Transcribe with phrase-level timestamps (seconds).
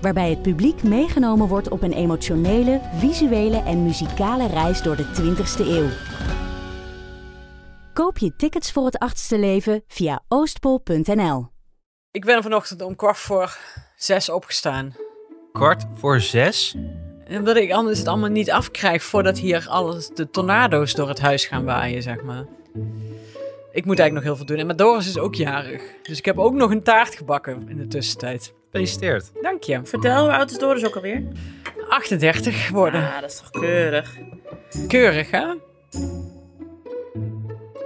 [0.00, 5.66] Waarbij het publiek meegenomen wordt op een emotionele, visuele en muzikale reis door de 20ste
[5.66, 5.88] eeuw.
[7.92, 11.48] Koop je tickets voor het achtste leven via oostpol.nl.
[12.10, 13.58] Ik ben vanochtend om kwart voor
[13.96, 14.94] zes opgestaan.
[15.52, 16.76] Kwart voor zes?
[17.28, 21.46] Omdat ik anders het allemaal niet afkrijg voordat hier alles, de tornado's door het huis
[21.46, 22.44] gaan waaien, zeg maar.
[23.72, 24.56] Ik moet eigenlijk nog heel veel doen.
[24.56, 25.82] En maar Doris is ook jarig.
[26.02, 28.54] Dus ik heb ook nog een taart gebakken in de tussentijd.
[28.70, 29.30] Gefeliciteerd.
[29.42, 29.80] Dank je.
[29.84, 31.22] Vertel, hoe oud is Doris ook alweer?
[31.88, 33.00] 38 geworden.
[33.12, 34.16] Ah, dat is toch keurig.
[34.88, 35.46] Keurig, hè?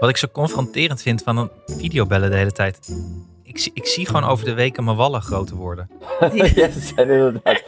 [0.00, 2.88] Wat ik zo confronterend vind van een videobellen de hele tijd.
[3.42, 5.91] Ik, zie- ik zie gewoon over de weken mijn wallen groter worden.
[6.32, 7.62] ja, ze zijn inderdaad.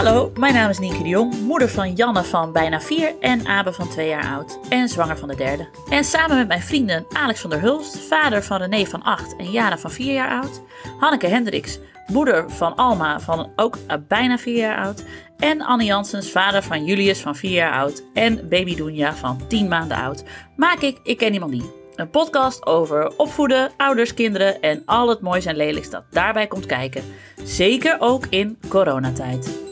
[0.00, 3.72] Hallo, mijn naam is Nienke de Jong, moeder van Janne van bijna 4 en Abe
[3.72, 5.68] van 2 jaar oud en zwanger van de derde.
[5.90, 9.50] En samen met mijn vrienden Alex van der Hulst, vader van René van 8 en
[9.50, 10.62] Jana van 4 jaar oud,
[10.98, 15.04] Hanneke Hendricks, moeder van Alma van ook bijna 4 jaar oud
[15.38, 19.68] en Anne Janssens, vader van Julius van 4 jaar oud en baby Doenja van 10
[19.68, 20.24] maanden oud,
[20.56, 21.70] maak ik Ik Ken Iemand Die.
[21.94, 26.66] Een podcast over opvoeden, ouders, kinderen en al het moois en lelijks dat daarbij komt
[26.66, 27.02] kijken.
[27.44, 29.69] Zeker ook in coronatijd.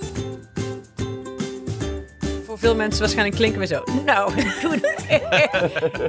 [2.59, 3.83] Voor veel mensen waarschijnlijk klinken we zo.
[4.05, 4.83] Nou, toen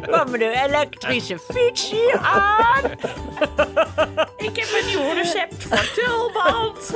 [0.02, 2.92] kwam de elektrische fiets hier aan.
[4.38, 6.94] Ik heb een nieuw recept voor tulband.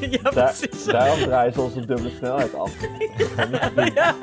[0.22, 0.84] ja, Daar, precies.
[0.84, 2.70] daarom draaien ze onze dubbele snelheid af.
[3.94, 4.14] Ja,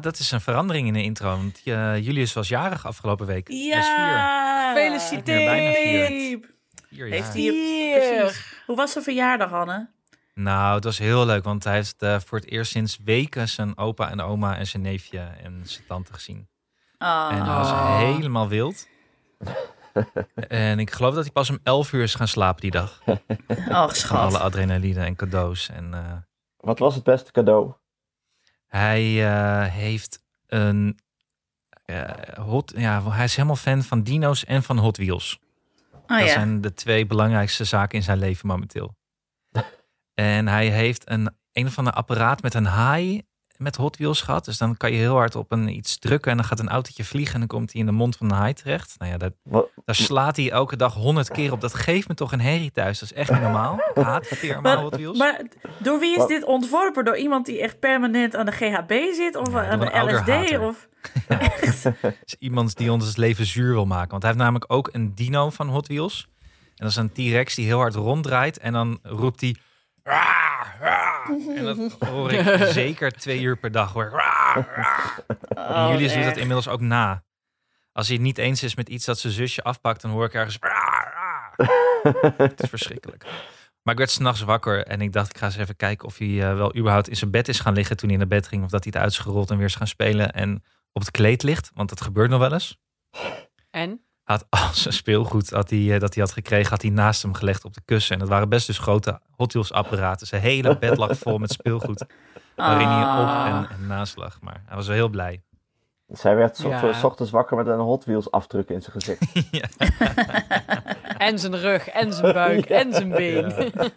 [0.00, 1.28] dat is een verandering in de intro.
[1.28, 3.48] Want eh, Julius was jarig afgelopen week.
[3.50, 4.72] Ja.
[4.72, 6.44] Gefeliciteerd.
[6.88, 7.52] Heeft hij
[8.22, 8.62] precies.
[8.66, 9.88] Hoe was zijn verjaardag, Anne?
[10.34, 11.44] Nou, het was heel leuk.
[11.44, 14.82] Want hij heeft eh, voor het eerst sinds weken zijn opa en oma en zijn
[14.82, 16.48] neefje en zijn tante gezien.
[16.98, 17.28] Oh.
[17.30, 17.98] En hij was Oh.
[17.98, 18.88] helemaal wild.
[20.48, 23.00] en ik geloof dat hij pas om 11 uur is gaan slapen die dag.
[23.06, 23.16] oh,
[23.48, 24.34] Van alle schat.
[24.40, 25.68] adrenaline en cadeaus.
[25.68, 26.00] En eh,
[26.56, 27.72] Wat was het beste cadeau?
[28.72, 30.98] Hij eh, heeft een
[31.84, 32.72] eh, hot.
[32.76, 35.38] Ja, hij is helemaal fan van dino's en van Hot Wheels.
[35.92, 36.32] Oh dat ja.
[36.32, 38.96] zijn de twee belangrijkste zaken in zijn leven momenteel.
[40.14, 43.22] en hij heeft een een of ander apparaat met een haai
[43.62, 44.44] met Hot Wheels gehad.
[44.44, 47.04] Dus dan kan je heel hard op een iets drukken en dan gaat een autootje
[47.04, 48.94] vliegen en dan komt hij in de mond van een haai terecht.
[48.98, 49.32] Nou ja, dat,
[49.84, 51.60] daar slaat hij elke dag honderd keer op.
[51.60, 52.98] Dat geeft me toch een herrie thuis.
[52.98, 53.80] Dat is echt niet normaal.
[53.94, 55.18] Ik haat die firma Hot Wheels.
[55.18, 55.40] Maar
[55.78, 57.04] door wie is dit ontworpen?
[57.04, 59.36] Door iemand die echt permanent aan de GHB zit?
[59.36, 60.58] Of Ja, aan de een LSD?
[60.58, 60.88] Of...
[62.24, 64.10] is iemand die ons het leven zuur wil maken.
[64.10, 66.28] Want hij heeft namelijk ook een dino van Hot Wheels.
[66.76, 68.58] En dat is een T-Rex die heel hard ronddraait.
[68.58, 69.56] En dan roept hij...
[71.56, 73.92] En dat hoor ik zeker twee uur per dag.
[73.92, 74.22] Hoor.
[74.54, 74.66] En
[75.48, 77.24] Oh, Julius doet dat inmiddels ook na.
[77.92, 80.34] Als hij het niet eens is met iets dat zijn zusje afpakt, dan hoor ik
[80.34, 80.58] ergens.
[82.36, 83.24] Het is verschrikkelijk.
[83.82, 86.28] Maar ik werd s'nachts wakker en ik dacht, ik ga eens even kijken of hij
[86.28, 88.64] eh, wel überhaupt in zijn bed is gaan liggen toen hij naar bed ging.
[88.64, 91.10] Of dat hij het uit is gerold en weer is gaan spelen en op het
[91.10, 91.70] kleed ligt.
[91.74, 92.78] Want dat gebeurt nog wel eens.
[93.70, 94.04] En?
[94.22, 97.34] Had al zijn speelgoed dat hij, eh, dat hij had gekregen, had hij naast hem
[97.34, 98.12] gelegd op de kussen.
[98.14, 100.26] En dat waren best dus grote Hot Wheels apparaten.
[100.26, 102.04] Zijn hele bed lag vol met speelgoed.
[102.56, 103.46] Waarin hij op Ah.
[103.46, 104.40] en, en naast lag.
[104.40, 105.42] Maar hij was wel heel blij.
[106.06, 106.68] zij werd 's Ja.
[106.68, 109.32] ochtends- 's ochtends wakker met een Hot Wheels afdruk in zijn gezicht.
[109.60, 109.68] ja.
[111.18, 112.76] En zijn rug, en zijn buik, Ja.
[112.76, 113.48] en zijn been.
[113.72, 113.88] Ja.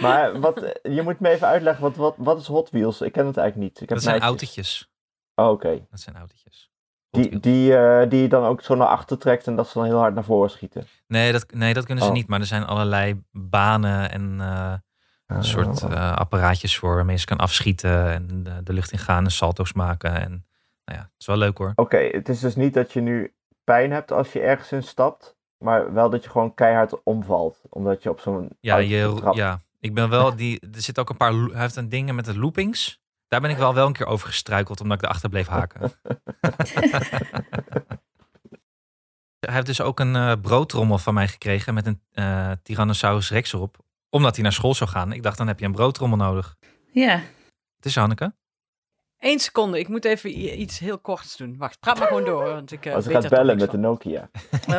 [0.00, 3.00] Maar wat, eh, je moet me even uitleggen, wat, wat, wat is Hot Wheels?
[3.00, 3.80] Ik ken het eigenlijk niet.
[3.82, 4.38] Ik heb Dat zijn meisjes.
[4.40, 4.90] autootjes.
[5.34, 5.86] Oh, Oké.
[5.90, 6.70] Dat zijn autootjes.
[7.16, 9.86] Die, die, eh, die je dan ook zo naar achter trekt en dat ze dan
[9.86, 10.86] heel hard naar voren schieten.
[11.06, 12.16] Nee, dat, nee, dat kunnen ze Oh.
[12.16, 12.28] niet.
[12.28, 14.72] Maar er zijn allerlei banen en eh,
[15.26, 19.24] een soort eh, apparaatjes voor waarmee ze kan afschieten en de, de lucht in gaan
[19.24, 20.14] en salto's maken.
[20.14, 20.30] En
[20.84, 21.72] nou ja, het is wel leuk hoor.
[21.74, 23.34] Oké, het is dus niet dat je nu
[23.64, 27.60] pijn hebt als je ergens in stapt, maar wel dat je gewoon keihard omvalt.
[27.68, 30.60] Omdat je op zo'n Ja, je, ja, ik ben wel die.
[30.60, 31.32] Er zit ook een paar.
[31.32, 33.00] Hij heeft een dingen met de loopings.
[33.28, 35.80] Daar ben ik wel wel een keer over gestruikeld, omdat ik erachter bleef haken.
[39.40, 43.52] hij heeft dus ook een eh, broodtrommel van mij gekregen met een eh, Tyrannosaurus rex
[43.52, 43.76] erop.
[44.10, 45.12] Omdat hij naar school zou gaan.
[45.12, 46.56] Ik dacht, dan heb je een broodtrommel nodig.
[46.92, 47.20] Ja.
[47.76, 48.34] Het is Hanneke.
[49.18, 51.56] Eén seconde, ik moet even iets heel korts doen.
[51.56, 53.58] Wacht, praat maar gewoon door, want ik eh, Als ze weet gaat er toch bellen
[53.60, 53.76] met de.
[53.78, 54.30] Nokia.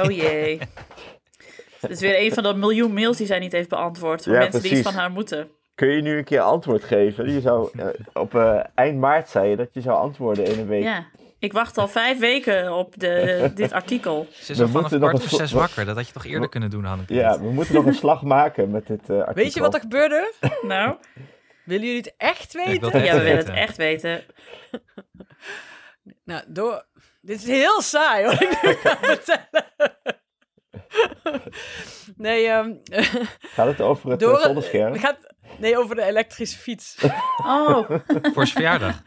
[0.03, 0.57] Oh jee.
[1.81, 4.23] Dit is weer een van de miljoen mails die zij niet heeft beantwoord.
[4.23, 4.95] Voor Ja, mensen die iets precies.
[4.95, 5.49] van haar moeten.
[5.77, 7.31] Kun je nu een keer antwoord geven?
[7.33, 10.67] Je zou, eh, op eh, eind maart zei je dat je zou antwoorden in een
[10.67, 10.83] week.
[10.83, 11.05] Ja.
[11.39, 14.27] Ik wacht al vijf weken op de, dit artikel.
[14.31, 15.85] Ze is We al vanaf moeten nog kwart een voor zes wakker.
[15.85, 17.13] Dat had je toch eerder kunnen doen, Hanneke?
[17.13, 19.43] Ja, we moeten nog een slag maken met dit eh, artikel.
[19.43, 20.33] Weet je wat er gebeurde?
[20.61, 20.95] Nou,
[21.63, 22.91] Willen jullie het echt weten?
[22.91, 24.23] het ja, we willen het echt weten.
[26.23, 26.85] Nou, door...
[27.21, 29.65] Dit is heel saai hoor, ik nu ga vertellen.
[32.17, 32.73] Nee, ehm
[33.39, 34.95] Gaat het over het door zonnescherm?
[34.95, 36.95] gaat, nee, over de elektrische fiets.
[37.45, 37.89] Oh,
[38.33, 39.01] Voor zijn verjaardag.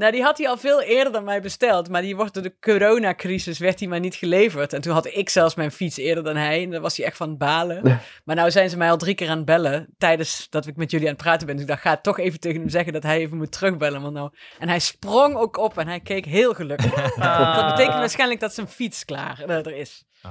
[0.00, 1.88] Nou, die had hij al veel eerder dan mij besteld.
[1.88, 4.72] Maar die wordt door de coronacrisis werd die maar niet geleverd.
[4.72, 6.62] En toen had ik zelfs mijn fiets eerder dan hij.
[6.62, 7.82] En dan was hij echt van balen.
[8.24, 9.94] Maar nou zijn ze mij al drie keer aan het bellen.
[9.98, 11.54] Tijdens dat ik met jullie aan het praten ben.
[11.54, 14.02] Dus ik dacht, ga toch even tegen hem zeggen dat hij even moet terugbellen.
[14.02, 14.30] Want nou...
[14.58, 16.88] En hij sprong ook op en hij keek heel gelukkig.
[17.20, 17.56] Ah.
[17.56, 20.04] Dat betekent waarschijnlijk dat zijn fiets klaar eh, er is.
[20.22, 20.30] Oh.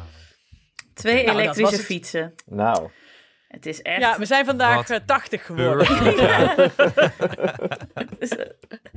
[0.93, 2.33] twee Nou, elektrische fietsen.
[2.45, 2.89] Nou,
[3.49, 3.99] Het is echt...
[4.01, 5.87] Ja, we zijn vandaag Wat eh, 80 geworden.
[8.19, 8.45] Dus, eh,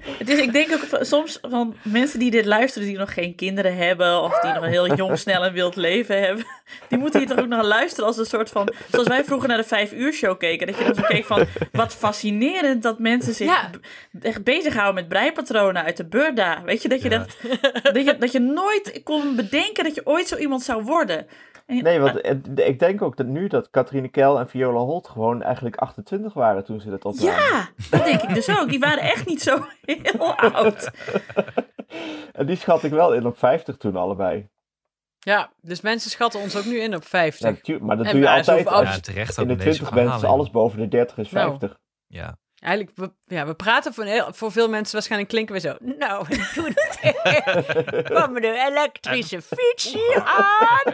[0.02, 3.76] het is, ik denk ook soms van mensen die dit luisteren, die nog geen kinderen
[3.76, 6.44] hebben, of die nog een heel jong, snel en wild leven hebben,
[6.88, 9.56] die moeten hier toch ook nog luisteren als een soort van, zoals wij vroeger naar
[9.56, 13.34] de vijf uur show keken, dat je dan zo keek van, wat fascinerend dat mensen
[13.34, 13.70] zich Ja.
[14.22, 16.62] echt bezighouden met breipatronen uit de Burda.
[16.64, 17.18] Weet je, dat je, Ja.
[17.18, 17.36] dat,
[17.94, 21.26] dat, je, dat je nooit kon bedenken dat je ooit zo iemand zou worden.
[21.66, 22.26] Nee, want
[22.58, 26.64] ik denk ook dat nu dat Catherine Kel en Viola Holt gewoon eigenlijk 28 waren
[26.64, 27.32] toen ze dit opnamen.
[27.34, 28.68] Ja, dat denk ik dus ook.
[28.68, 30.90] Die waren echt niet zo heel oud.
[32.32, 34.48] En die schat ik wel in op 50 toen allebei.
[35.18, 37.58] Ja, dus mensen schatten ons ook nu in op 50.
[37.66, 39.94] Ja, maar dat En doe je altijd als Ja, terecht in de met deze 20
[39.94, 40.06] bent.
[40.06, 40.36] is verhalen.
[40.38, 41.48] alles boven de 30 is Nou.
[41.48, 41.78] 50.
[42.06, 42.38] Ja.
[42.62, 45.76] Eigenlijk, we, ja, we praten voor, heel- voor veel mensen waarschijnlijk klinken we zo.
[45.80, 46.74] Nou, toen
[48.04, 50.92] kwam er een elektrische fiets hier aan.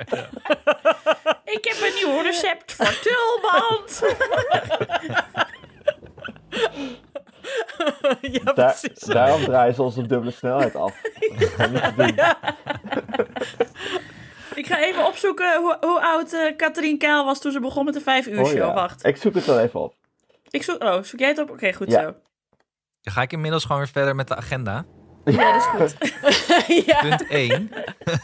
[1.45, 4.03] Ik heb een nieuw recept voor tulband.
[8.45, 8.99] ja, precies.
[8.99, 10.93] daarom draaien ze ons op dubbele snelheid af.
[14.55, 17.95] Ik ga even opzoeken hoe, hoe oud eh Katrien Kaal was toen ze begon met
[17.95, 18.57] de vijf uur Oh show.
[18.57, 18.73] ja.
[18.75, 19.05] Wacht.
[19.07, 19.95] Ik zoek het wel even op.
[20.51, 21.51] Ik zoek, oh, zoek jij het op?
[21.51, 22.03] Oké, goed Ja.
[22.03, 22.15] zo.
[23.03, 24.85] Dan ga ik inmiddels gewoon weer verder met de agenda.
[25.25, 25.97] Ja, dat is goed.
[26.87, 27.01] ja.
[27.01, 27.71] Punt 1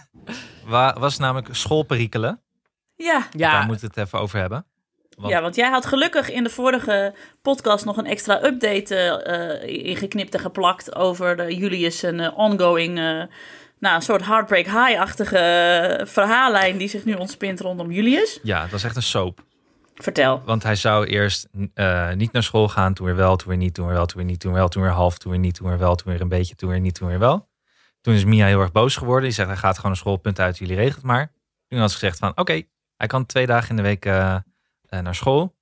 [0.67, 2.41] wa- was namelijk schoolperikelen.
[2.95, 3.19] Ja.
[3.19, 4.67] Daar Ja, moeten we het even over hebben.
[5.17, 9.85] Want- ja, want jij had gelukkig in de vorige podcast nog een extra update eh
[9.87, 13.23] ingeknipt en geplakt over de Julius een eh, ongoing, eh,
[13.79, 18.41] nou, een soort Heartbreak High-achtige eh, verhaallijn die zich nu ontspint rondom Julius.
[18.43, 19.41] Ja, het was echt een soap.
[19.95, 20.43] Vertel.
[20.45, 23.75] Want hij zou eerst eh, niet naar school gaan, toen weer wel, toen weer niet,
[23.75, 25.55] toen weer wel, toen weer niet, toen weer wel, toen weer half, toen weer niet,
[25.55, 27.49] toen weer wel, toen weer een beetje, toen weer niet, toen weer wel.
[28.01, 29.25] Toen is Mia heel erg boos geworden.
[29.25, 31.33] Die zegt, hij gaat gewoon naar school, punt uit, jullie regelt maar.
[31.69, 32.63] Toen had ze gezegd van, oké,
[32.97, 35.57] hij kan twee dagen in de week eh, eh, naar school.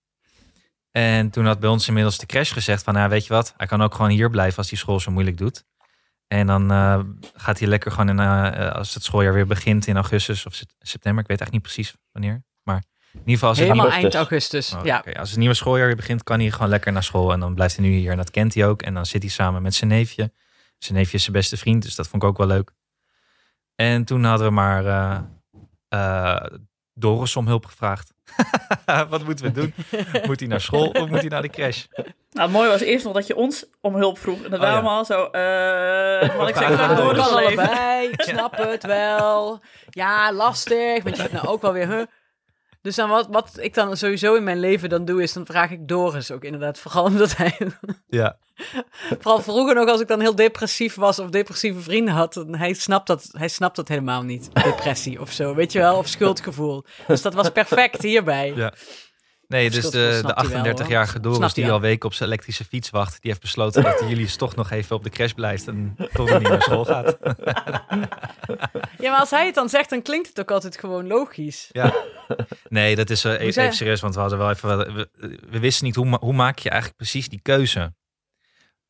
[0.91, 3.67] En toen had bij ons inmiddels de crash gezegd van, nou, weet je wat, hij
[3.67, 5.65] kan ook gewoon hier blijven als hij school zo moeilijk doet.
[6.27, 7.01] En dan eh,
[7.35, 10.55] gaat hij lekker gewoon in, eh, eh, als het schooljaar weer begint in augustus of
[10.55, 11.23] sept- september.
[11.23, 12.45] Ik weet echt niet precies wanneer.
[13.13, 14.15] Ieder geval als het helemaal augustus.
[14.15, 14.75] eind augustus.
[14.75, 14.99] Oh, ja.
[14.99, 15.19] oké.
[15.19, 17.33] Als het nieuwe schooljaar weer begint, kan hij gewoon lekker naar school.
[17.33, 18.11] En dan blijft hij nu hier.
[18.11, 18.83] En dat kent hij ook.
[18.83, 20.33] En dan zit hij samen met zijn neefje.
[20.79, 22.73] Zijn neefje is zijn beste vriend, dus dat vond ik ook wel leuk.
[23.75, 25.21] En toen hadden we maar eh
[25.89, 26.47] eh,
[26.95, 28.13] Doris om hulp gevraagd.
[29.09, 29.75] Wat moeten we doen?
[30.27, 31.85] Moet hij naar school of moet hij naar de crash?
[31.95, 34.37] Nou, het mooie was eerst nog dat je ons om hulp vroeg.
[34.43, 34.81] En dat Oh, waren ja.
[34.81, 35.25] allemaal zo...
[35.25, 38.09] eh wat ik zeg, Ja, allebei.
[38.09, 39.61] Ik snap het wel.
[39.91, 41.03] Ja, lastig.
[41.03, 41.89] Want je hebt nou ook wel weer...
[41.89, 42.03] Huh?
[42.83, 45.71] Dus dan wat, wat ik dan sowieso in mijn leven dan doe, is dan vraag
[45.71, 46.79] ik Doris ook inderdaad.
[46.79, 47.57] Vooral omdat hij...
[48.09, 48.39] Ja,
[49.21, 52.35] Vooral vroeger nog, als ik dan heel depressief was of depressieve vrienden had.
[52.35, 54.55] dan Hij snapt dat, hij snapt dat helemaal niet.
[54.65, 55.97] Depressie of zo, weet je wel?
[55.97, 56.85] Of schuldgevoel.
[57.07, 58.53] Dus dat was perfect hierbij.
[58.57, 58.73] Ja.
[59.53, 60.85] Nee, dus de, de hij wel, hoor.
[60.85, 64.09] 38-jarige Doris die al weken op zijn elektrische fiets wacht, die heeft besloten dat hij
[64.09, 67.17] jullie toch nog even op de crash blijft en toch nog niet naar school gaat.
[68.99, 71.69] Ja, maar als hij het dan zegt, dan klinkt het ook altijd gewoon logisch.
[71.73, 71.95] Ja.
[72.69, 74.95] Nee, dat is eh, even, serieus, want we hadden wel even.
[74.95, 75.09] We,
[75.51, 77.95] we wisten niet hoe, hoe maak je eigenlijk precies die keuze.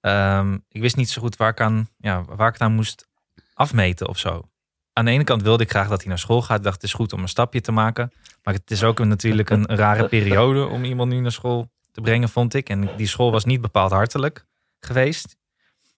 [0.00, 3.08] Ehm, ik wist niet zo goed waar ik, aan, ja, waar ik het aan moest
[3.54, 4.51] afmeten of zo.
[4.92, 6.56] Aan de ene kant wilde ik graag dat hij naar school gaat.
[6.58, 8.12] Ik dacht, het is goed om een stapje te maken.
[8.42, 12.00] Maar het is ook een, natuurlijk een, rare periode om iemand nu naar school te
[12.00, 12.68] brengen, vond ik.
[12.68, 14.46] En die school was niet bepaald hartelijk.
[14.80, 15.36] geweest.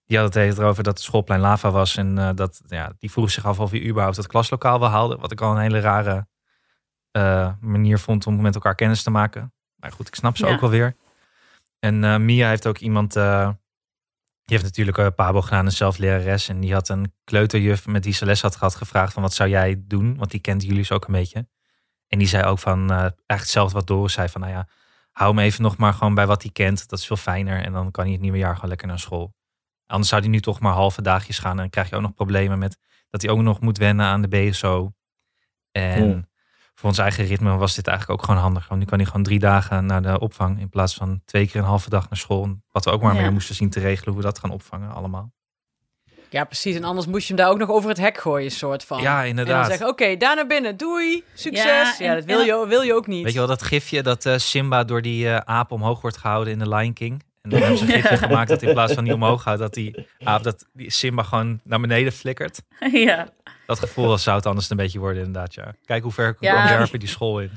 [0.05, 1.97] Die had het erover dat het schoolplein lava was.
[1.97, 5.15] En uh, dat, ja, die vroeg zich af of hij überhaupt het klaslokaal wel haalde.
[5.17, 6.27] Wat ik al een hele rare
[7.11, 9.53] uh, manier vond om met elkaar kennis te maken.
[9.75, 10.53] Maar goed, ik snap ze Ja.
[10.53, 10.95] ook wel weer.
[11.79, 13.15] En uh, Mia heeft ook iemand...
[14.45, 16.49] Die heeft natuurlijk uh, Pabo gedaan, een zelflerares.
[16.49, 19.49] En die had een kleuterjuf met die ze les had gehad gevraagd van wat zou
[19.49, 20.17] jij doen?
[20.17, 21.47] Want die kent jullie ook een beetje.
[22.07, 24.29] En die zei ook van uh, eigenlijk hetzelfde wat Doris zei.
[24.29, 24.67] Van nou ja,
[25.11, 26.89] hou hem even nog maar gewoon bij wat hij kent.
[26.89, 27.63] Dat is veel fijner.
[27.63, 29.33] En dan kan hij het nieuwe jaar gewoon lekker naar school.
[29.85, 31.51] Anders zou hij nu toch maar halve dagjes gaan.
[31.51, 32.77] En dan krijg je ook nog problemen met
[33.09, 34.93] dat hij ook nog moet wennen aan de BSO.
[35.71, 36.29] En.
[36.75, 38.67] Voor ons eigen ritme was dit eigenlijk ook gewoon handig.
[38.67, 40.59] Want nu kan hij gewoon drie dagen naar de opvang.
[40.59, 42.55] In plaats van twee keer een halve dag naar school.
[42.71, 43.21] Wat we ook maar Ja.
[43.21, 44.13] meer moesten zien te regelen.
[44.13, 45.31] Hoe we dat gaan opvangen allemaal.
[46.29, 46.75] Ja, precies.
[46.75, 49.01] En anders moest je hem daar ook nog over het hek gooien, soort van.
[49.01, 49.65] Ja, En dan inderdaad.
[49.67, 51.97] zeggen, oké, daar naar binnen, doei, succes.
[51.97, 53.23] Ja, dat wil je, wil je ook niet.
[53.23, 56.53] Weet je wel dat gifje dat eh, Simba door die eh, aap omhoog wordt gehouden
[56.53, 57.23] in de Lion King?
[57.41, 59.73] En dan hebben ze een gifje gemaakt dat in plaats van die omhoog houdt, dat
[59.73, 62.61] die aap, dat die Simba gewoon naar beneden flikkert.
[62.91, 63.27] ja.
[63.65, 65.73] Dat gevoel zou het anders een beetje worden inderdaad, ja.
[65.85, 66.85] Kijk hoe ver ik Ja.
[66.91, 67.51] die school in.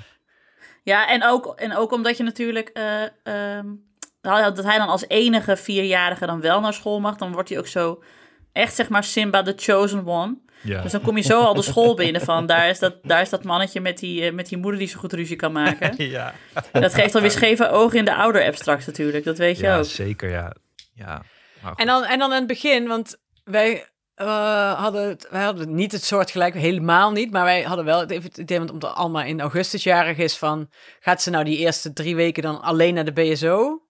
[0.83, 2.69] Ja, en ook, en ook omdat je natuurlijk.
[2.69, 3.67] eh, ehm,
[4.21, 7.67] dat hij dan als enige vierjarige dan wel naar school mag, dan wordt hij ook
[7.67, 8.03] zo.
[8.53, 10.37] Echt zeg maar Simba the chosen one.
[10.63, 10.83] Ja.
[10.83, 12.47] Dus dan kom je zo al de school binnen van.
[12.47, 14.99] Daar is dat, daar is dat mannetje met die, eh, met die moeder die zo
[14.99, 15.95] goed ruzie kan maken.
[16.11, 16.35] ja,
[16.73, 19.25] Dat geeft dan weer scheve ogen in de ouder-app straks natuurlijk.
[19.25, 19.85] Dat weet je ja ook.
[19.85, 20.53] zeker, ja.
[20.95, 21.23] ja.
[21.77, 23.87] En dan, en dan in het begin, want wij
[24.19, 27.31] eh, hadden, het, wij hadden niet het soort gelijk, helemaal niet.
[27.31, 30.69] Maar wij hadden wel het idee, want omdat Alma in augustus jarig is van...
[31.01, 33.83] Gaat ze nou die eerste drie weken dan alleen naar de BSO?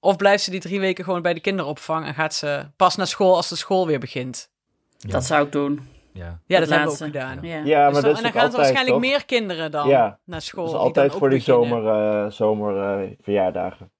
[0.00, 3.06] Of blijft ze die drie weken gewoon bij de kinderopvang en gaat ze pas naar
[3.06, 4.50] school als de school weer begint?
[4.98, 5.10] Ja.
[5.10, 5.88] Dat zou ik doen.
[6.12, 6.24] ja.
[6.24, 7.04] Ja, Dat dat, hebben we laatste.
[7.04, 7.38] ook gedaan.
[7.42, 7.64] Ja.
[7.64, 9.10] Ja, maar Dus dan- dat en dan gaan ze altijd, waarschijnlijk toch?
[9.10, 10.18] meer kinderen dan Ja.
[10.24, 10.64] naar school.
[10.64, 11.68] Dat is die dan altijd ook voor die beginnen.
[11.68, 13.90] zomer, eh, zomer eh, verjaardagen.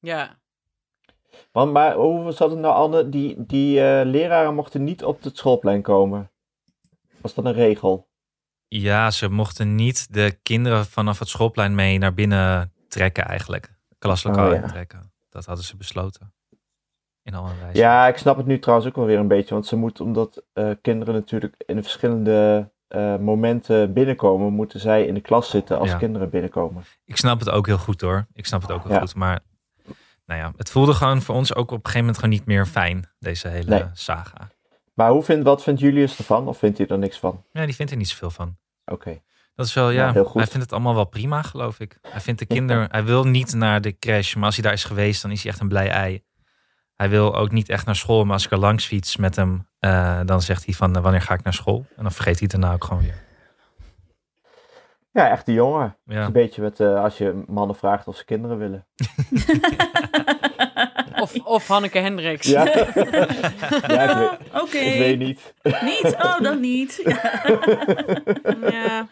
[0.00, 0.38] Ja.
[1.52, 3.08] Want, maar hoe zat het nou, Anne?
[3.08, 6.30] Die, die eh, leraren mochten niet op het schoolplein komen.
[7.20, 8.08] Was dat een regel?
[8.68, 13.74] ja, ze mochten niet de kinderen vanaf het schoolplein mee naar binnen trekken eigenlijk.
[13.98, 14.62] Klaslokaal Oh, ja.
[14.62, 15.12] intrekken.
[15.28, 16.32] Dat hadden ze besloten.
[17.22, 17.78] In alle wijze.
[17.78, 19.54] Ja, ik snap het nu trouwens ook wel weer een beetje.
[19.54, 25.06] Want ze moeten, omdat eh, kinderen natuurlijk in de verschillende eh, momenten binnenkomen, moeten zij
[25.06, 25.96] in de klas zitten als Ja.
[25.96, 26.84] kinderen binnenkomen.
[27.04, 28.26] Ik snap het ook heel goed hoor.
[28.32, 29.00] Ik snap het ook heel Ja.
[29.00, 29.14] goed.
[29.14, 29.40] Maar
[30.30, 32.66] nou ja, het voelde gewoon voor ons ook op een gegeven moment gewoon niet meer
[32.66, 33.10] fijn.
[33.18, 33.84] Deze hele Nee.
[33.92, 34.48] saga.
[34.94, 36.48] Maar hoe vindt, wat vindt Julius ervan?
[36.48, 37.44] Of vindt hij er niks van?
[37.52, 38.56] Ja, die vindt er niet zoveel van.
[38.84, 39.20] Oké.
[39.54, 40.34] Dat is wel, ja, heel goed.
[40.34, 41.98] hij vindt het allemaal wel prima, geloof ik.
[42.08, 44.84] Hij vindt de kinderen, hij wil niet naar de crash, maar als hij daar is
[44.84, 46.22] geweest, dan is hij echt een blij ei.
[46.94, 49.66] Hij wil ook niet echt naar school, maar als ik er langs fiets met hem,
[49.78, 51.86] eh, dan zegt hij van, eh, wanneer ga ik naar school?
[51.96, 53.28] En dan vergeet hij het daarna ook gewoon weer.
[55.12, 55.82] Ja, echt een jongen.
[55.82, 58.86] Het is Ja, een beetje met, eh, als je mannen vraagt of ze kinderen willen.
[61.20, 62.46] Of, of Hanneke Hendricks.
[62.46, 62.86] Ja, ja
[64.10, 64.76] ik, weet, Oké.
[64.78, 65.54] ik weet niet.
[65.62, 66.16] Niet?
[66.22, 67.00] Oh, dan niet.
[67.04, 67.20] Ja.
[68.70, 69.08] Ja.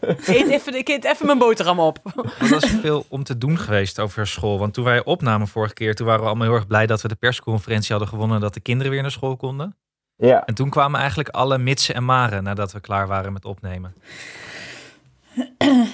[0.00, 1.98] Ik eet even, ik eet even mijn boterham op.
[2.40, 4.58] er was veel om te doen geweest over school.
[4.58, 7.08] Want toen wij opnamen vorige keer, toen waren we allemaal heel erg blij dat we
[7.08, 9.76] de persconferentie hadden gewonnen, dat de kinderen weer naar school konden.
[10.16, 13.94] Ja, En toen kwamen eigenlijk alle mitsen en maren nadat we klaar waren met opnemen.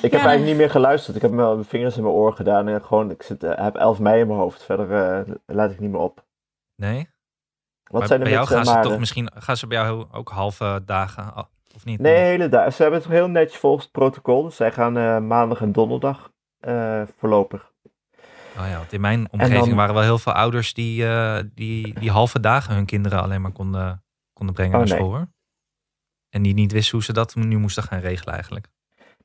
[0.03, 1.17] Ik heb eigenlijk niet meer geluisterd.
[1.17, 3.75] Ik heb mijn mijn vingers in mijn oor gedaan en gewoon, ik zit, eh, heb
[3.77, 4.63] 11 mei in mijn hoofd.
[4.63, 4.93] Verder
[5.27, 6.25] eh, laat ik niet meer op.
[6.77, 7.09] Nee?
[7.85, 10.29] Wat Maar zijn de bij jou gaan ze toch misschien, gaan ze bij jou ook
[10.29, 12.01] halve dagen, af, of niet?
[12.01, 12.73] Nee, hele dagen.
[12.73, 14.43] Ze hebben het heel netjes volgens het protocol.
[14.43, 17.73] Dus zij gaan eh, maandag en donderdag eh, voorlopig.
[18.59, 21.99] Oh ja, want in mijn omgeving dan- waren wel heel veel ouders die, eh, die,
[22.01, 25.29] die halve dagen hun kinderen alleen maar konden, konden brengen Oh, naar school hoor.
[26.29, 28.69] En die niet wisten hoe ze dat nu moesten gaan regelen eigenlijk.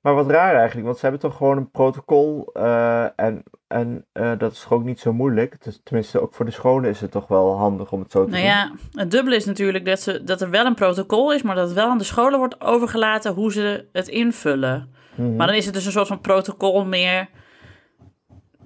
[0.01, 4.31] Maar wat raar eigenlijk, want ze hebben toch gewoon een protocol eh, en, en eh,
[4.37, 5.63] dat is toch ook niet zo moeilijk.
[5.63, 8.29] Dus, tenminste, ook voor de scholen is het toch wel handig om het zo te
[8.29, 8.51] Nou doen.
[8.51, 11.65] ja, het dubbele is natuurlijk dat, ze, dat er wel een protocol is, maar dat
[11.67, 14.93] het wel aan de scholen wordt overgelaten hoe ze het invullen.
[15.15, 15.35] Mhm.
[15.35, 17.29] Maar dan is het dus een soort van protocol meer.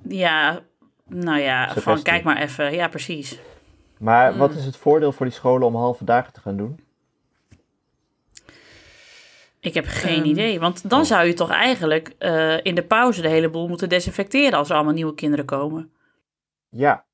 [0.07, 0.59] Ja,
[1.07, 2.73] nou ja, van kijk maar even.
[2.73, 3.39] Ja, precies.
[3.99, 4.57] Maar wat Mm.
[4.57, 6.79] is het voordeel voor die scholen om halve dagen te gaan doen?
[9.63, 10.59] Ik heb geen Ehm, idee.
[10.59, 11.05] Want dan oh.
[11.05, 14.75] zou je toch eigenlijk eh, in de pauze de hele boel moeten desinfecteren als er
[14.75, 15.91] allemaal nieuwe kinderen komen.
[16.69, 17.05] Ja,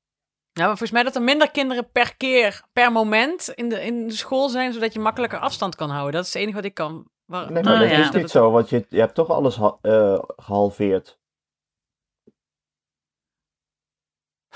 [0.52, 4.06] Ja, maar volgens mij dat er minder kinderen per keer, per moment in de, in
[4.08, 6.12] de school zijn, zodat je makkelijker afstand kan houden.
[6.12, 7.08] Dat is het enige wat ik kan.
[7.24, 7.98] Waar, nee, maar Oh, dat ja.
[7.98, 11.18] is niet zo, want je, je hebt toch alles ha- eh, gehalveerd.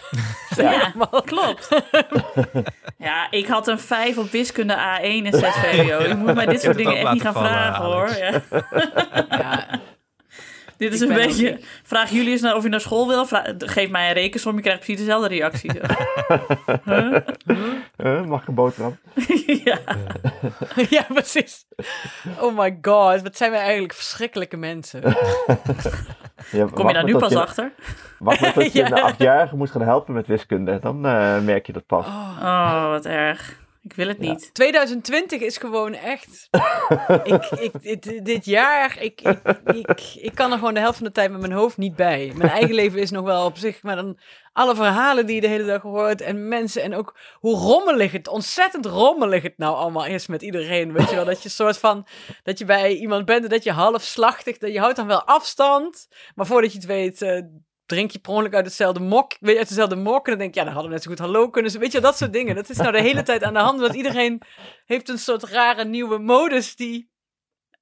[0.57, 0.93] Ja,
[1.25, 1.69] klopt.
[2.99, 6.03] ja, ik had een 5 op wiskunde A1 en 6 VWO.
[6.03, 8.17] Je moet mij dit soort dingen echt niet gaan vallen, vragen hoor.
[8.17, 8.41] Ja.
[9.39, 9.81] Ja.
[10.77, 11.53] Dit is Ik een beetje.
[11.53, 13.27] ook- Vraag Julius naar of je naar school wil.
[13.59, 15.71] Geef mij een rekensom, je krijgt precies dezelfde reactie.
[16.85, 17.17] Huh?
[17.97, 18.97] Eh, mag ik een boterham?
[19.65, 19.79] ja.
[20.91, 21.67] ja, precies.
[22.41, 25.03] Oh my god, wat zijn wij eigenlijk verschrikkelijke mensen.
[26.51, 27.73] Ja, Kom je daar nu pas achter?
[28.19, 28.87] Wacht maar tot je Ja.
[28.87, 30.79] een achtjarige moet gaan helpen met wiskunde.
[30.79, 32.07] Dan eh, merk je dat pas.
[32.07, 33.59] Oh, wat erg.
[33.85, 34.55] Ik wil het niet.
[34.55, 36.49] 2020 is gewoon echt.
[37.25, 41.07] ik, ik, dit, dit jaar, ik, ik, ik, ik kan er gewoon de helft van
[41.07, 42.33] de tijd met mijn hoofd niet bij.
[42.35, 44.19] Mijn eigen leven is nog wel op zich, maar dan
[44.53, 48.29] alle verhalen die je de hele dag hoort en mensen en ook hoe rommelig het,
[48.29, 50.93] ontzettend rommelig het nou allemaal is met iedereen.
[50.93, 52.07] Weet je wel, dat je soort van,
[52.43, 56.09] dat je bij iemand bent en dat je halfslachtig, dat je houdt dan wel afstand,
[56.35, 57.23] maar voordat je het weet...
[57.23, 57.41] eh,
[57.95, 60.25] Drink je per ongeluk uit hetzelfde mok, weet je, uit dezelfde mok.
[60.25, 61.71] En dan denk ik, ja, dan hadden we net zo goed hallo kunnen.
[61.71, 62.55] ze- Weet je, dat soort dingen.
[62.55, 63.81] Dat is nou de hele tijd aan de hand.
[63.81, 64.41] Want iedereen
[64.87, 67.11] heeft een soort rare nieuwe modus die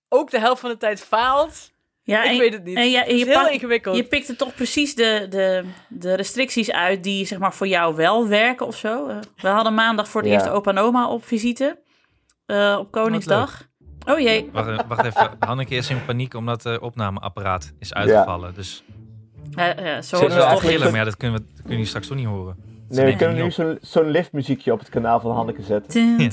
[0.09, 1.71] ook de helft van de tijd faalt.
[2.03, 2.77] Ja, ik en- weet het niet.
[2.77, 3.97] En ja, het en is je, heel ingewikkeld.
[3.97, 8.29] je pikte toch precies de, de, de restricties uit die zeg maar, voor jou wel
[8.29, 9.07] werken of zo.
[9.07, 10.37] Eh, we hadden maandag voor het Ja.
[10.37, 11.81] eerst opa en oma op visite.
[12.47, 13.69] eh, op Koningsdag.
[14.07, 14.49] Oh jee.
[14.53, 18.55] Wacht, wacht even, Hanneke is in paniek omdat het opnameapparaat is uitgevallen.
[18.55, 18.85] Dus
[19.57, 20.61] Eh, zo we toch.
[20.61, 22.57] gillen, maar ja, dat kunnen, we, dat kunnen jullie straks toch niet horen.
[22.93, 26.31] Nee, we kunnen nu zo'n zo liftmuziekje op het kanaal van Hanneke zetten.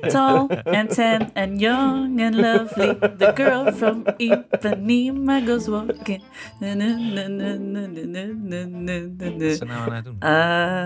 [0.00, 2.94] Tall and tan and young and lovely.
[3.18, 6.22] The girl from Ipanema goes walking.
[6.60, 6.68] Wat
[9.40, 10.16] is ze nou aan het doen?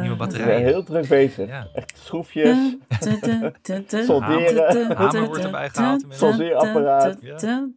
[0.00, 0.48] Nieuwe batterijen.
[0.48, 1.48] We zijn heel druk bezig.
[1.74, 2.56] Echt schroefjes.
[3.88, 4.96] Solderen.
[4.96, 6.04] Hamer wordt erbij gehaald.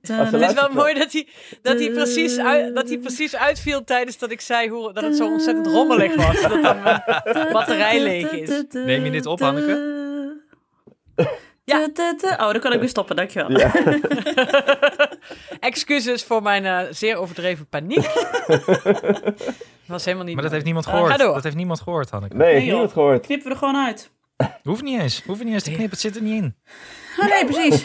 [0.02, 1.28] Het is wel mooi dat hij,
[1.62, 2.36] dat, hij precies
[2.74, 6.42] dat hij precies uitviel tijdens dat ik zei hoe, dat het zo ontzettend rommelig was.
[6.42, 6.99] Dat dan
[7.54, 8.64] batterij leeg is.
[8.70, 9.98] Neem je dit op, Hanneke?
[11.64, 11.88] Ja.
[12.22, 13.52] Oh, dan kan ik weer stoppen, dankjewel.
[13.58, 13.72] Ja.
[15.60, 18.06] Excuses voor mijn eh, zeer overdreven paniek.
[19.86, 21.12] was helemaal niet Maar dat heeft niemand Eh, gehoord.
[21.12, 21.34] ga door.
[21.34, 22.36] dat heeft niemand gehoord, Hanneke.
[22.36, 23.26] Nee, niemand gehoord.
[23.26, 24.12] Knippen we er gewoon uit.
[24.64, 25.24] Hoeft niet eens.
[25.26, 25.90] Hoeft niet eens te knippen.
[25.90, 26.56] Het zit er niet in.
[27.20, 27.84] Oh, nee, precies.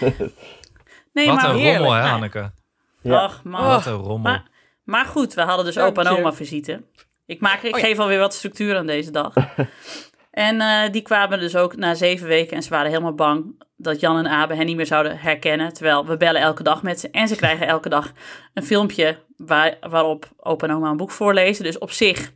[1.13, 1.51] Nee, Wat maar...
[1.51, 1.77] een heerlijk.
[1.79, 2.53] rommel, hè, Hanneke?
[3.01, 3.19] Ja.
[3.19, 3.65] Ach, man.
[3.67, 4.19] Wat een rommel.
[4.19, 4.49] Maar,
[4.85, 6.19] maar goed, we hadden dus Dank opa en je.
[6.21, 6.83] oma visite.
[7.27, 7.87] Ik, maak, ik Oh ja.
[7.87, 9.35] geef alweer wat structuur aan deze dag.
[10.31, 14.01] en eh, die kwamen dus ook na zeven weken en ze waren helemaal bang dat
[14.01, 15.73] Jan en Abe hen niet meer zouden herkennen.
[15.73, 18.13] Terwijl we bellen elke dag met ze en ze krijgen elke dag
[18.55, 21.65] een filmpje waar, waarop opa en oma een boek voorlezen.
[21.65, 22.33] Dus op zich,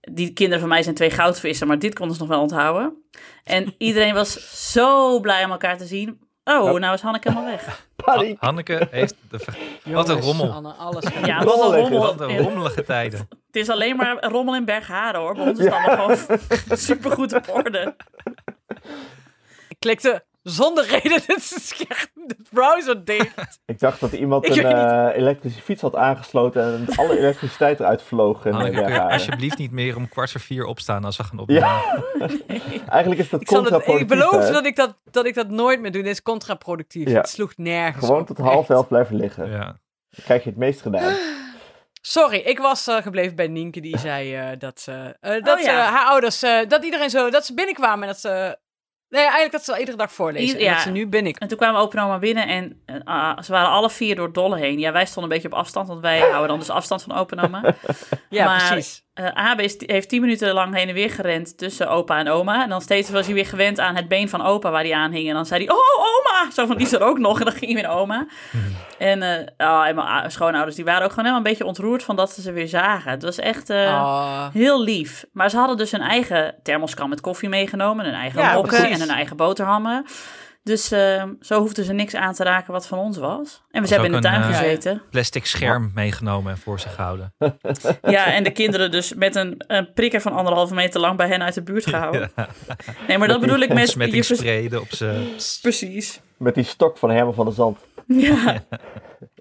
[0.00, 3.02] die kinderen van mij zijn twee goudvissen, maar dit konden ze nog wel onthouden.
[3.44, 6.21] En iedereen was zo blij om elkaar te zien.
[6.44, 7.86] Oh, nou is Hanneke helemaal weg.
[8.04, 8.36] Paniek.
[8.40, 9.14] Ha- Hanneke heeft...
[9.30, 9.38] De
[9.84, 10.50] Wat een rommel.
[10.52, 12.00] Anne, alles Ja, het was een rommel.
[12.00, 13.18] Wat een rommelige tijden.
[13.46, 15.34] Het is alleen maar rommel in Bergharen hoor.
[15.34, 16.38] Bij ons is het allemaal gewoon
[16.78, 17.96] supergoed op orde.
[19.68, 23.60] Ik klikte zonder reden het scherm, de browser dicht.
[23.66, 28.42] Ik dacht dat iemand een eh, elektrische fiets had aangesloten en alle elektriciteit eruit vloog.
[28.42, 29.12] Hanneke, eh, kun je Bergharen.
[29.12, 31.68] alsjeblieft niet meer om kwart voor vier opstaan als we gaan opnemen.
[31.68, 32.02] Ja,
[32.88, 34.06] eigenlijk is dat Ik, het, ik contraproductief.
[34.06, 34.52] beloof hè?
[34.52, 36.02] dat ik dat, dat ik dat nooit meer doe.
[36.02, 37.08] Dit is contraproductief.
[37.08, 37.16] Ja.
[37.16, 38.70] Het sloeg nergens Gewoon op, tot half echt.
[38.70, 39.50] elf blijven liggen.
[39.50, 39.64] Ja.
[40.10, 41.14] Dan krijg je het meest gedaan.
[42.04, 45.64] Sorry, ik was eh, gebleven bij Nienke die zei eh, dat, ze, eh, dat Oh,
[45.64, 45.90] ja.
[45.90, 48.58] haar ouders, eh, dat iedereen zo, dat ze binnenkwamen en dat ze,
[49.12, 50.46] nee eigenlijk dat ze al iedere dag voorlezen.
[50.48, 50.82] Ieder- en dat ja.
[50.82, 51.32] ze nu binnen.
[51.32, 54.58] En toen kwamen opa en oma binnen en ah, ze waren alle vier door dolle
[54.58, 54.78] heen.
[54.78, 57.36] Ja, wij stonden een beetje op afstand, want wij houden dan dus afstand van opa
[57.36, 57.74] en oma.
[58.30, 59.04] Ja, Maar- precies.
[59.14, 62.62] Eh Abe is, heeft tien minuten lang heen en weer gerend tussen opa en oma.
[62.62, 65.12] En dan steeds was hij weer gewend aan het been van opa waar hij aan
[65.12, 65.28] hing.
[65.28, 66.50] En dan zei hij, oh oma!
[66.50, 67.38] Zo van, die is er ook nog.
[67.38, 68.26] En dan ging hij weer naar oma.
[68.98, 72.16] En, eh oh, en mijn schoonouders, die waren ook gewoon helemaal een beetje ontroerd van
[72.16, 73.10] dat ze ze weer zagen.
[73.10, 73.70] Het was echt...
[73.70, 74.46] eh, Oh.
[74.52, 75.24] Heel lief.
[75.32, 78.04] Maar ze hadden dus hun eigen thermoskan met koffie meegenomen.
[78.04, 80.04] Hun eigen Ja, mokken en hun eigen boterhammen.
[80.64, 83.62] Dus eh, zo hoefden ze niks aan te raken wat van ons was.
[83.70, 85.02] En we hebben in de tuin een, eh, gezeten.
[85.10, 87.34] Plastic scherm meegenomen en voor zich gehouden.
[88.02, 91.42] Ja, en de kinderen dus met een, een prikker van anderhalve meter lang bij hen
[91.42, 92.30] uit de buurt gehouden.
[93.08, 93.78] Nee, maar dat bedoel ik met...
[93.78, 95.34] Je vers- Smettingsspray op ze.
[95.62, 96.20] Precies.
[96.36, 97.78] Met die stok van Herman van der Zand.
[98.20, 98.64] Ja.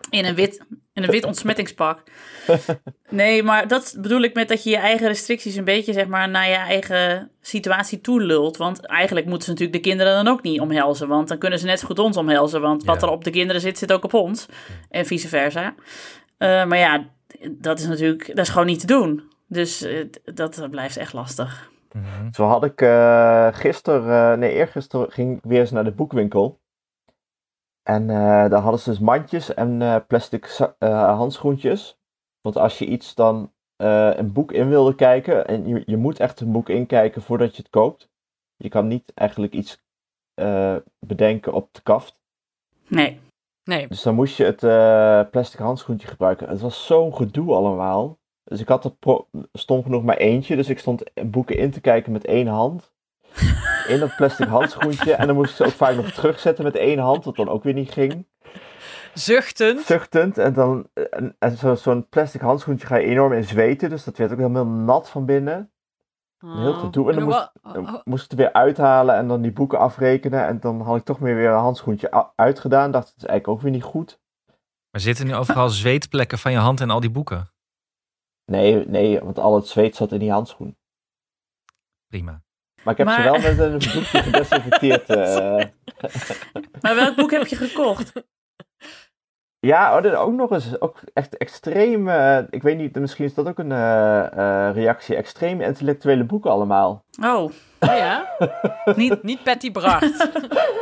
[0.10, 2.04] In een wit, in een wit ontsmettingspak.
[3.10, 6.30] Nee, maar dat bedoel ik met dat je je eigen restricties een beetje zeg maar
[6.30, 8.58] naar je eigen situatie toe lult.
[8.58, 11.08] Want eigenlijk moeten ze natuurlijk de kinderen dan ook niet omhelzen.
[11.08, 12.62] Want dan kunnen ze net zo goed ons omhelzen.
[12.62, 13.08] Want wat Ja.
[13.08, 14.46] er op de kinderen zit, zit ook op ons.
[14.90, 15.76] En vice versa.
[16.38, 17.06] Eh, maar ja,
[17.50, 19.24] dat is natuurlijk, dat is gewoon niet te doen.
[19.48, 21.70] Dus eh, dat blijft echt lastig.
[21.92, 22.32] Mhm.
[22.32, 26.60] Zo had ik eh gisteren, eh, nee eergisteren ging ik weer eens naar de boekwinkel.
[27.84, 28.15] En eh,
[28.50, 30.46] daar hadden ze dus mandjes en eh, plastic
[30.80, 31.98] eh, handschoentjes.
[32.41, 36.20] Want als je iets dan eh, een boek in wilde kijken, en je, je moet
[36.20, 38.10] echt een boek inkijken voordat je het koopt.
[38.56, 39.82] Je kan niet eigenlijk iets
[40.34, 42.20] eh, bedenken op de kaft.
[42.88, 43.20] Nee.
[43.63, 43.88] Nee.
[43.88, 46.50] Dus dan moest je het eh, plastic handschoentje gebruiken.
[46.50, 48.20] Het was zo'n gedoe allemaal.
[48.44, 50.56] Dus ik had er pro- stom genoeg maar eentje.
[50.56, 52.91] Dus ik stond boeken in te kijken met één hand.
[53.92, 55.14] In dat plastic handschoentje.
[55.14, 57.26] En dan moest ik ze ook vaak nog terugzetten met één hand.
[57.26, 58.28] Wat dan ook weer niet ging.
[59.14, 59.82] Zuchtend.
[59.86, 60.38] Zuchtend.
[60.38, 63.90] En dan en, en zo- zo'n plastic handschoentje ga je enorm in zweten.
[63.90, 65.72] Dus dat werd ook helemaal nat van binnen.
[66.40, 67.10] heel gedoe.
[67.12, 69.42] En dan Oh, moest- wa- Dan oh, moest ik het er weer uithalen en dan
[69.42, 70.46] die boeken afrekenen.
[70.48, 72.92] En dan had ik toch meer weer een handschoentje uitgedaan.
[72.92, 74.20] Dacht, het is eigenlijk ook weer niet goed.
[74.92, 77.50] Maar zitten nu overal zweetplekken van je hand en al die boeken?
[78.46, 80.78] Nee, nee, want al het zweet zat in die handschoen.
[82.08, 82.42] Prima.
[82.84, 85.10] Maar ik heb ze wel met een doekje gedesinfecteerd.
[85.10, 85.65] eh.
[86.82, 88.12] Maar welk boek heb je gekocht?
[89.60, 90.82] Ja, oh, dit ook nog eens.
[90.82, 92.08] Ook echt extreem.
[92.10, 95.15] eh, ik weet niet, misschien is dat ook een eh, reactie.
[95.15, 97.04] Extreem intellectuele boeken allemaal.
[97.24, 98.30] Oh, oh ja?
[98.96, 99.24] niet...
[99.24, 100.30] Niet Patty Bracht.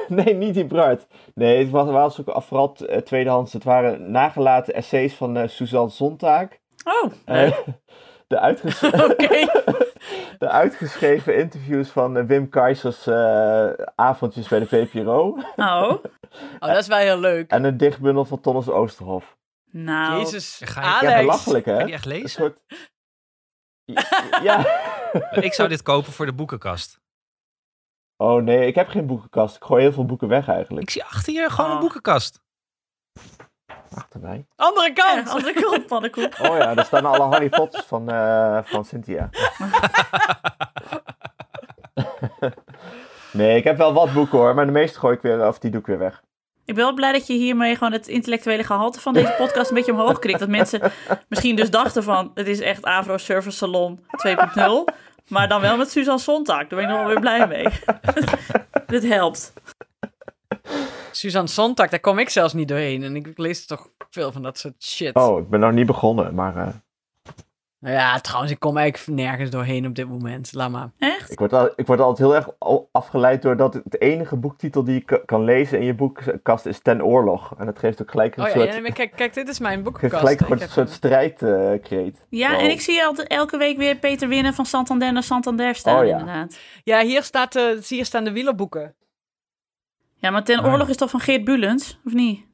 [0.07, 1.07] nee, niet die Bruid.
[1.35, 3.53] Nee, het was, was ook vooral eh, tweedehands.
[3.53, 6.47] Het waren nagelaten essays van Suzanne Sontag.
[6.83, 7.11] Oh,
[8.27, 9.45] de, uitges Oké.
[10.49, 15.37] Uitgeschreven interviews van eh, Wim Keizers eh, avondjes bij de VPRO.
[15.55, 16.03] oh.
[16.59, 17.51] Oh, dat is wel heel leuk.
[17.51, 19.37] En een dichtbundel van Tonnes Oosterhof.
[19.71, 21.19] Nou, Jezus, Ga je- Ja, Alex.
[21.21, 21.71] belachelijk hè?
[21.71, 22.29] Kan je die echt Een lezen?
[22.29, 22.59] soort...
[24.43, 24.57] Ja.
[25.31, 26.99] Ik zou dit kopen voor de boekenkast.
[28.17, 29.55] Oh nee, ik heb geen boekenkast.
[29.55, 30.83] Ik gooi heel veel boeken weg eigenlijk.
[30.83, 31.81] Ik zie achter je gewoon een Oh.
[31.81, 32.41] boekenkast.
[33.93, 34.45] Achter mij.
[34.55, 35.29] Andere ja, kant.
[35.29, 36.39] andere kant, pannenkoek.
[36.41, 39.29] Oh ja, daar staan alle Harry Potters van, eh, van Cynthia.
[43.31, 45.71] nee, ik heb wel wat boeken hoor, maar de meeste gooi ik weer, of die
[45.71, 46.23] doe ik weer weg.
[46.65, 49.75] Ik ben wel blij dat je hiermee gewoon het intellectuele gehalte van deze podcast een
[49.75, 50.39] beetje omhoog krikt.
[50.39, 50.91] Dat mensen
[51.27, 54.93] misschien dus dachten van, het is echt Avro Service Salon 2.0.
[55.27, 56.57] Maar dan wel met Suzanne Sontag.
[56.57, 57.67] Daar ben ik nog wel weer blij mee.
[58.87, 59.53] Dit helpt.
[61.11, 63.03] Suzanne Sontag, daar kom ik zelfs niet doorheen.
[63.03, 65.15] En ik lees toch veel van dat soort shit.
[65.15, 66.67] Oh, ik ben nog niet begonnen, maar eh,
[67.79, 70.53] Nou ja, trouwens, ik kom eigenlijk nergens doorheen op dit moment.
[70.53, 70.91] Laat maar.
[70.97, 71.31] Echt?
[71.31, 72.49] ik, word al, ik word altijd heel erg
[72.91, 77.53] afgeleid doordat het enige boektitel die ik kan lezen in je boekenkast is Ten Oorlog.
[77.57, 79.59] En dat geeft ook gelijk een Oh ja, soort, ja, maar kijk, kijk, dit is
[79.59, 80.21] mijn geeft boekenkast.
[80.21, 82.25] gelijk een soort een- strijdkreet.
[82.29, 82.59] Ja, Wow.
[82.61, 86.05] en ik zie altijd elke week weer Peter Winnen van Santander naar Santander staan, Oh
[86.05, 86.11] ja.
[86.19, 86.57] inderdaad.
[86.83, 88.93] Ja, hier, staat, eh, hier staan de wielerboeken.
[90.19, 90.65] Ja, maar Ten.
[90.65, 92.47] Oorlog is toch van Geert Bulens, of niet?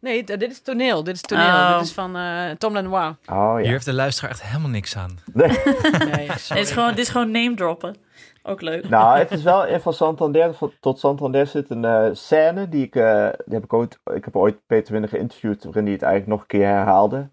[0.00, 1.04] Nee, dit is toneel.
[1.04, 1.46] Dit is toneel.
[1.46, 1.72] Oh.
[1.76, 3.16] Dit is van eh, Tom Lenoir.
[3.26, 3.70] Oh Hier ja.
[3.70, 5.18] heeft de luisteraar echt helemaal niks aan.
[5.34, 5.48] Nee,
[6.26, 7.96] dit, is gewoon, dit is gewoon name droppen.
[8.42, 8.88] Ook leuk.
[8.88, 12.94] Nou, het is wel in van Santander tot Santander zit een eh, scène die ik,
[12.96, 16.32] eh, die heb ik ooit, ik heb ooit Peter Winnen geïnterviewd waarin hij het eigenlijk
[16.32, 17.30] nog een keer herhaalde.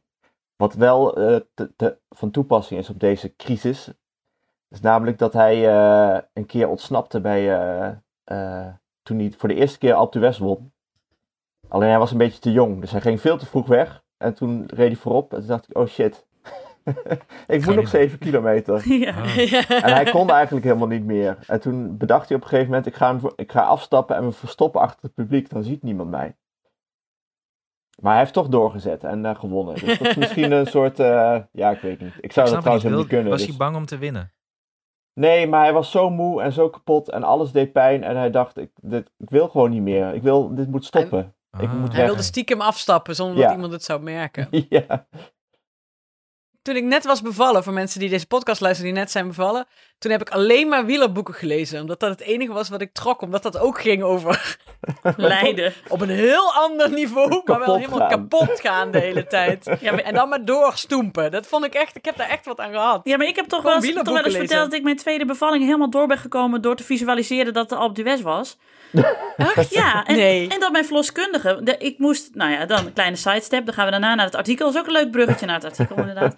[0.56, 3.90] Wat wel eh, te- te- van toepassing is op deze crisis.
[4.70, 7.92] is namelijk dat hij eh, een keer ontsnapte bij, eh,
[8.24, 8.68] eh,
[9.06, 10.74] toen hij voor de eerste keer Alpe d'Huez won.
[11.68, 14.04] Alleen hij was een beetje te jong, dus hij ging veel te vroeg weg.
[14.18, 16.26] En toen reed hij voorop en toen dacht ik, oh shit.
[17.48, 17.90] ik moet nog niet.
[17.90, 18.84] 7 kilometer.
[19.00, 19.22] Ja.
[19.22, 19.38] Ah.
[19.70, 21.38] En hij kon eigenlijk helemaal niet meer.
[21.48, 24.32] En toen bedacht hij op een gegeven moment, ik ga, ik ga afstappen en me
[24.32, 26.36] verstoppen achter het publiek, dan ziet niemand mij.
[28.02, 29.74] Maar hij heeft toch doorgezet en eh, gewonnen.
[29.76, 32.14] Dus dat is misschien een soort, eh, ja, ik weet niet.
[32.20, 32.82] Ik zou Ik dat trouwens niet.
[32.84, 33.30] helemaal niet kunnen.
[33.30, 34.34] Was dus- hij bang om te winnen?
[35.20, 38.04] Nee, maar hij was zo moe en zo kapot en alles deed pijn.
[38.04, 40.14] En hij dacht, ik, dit, ik wil gewoon niet meer.
[40.14, 41.36] Ik wil, dit moet stoppen.
[41.60, 43.44] Ik moet Hij wilde stiekem afstappen zonder Ja.
[43.44, 44.48] dat iemand het zou merken.
[44.70, 45.08] ja.
[46.62, 49.66] Toen ik net was bevallen, voor mensen die deze podcast luisteren die net zijn bevallen,
[49.98, 51.82] toen heb ik alleen maar wielerboeken gelezen.
[51.82, 54.58] Omdat dat het enige was wat ik trok, omdat dat ook ging over
[55.18, 55.74] Leiden.
[55.88, 58.10] op een heel ander niveau, maar wel helemaal gaan.
[58.10, 59.64] kapot gaan de hele tijd.
[59.82, 61.32] Ja, maar, En dan maar doorstoempen.
[61.32, 63.02] Dat vond ik echt, ik heb daar echt wat aan gehad.
[63.04, 65.26] ja, maar ik heb toch wel, eens, toch wel eens verteld dat ik mijn tweede
[65.26, 68.58] bevalling helemaal door ben gekomen door te visualiseren dat de Alpe d'Huez was.
[69.38, 69.74] Echt?
[69.74, 70.48] Ja, en, Nee.
[70.50, 73.86] en dat mijn verloskundige, de, ik moest, nou ja, dan een kleine sidestep, dan gaan
[73.86, 74.66] we daarna naar het artikel.
[74.66, 76.36] Dat is ook een leuk bruggetje naar het artikel, inderdaad.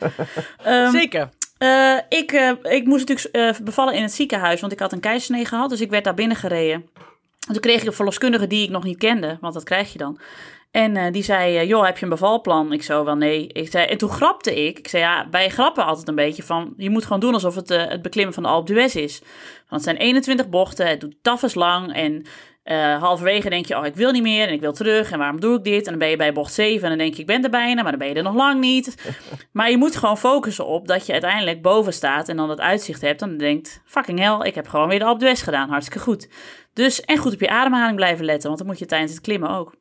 [0.64, 1.30] Ehm, Zeker.
[1.58, 5.00] Eh, ik, eh, ik moest natuurlijk eh, bevallen in het ziekenhuis, want ik had een
[5.00, 5.70] keizersnee gehad.
[5.70, 6.90] Dus ik werd daar binnen gereden.
[7.48, 9.98] En toen kreeg ik een verloskundige die ik nog niet kende, want dat krijg je
[9.98, 10.20] dan.
[10.72, 12.74] En die zei, joh, heb je een bevalplan?
[12.74, 13.48] Ik zo, wel nee.
[13.48, 14.80] Ik zei, en toen grapte ik.
[14.80, 16.74] Ik zei, ja, wij grappen altijd een beetje van...
[16.78, 19.20] je moet gewoon doen alsof het het beklimmen van de Alpe d'Huez is.
[19.58, 21.94] Want het zijn 21 bochten, het doet tafels lang...
[21.94, 22.26] en
[22.68, 25.12] eh, halverwege denk je, oh, ik wil niet meer en ik wil terug...
[25.12, 25.86] en waarom doe ik dit?
[25.86, 27.82] En dan ben je bij bocht 7 en dan denk je, ik ben er bijna...
[27.82, 28.96] maar dan ben je er nog lang niet.
[29.52, 32.30] Maar je moet gewoon focussen op dat je uiteindelijk boven staat...
[32.30, 33.82] en dan het uitzicht hebt en dan denkt...
[33.86, 35.70] fucking hell, ik heb gewoon weer de Alpe d'Huez gedaan.
[35.70, 36.30] Hartstikke goed.
[36.74, 38.48] Dus, en goed op je ademhaling blijven letten...
[38.48, 39.76] want dat moet je tijdens het klimmen ook.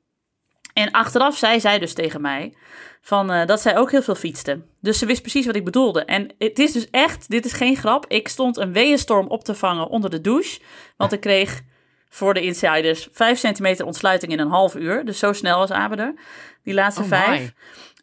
[0.72, 2.54] En achteraf zei zij dus tegen mij
[3.00, 4.62] van, eh, dat zij ook heel veel fietste.
[4.80, 6.04] Dus ze wist precies wat ik bedoelde.
[6.04, 8.04] En het is dus echt, dit is geen grap.
[8.08, 10.60] Ik stond een weeënstorm op te vangen onder de douche.
[10.96, 11.62] Want ik kreeg
[12.08, 13.08] voor de insiders.
[13.12, 15.04] Vijf centimeter ontsluiting in een half uur.
[15.04, 16.14] Dus zo snel was Abe er.
[16.62, 17.52] Die laatste Oh vijf.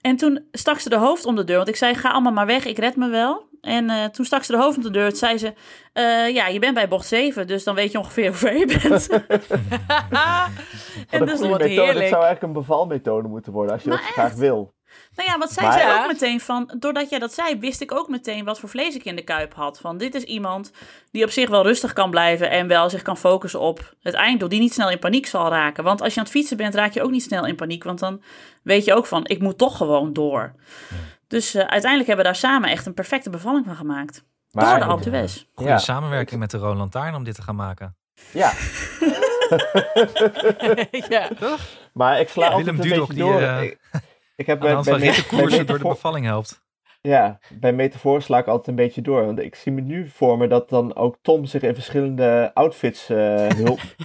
[0.02, 1.56] En toen stak ze de hoofd om de deur.
[1.56, 3.52] Want ik zei, ga allemaal maar weg, ik red me wel.
[3.62, 5.10] En eh, toen stak ze de hoofd om de deur.
[5.10, 5.54] Toen zei ze,
[5.94, 7.48] eh, ja, je bent bij bocht 7.
[7.48, 9.10] Dus dan weet je ongeveer hoe ver je bent.
[11.10, 11.68] En dus wat methode.
[11.68, 12.00] heerlijk.
[12.00, 14.74] Dit zou eigenlijk een bevalmethode moeten worden, als je Maar dat graag wil.
[15.16, 16.02] Nou ja, wat zei Maar- Ja.
[16.02, 19.04] ook meteen van, doordat jij dat zei, wist ik ook meteen wat voor vlees ik
[19.04, 19.80] in de kuip had.
[19.80, 20.72] Van dit is iemand
[21.12, 24.50] die op zich wel rustig kan blijven en wel zich kan focussen op het einddoel,
[24.50, 25.84] die niet snel in paniek zal raken.
[25.84, 28.00] Want als je aan het fietsen bent, raak je ook niet snel in paniek, want
[28.00, 28.22] dan
[28.64, 30.54] weet je ook van, ik moet toch gewoon door.
[31.28, 34.24] Dus eh, uiteindelijk hebben we daar samen echt een perfecte bevalling van gemaakt.
[34.52, 35.44] Maar, door de Alpe d'Huez.
[35.56, 35.78] Goede Ja.
[35.78, 37.96] samenwerking met de Roland Lantaarn om dit te gaan maken.
[38.32, 38.52] Ja,
[41.10, 41.30] ja.
[41.94, 44.02] maar ik sla Ja, altijd Willem een Dudok beetje die, door.
[44.36, 46.62] Ik, heb bij, bij, rittenkoersen door de bevalling helpt.
[47.02, 49.26] Ja, bij metafoor sla ik altijd een beetje door.
[49.26, 53.10] Want ik zie me nu voor me dat dan ook Tom zich in verschillende outfits
[53.10, 53.96] eh hulpt.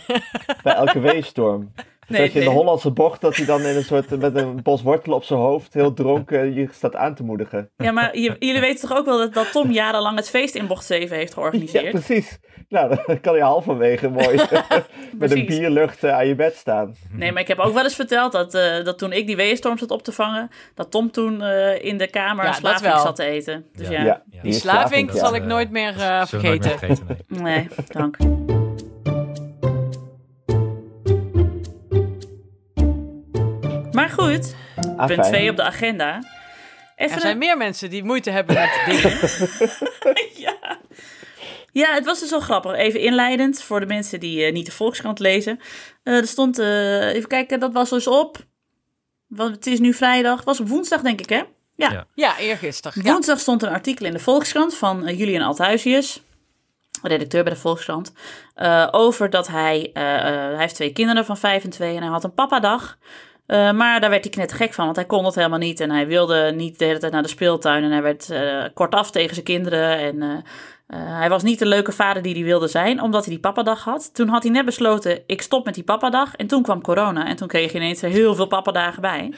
[0.63, 1.73] bij elke weestorm.
[2.09, 2.59] Nee, dat je in de nee.
[2.59, 5.75] Hollandse bocht, dat hij dan in een soort, met een bos wortelen op zijn hoofd,
[5.75, 7.71] heel dronken, je staat aan te moedigen.
[7.77, 10.67] Ja, maar je- jullie weten toch ook wel dat, dat Tom jarenlang het feest in
[10.67, 11.91] bocht 7 heeft Ja, georganiseerd?
[11.91, 12.39] precies.
[12.69, 14.41] Nou, dan kan je halverwege mooi
[15.19, 16.95] met een bierlucht eh, aan je bed staan.
[17.13, 19.79] Nee, maar ik heb ook wel eens verteld dat, eh, dat toen ik die weeënstorm
[19.79, 23.25] zat op te vangen, dat Tom toen eh, in de kamer Ja, slaving zat te
[23.25, 23.65] eten.
[23.77, 24.43] Dus ja, Ja, Ja.
[24.43, 25.19] Die is slaving ja.
[25.19, 25.93] zal ik meer nooit meer
[26.27, 26.71] vergeten.
[26.79, 27.41] vergeten, nee.
[27.43, 28.17] nee, dank.
[33.99, 34.55] Maar goed,
[34.97, 35.33] Ah, punt fijn.
[35.33, 36.23] 2 op de agenda.
[36.97, 39.19] Er zijn een- meer mensen die moeite hebben met dingen.
[40.47, 40.79] ja.
[41.73, 42.73] ja, het was dus wel grappig.
[42.77, 45.61] Even inleidend voor de mensen die eh, niet de Volkskrant lezen.
[46.03, 48.37] Eh, er stond, eh, even kijken, dat was dus op.
[49.27, 50.37] Want het is nu vrijdag.
[50.37, 51.43] Het was op woensdag, denk ik, hè?
[51.77, 51.91] Ja.
[51.91, 52.07] Ja.
[52.15, 53.03] Ja, eergisteren.
[53.05, 53.13] Ja.
[53.13, 56.23] Woensdag stond een artikel in de Volkskrant van Julian Althuisius,
[57.03, 58.13] redacteur bij de Volkskrant,
[58.55, 62.25] eh, over dat hij, hij heeft twee kinderen van vijf en twee en hij had
[62.25, 62.99] een papadag.
[63.49, 65.81] Eh, maar daar werd hij knettergek van, want hij kon dat helemaal niet.
[65.81, 67.85] En hij wilde niet de hele tijd naar de speeltuin.
[67.85, 69.99] En hij werd eh, kortaf tegen zijn kinderen.
[69.99, 70.39] En eh,
[71.19, 74.15] hij was niet de leuke vader die hij wilde zijn, omdat hij die papadag had.
[74.15, 76.35] Toen had hij net besloten, ik stop met die papadag.
[76.35, 77.27] En toen kwam corona.
[77.27, 79.33] En toen kreeg je ineens heel veel papadagen bij.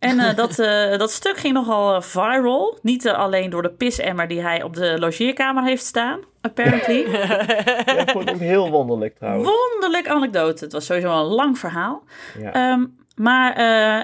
[0.00, 2.78] En eh, dat, eh, dat stuk ging nogal eh, viral.
[2.82, 7.06] Niet alleen door de pisemmer die hij op de logeerkamer heeft staan, apparently.
[7.10, 9.48] Ja, ik vond heel wonderlijk trouwens.
[9.48, 10.64] Wonderlijk anekdote.
[10.64, 12.02] Het was sowieso een lang verhaal.
[12.38, 12.52] Ja.
[12.52, 12.86] Ehm,
[13.16, 13.54] maar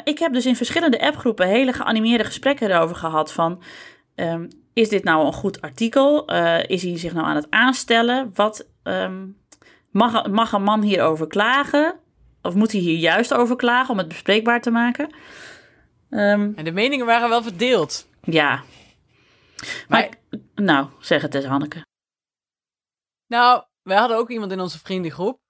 [0.04, 3.62] ik heb dus in verschillende appgroepen hele geanimeerde gesprekken erover gehad van...
[4.14, 6.24] ehm, is dit nou een goed artikel?
[6.66, 8.30] Is hij zich nou aan het aanstellen?
[8.34, 9.26] Wat, ehm,
[9.90, 11.94] mag, mag een man hierover klagen?
[12.42, 15.08] Of moet hij hier juist over klagen om het bespreekbaar te maken?
[16.10, 18.08] Ehm, En de meningen waren wel verdeeld.
[18.20, 18.62] ja.
[19.88, 20.08] Maar,
[20.54, 21.86] nou, zeg het eens, Hanneke.
[23.26, 25.40] Nou, we hadden ook iemand in onze vriendengroep.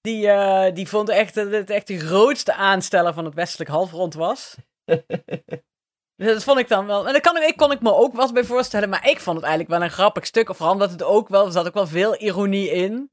[0.00, 4.14] Die, eh, die vond echt dat het echt de grootste aansteller van het westelijk halfrond
[4.14, 4.54] was.
[6.16, 7.06] Dat vond ik dan wel.
[7.06, 8.88] En daar kan ik, kon ik me ook wat bij voorstellen.
[8.88, 10.48] Maar ik vond het eigenlijk wel een grappig stuk.
[10.48, 11.46] Of vooral omdat het ook wel.
[11.46, 13.10] Er zat ook wel veel ironie in.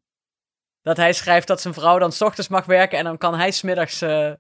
[0.82, 2.98] Dat hij schrijft dat zijn vrouw dan 's ochtends mag werken.
[2.98, 4.32] En dan kan hij smiddags eh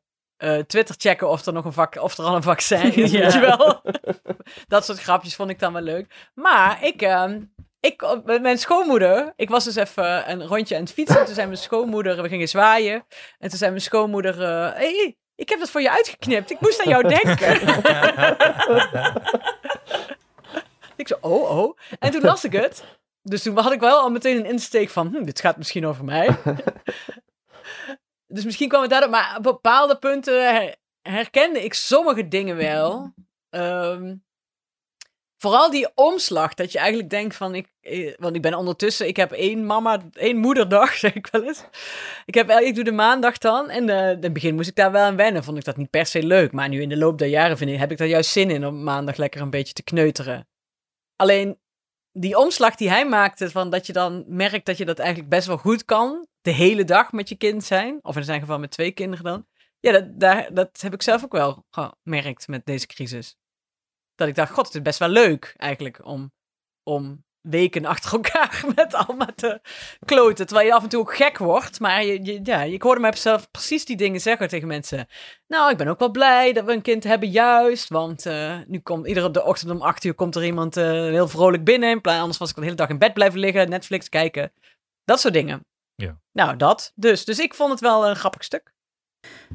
[0.41, 3.11] eh Twitter checken of er nog een vak, of er al een vaccin is.
[3.21, 3.21] Ja.
[3.21, 3.81] Weet je wel?
[4.67, 6.29] dat soort grapjes vond ik dan wel leuk.
[6.33, 7.01] Maar ik.
[7.01, 7.41] ehm,
[7.79, 11.25] ik, met mijn schoonmoeder, ik was dus even een rondje aan het fietsen.
[11.25, 13.05] Toen zei mijn schoonmoeder, we gingen zwaaien.
[13.39, 16.51] En toen zei mijn schoonmoeder, eh, hey, ik heb dat voor je uitgeknipt.
[16.51, 17.51] Ik moest aan jou denken.
[21.01, 21.77] ik zo, oh, oh.
[21.99, 22.83] En toen las ik het.
[23.23, 26.03] Dus toen had ik wel al meteen een insteek van, hm, dit gaat misschien over
[26.03, 26.37] mij.
[28.31, 33.13] Dus misschien kwam het daardoor, maar op bepaalde punten her- herkende ik sommige dingen wel.
[33.49, 34.15] Ehm,
[35.37, 39.15] vooral die omslag, dat je eigenlijk denkt van, ik, eh, want ik ben ondertussen, ik
[39.15, 41.63] heb één mama, één moederdag, zeg ik wel eens.
[42.25, 44.91] Ik, heb, ik doe de maandag dan en eh, in het begin moest ik daar
[44.91, 46.51] wel aan wennen, vond ik dat niet per se leuk.
[46.51, 48.65] Maar nu in de loop der jaren vind ik, heb ik daar juist zin in
[48.65, 50.47] om maandag lekker een beetje te kneuteren.
[51.15, 51.59] Alleen
[52.11, 55.47] die omslag die hij maakte, van dat je dan merkt dat je dat eigenlijk best
[55.47, 58.71] wel goed kan, de hele dag met je kind zijn, of in zijn geval met
[58.71, 59.47] twee kinderen dan.
[59.79, 63.35] Ja, dat, daar, dat heb ik zelf ook wel gemerkt met deze crisis.
[64.15, 66.31] Dat ik dacht, god, het is best wel leuk eigenlijk om,
[66.83, 69.61] om weken achter elkaar met allemaal te
[70.05, 70.45] kloten.
[70.47, 71.79] Terwijl je af en toe ook gek wordt.
[71.79, 75.07] Maar je, je- ja, ik hoorde mezelf precies die dingen zeggen tegen mensen.
[75.47, 77.89] Nou, ik ben ook wel blij dat we een kind hebben juist.
[77.89, 81.27] Want eh, nu komt iedere de ochtend om acht uur komt er iemand eh, heel
[81.27, 81.89] vrolijk binnen.
[81.89, 84.51] In plaats, anders was ik de hele dag in bed blijven liggen, Netflix kijken.
[85.05, 85.65] Dat soort dingen.
[85.95, 86.19] Ja.
[86.31, 86.91] Nou, dat.
[86.95, 88.73] Dus, dus ik vond het wel een grappig stuk.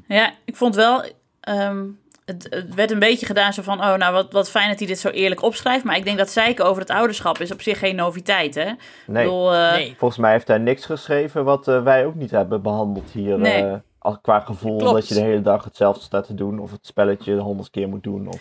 [0.09, 1.05] Ja, ik vond wel.
[1.40, 1.88] ehm,
[2.26, 4.86] het, het werd een beetje gedaan zo van, oh, nou, wat, wat fijn dat hij
[4.88, 5.84] dit zo eerlijk opschrijft.
[5.84, 8.64] Maar ik denk dat zeiken over het ouderschap is op zich geen noviteit, hè?
[9.06, 9.94] Nee, bedoel, eh, Nee.
[9.98, 13.38] volgens mij heeft hij niks geschreven wat eh, wij ook niet hebben behandeld hier.
[13.38, 13.62] Nee.
[13.62, 14.94] eh, als, qua gevoel Klopt.
[14.94, 16.58] dat je de hele dag hetzelfde staat te doen.
[16.58, 18.28] Of het spelletje honderd keer moet doen.
[18.28, 18.40] Of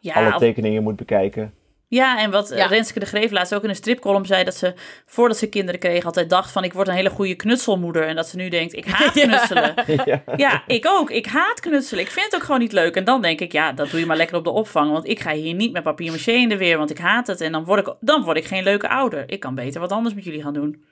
[0.00, 1.54] ja, alle of- tekeningen moet bekijken.
[1.88, 2.66] Ja, en wat eh, Ja.
[2.66, 4.44] Renske de Greef laatst ook in een stripcolumn zei...
[4.44, 4.74] dat ze,
[5.06, 6.64] voordat ze kinderen kreeg, altijd dacht van...
[6.64, 8.06] ik word een hele goede knutselmoeder.
[8.06, 9.26] En dat ze nu denkt, ik haat Ja.
[9.26, 9.74] knutselen.
[10.04, 10.22] ja.
[10.36, 11.10] Ja, ik ook.
[11.10, 12.04] Ik haat knutselen.
[12.04, 12.96] Ik vind het ook gewoon niet leuk.
[12.96, 14.92] En dan denk ik, ja, dat doe je maar lekker op de opvang.
[14.92, 17.40] Want ik ga hier niet met papier maché in de weer, want ik haat het.
[17.40, 19.24] En dan word ik, dan word ik geen leuke ouder.
[19.30, 20.84] Ik kan beter wat anders met jullie gaan doen.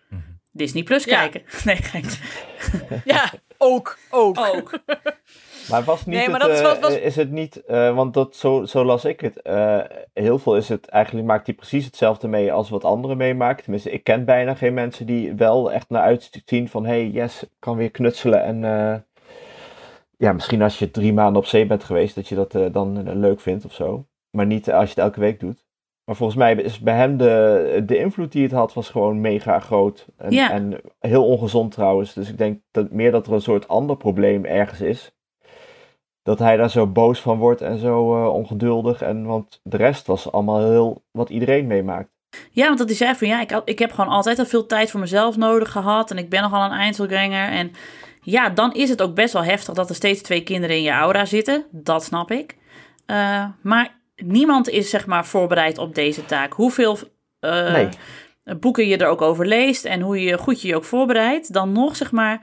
[0.53, 1.19] Disney Plus Ja.
[1.19, 1.43] kijken.
[1.65, 2.05] Nee, geen.
[3.05, 3.99] Ja, ook.
[4.11, 4.39] Ook.
[4.39, 4.71] Ook.
[5.71, 8.15] Maar was niet Nee, maar het, dat is eh, was- is het niet, eh, want
[8.15, 9.43] dat, zo, zo las ik het.
[9.43, 9.79] eh,
[10.13, 13.63] heel veel is het, eigenlijk maakt hij precies hetzelfde mee als wat anderen meemaken.
[13.63, 17.49] Tenminste, ik ken bijna geen mensen die wel echt naar uitzien van, hey, yes, ik
[17.59, 18.43] kan weer knutselen.
[18.43, 18.61] En
[20.19, 23.41] ja, misschien als je drie maanden op zee bent geweest, dat je dat dan leuk
[23.41, 24.07] vindt of zo.
[24.31, 25.65] Maar niet als je het elke week doet.
[26.05, 29.59] Maar volgens mij is bij hem de, de invloed die het had, was gewoon mega
[29.61, 30.07] groot.
[30.17, 30.51] En, Ja.
[30.51, 32.13] en heel ongezond trouwens.
[32.13, 35.16] Dus ik denk dat meer dat er een soort ander probleem ergens is.
[36.27, 39.03] Dat hij daar zo boos van wordt en zo eh, ongeduldig.
[39.03, 42.09] En, want de rest was allemaal heel wat iedereen meemaakt.
[42.51, 44.91] Ja, want dat hij zei van ja, ik, ik heb gewoon altijd al veel tijd
[44.91, 46.11] voor mezelf nodig gehad.
[46.11, 47.49] En ik ben nogal een Einzelganger.
[47.49, 47.73] En
[48.21, 50.91] ja, dan is het ook best wel heftig dat er steeds twee kinderen in je
[50.91, 51.65] aura zitten.
[51.71, 52.57] Dat snap ik.
[53.07, 56.53] Eh, maar niemand is zeg maar voorbereid op deze taak.
[56.53, 56.99] Hoeveel
[57.41, 57.89] eh, Nee.
[58.61, 61.73] boeken je er ook over leest en hoe je goed je je ook voorbereidt, dan
[61.73, 62.41] nog zeg maar.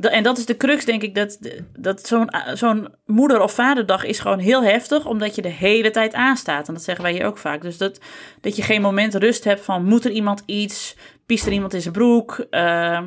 [0.00, 1.38] En dat is de crux, denk ik, dat,
[1.78, 6.14] dat zo'n zo'n moeder- of vaderdag is gewoon heel heftig, omdat je de hele tijd
[6.14, 6.68] aanstaat.
[6.68, 7.62] En dat zeggen wij hier ook vaak.
[7.62, 8.00] Dus dat,
[8.40, 10.96] dat je geen moment rust hebt van, moet er iemand iets?
[11.26, 12.46] Piest er iemand in zijn broek?
[12.50, 13.00] Eh,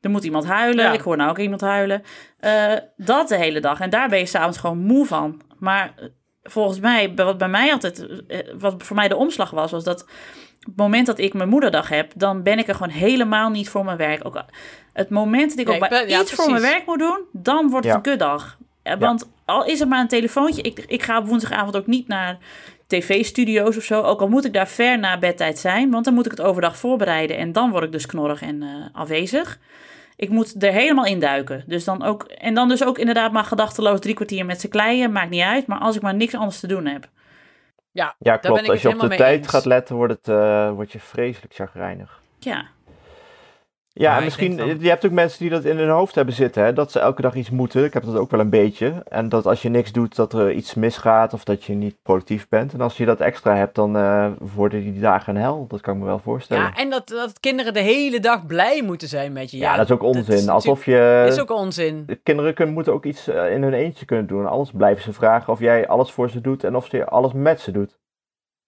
[0.00, 0.84] er moet iemand huilen.
[0.84, 0.92] Ja.
[0.92, 2.02] Ik hoor nou ook iemand huilen.
[2.40, 3.80] Eh, dat de hele dag.
[3.80, 5.40] En daar ben je s'avonds gewoon moe van.
[5.58, 6.06] Maar eh,
[6.42, 10.06] volgens mij, wat bij mij altijd, eh, wat voor mij de omslag was, was dat
[10.66, 13.84] het moment dat ik mijn moederdag heb, dan ben ik er gewoon helemaal niet voor
[13.84, 14.24] mijn werk.
[14.26, 14.42] Ook
[14.92, 16.98] het moment dat ik Nee, ook ik bij ben- ja, iets voor mijn werk moet
[16.98, 17.94] doen, dan wordt het Ja.
[17.94, 18.58] een kutdag.
[18.82, 22.08] Eh, Want al is het maar een telefoontje, ik, ik ga op woensdagavond ook niet
[22.08, 22.38] naar
[22.86, 24.02] tv-studio's of zo.
[24.02, 26.76] Ook al moet ik daar ver na bedtijd zijn, want dan moet ik het overdag
[26.76, 27.36] voorbereiden.
[27.36, 29.58] En dan word ik dus knorrig en eh, afwezig.
[30.16, 31.64] Ik moet er helemaal induiken.
[31.66, 35.12] Dus dan ook, en dan dus ook inderdaad maar gedachteloos drie kwartier met z'n kleien.
[35.12, 37.08] Maakt niet uit, maar als ik maar niks anders te doen heb.
[37.96, 38.60] Ja, Ja, ben klopt.
[38.62, 39.48] ik Als het je op de tijd eens.
[39.48, 42.22] gaat letten, wordt, het, eh, word je vreselijk chagrijnig.
[42.38, 42.66] Ja,
[43.98, 46.64] Ja, Maar en misschien, je hebt ook mensen die dat in hun hoofd hebben zitten,
[46.64, 47.84] hè, dat ze elke dag iets moeten.
[47.84, 49.02] Ik heb dat ook wel een beetje.
[49.08, 52.48] En dat als je niks doet, dat er iets misgaat of dat je niet productief
[52.48, 52.72] bent.
[52.72, 55.66] En als je dat extra hebt, dan eh, worden die dagen een hel.
[55.68, 56.62] Dat kan ik me wel voorstellen.
[56.62, 59.56] ja en dat, dat kinderen de hele dag blij moeten zijn met je.
[59.58, 60.36] Ja, dat is ook onzin.
[60.36, 61.24] is Alsof je...
[61.28, 62.02] is ook onzin.
[62.06, 64.46] de kinderen kunnen, moeten ook iets eh, in hun eentje kunnen doen.
[64.46, 67.60] Anders blijven ze vragen of jij alles voor ze doet en of je alles met
[67.60, 67.98] ze doet.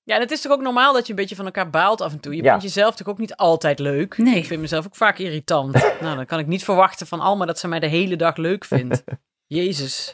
[0.09, 2.13] Ja, en het is toch ook normaal dat je een beetje van elkaar baalt af
[2.13, 2.37] en toe.
[2.37, 2.49] Je Ja.
[2.49, 4.19] vindt jezelf toch ook niet altijd leuk.
[4.19, 4.37] Nee.
[4.37, 5.73] Ik vind mezelf ook vaak irritant.
[6.01, 8.65] nou, dan kan ik niet verwachten van Alma dat ze mij de hele dag leuk
[8.65, 9.05] vindt.
[9.47, 10.11] Jezus.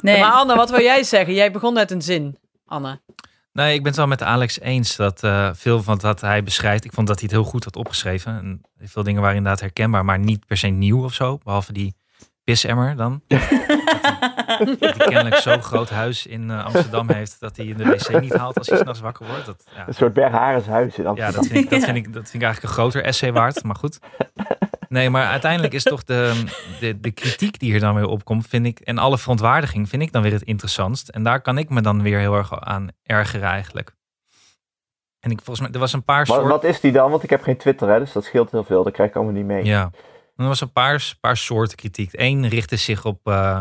[0.00, 0.20] nee.
[0.20, 1.34] Maar Anne, wat wil jij zeggen?
[1.34, 3.00] Jij begon met een zin, Anne.
[3.52, 6.84] Nee, ik ben het wel met Alex eens dat eh, veel van wat hij beschrijft,
[6.84, 8.32] ik vond dat hij het heel goed had opgeschreven.
[8.38, 11.38] En veel dingen waren inderdaad herkenbaar, maar niet per se nieuw of zo.
[11.44, 11.94] Behalve die
[12.52, 13.20] pisemmer dan.
[13.28, 18.20] dat hij kennelijk zo'n groot huis in eh, Amsterdam heeft dat hij in de wc
[18.20, 19.46] niet haalt als hij s'nachts wakker wordt.
[19.46, 21.34] Dat, ja, Een soort Bergharens huis in ja, Amsterdam.
[21.42, 21.84] dat vind, ik, dat, Ja.
[21.84, 23.98] vind ik, dat vind ik eigenlijk een groter essay waard, maar goed.
[24.88, 26.44] Nee, maar uiteindelijk is toch de,
[26.80, 30.12] de, de kritiek die hier dan weer opkomt, vind ik, en alle verontwaardiging vind ik
[30.12, 31.08] dan weer het interessantst.
[31.08, 33.96] En daar kan ik me dan weer heel erg aan ergeren eigenlijk.
[35.20, 36.48] En ik, volgens mij, er was een paar Wat, soorten...
[36.48, 37.10] wat is die dan?
[37.10, 38.84] Want ik heb geen Twitter, hè, dus dat scheelt heel veel.
[38.84, 39.64] Dat krijg ik allemaal niet mee.
[39.64, 39.90] Ja,
[40.38, 42.10] en er was een paar, paar soorten kritiek.
[42.12, 43.60] Eén richtte zich op, eh,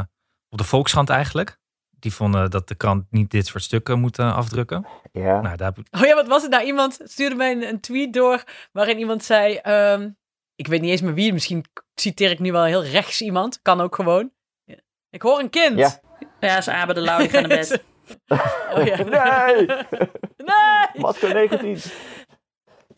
[0.50, 1.58] op de Volkskrant eigenlijk.
[2.00, 4.88] Die vonden dat de krant niet dit soort stukken moet afdrukken.
[5.12, 5.42] Ja.
[5.42, 6.66] Nou, daar Oh ja, wat was het nou?
[6.66, 9.56] Iemand stuurde mij een, een tweet door waarin iemand zei...
[9.56, 10.10] ehm,
[10.56, 13.62] ik weet niet eens meer wie, misschien citeer ik nu wel heel rechts iemand.
[13.62, 14.32] Kan ook gewoon.
[14.64, 14.76] Ja.
[15.10, 15.78] Ik hoor een kind.
[15.78, 16.00] Ja.
[16.40, 17.84] Ja, ze Abe de Lauw, die gaan naar bed.
[18.74, 19.04] Oh ja.
[19.04, 19.66] Nee!
[20.52, 21.02] nee!
[21.02, 21.78] Masker 19.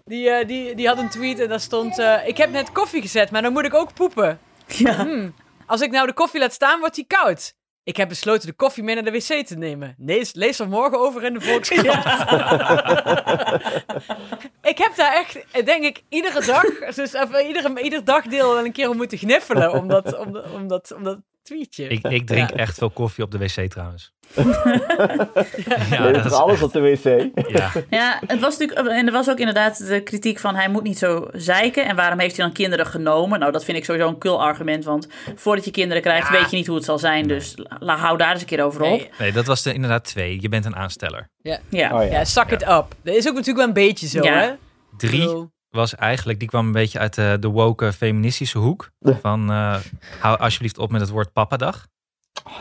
[0.09, 1.99] Die, eh, die, die had een tweet en daar stond...
[1.99, 4.39] eh, ik heb net koffie gezet, maar dan moet ik ook poepen.
[4.67, 4.93] Ja.
[4.95, 5.33] Hmm,
[5.65, 7.53] als ik nou de koffie laat staan, wordt die koud.
[7.83, 9.95] Ik heb besloten de koffie mee naar de wc te nemen.
[9.97, 11.85] Lees, lees er morgen over in de Volkskrant.
[14.71, 16.63] ik heb daar echt, denk ik, iedere dag,
[16.95, 19.73] dus even iedere, ieder dagdeel wel een keer om moeten gniffelen.
[19.73, 20.95] Om dat, om, dat-
[21.49, 21.87] tweetje.
[21.87, 24.11] Ik, ik drink echt veel koffie op de wc trouwens.
[25.89, 27.29] Ja, dat dat is alles echt- op de wc.
[27.49, 30.83] Ja, Ja, het was natuurlijk, en er was ook inderdaad de kritiek van hij moet
[30.83, 31.85] niet zo zeiken.
[31.85, 33.39] En waarom heeft hij dan kinderen genomen?
[33.39, 34.83] Nou, dat vind ik sowieso een kul argument.
[34.85, 37.27] Want voordat je kinderen krijgt, weet je niet hoe het zal zijn.
[37.27, 38.89] Dus la, hou daar eens een keer over op.
[38.89, 40.41] Nee, nee, dat was er inderdaad twee.
[40.41, 41.29] Je bent een aansteller.
[41.41, 41.59] ja.
[41.69, 41.93] Ja.
[41.97, 42.11] Oh ja.
[42.11, 42.85] ja, suck it up.
[43.03, 44.39] Dat is ook natuurlijk wel een beetje zo, Ja.
[44.39, 44.51] hè?
[44.97, 48.91] Drie was eigenlijk, die kwam een beetje uit de, de woke feministische hoek.
[49.01, 49.75] Van eh,
[50.19, 51.87] hou alsjeblieft op met het woord papadag.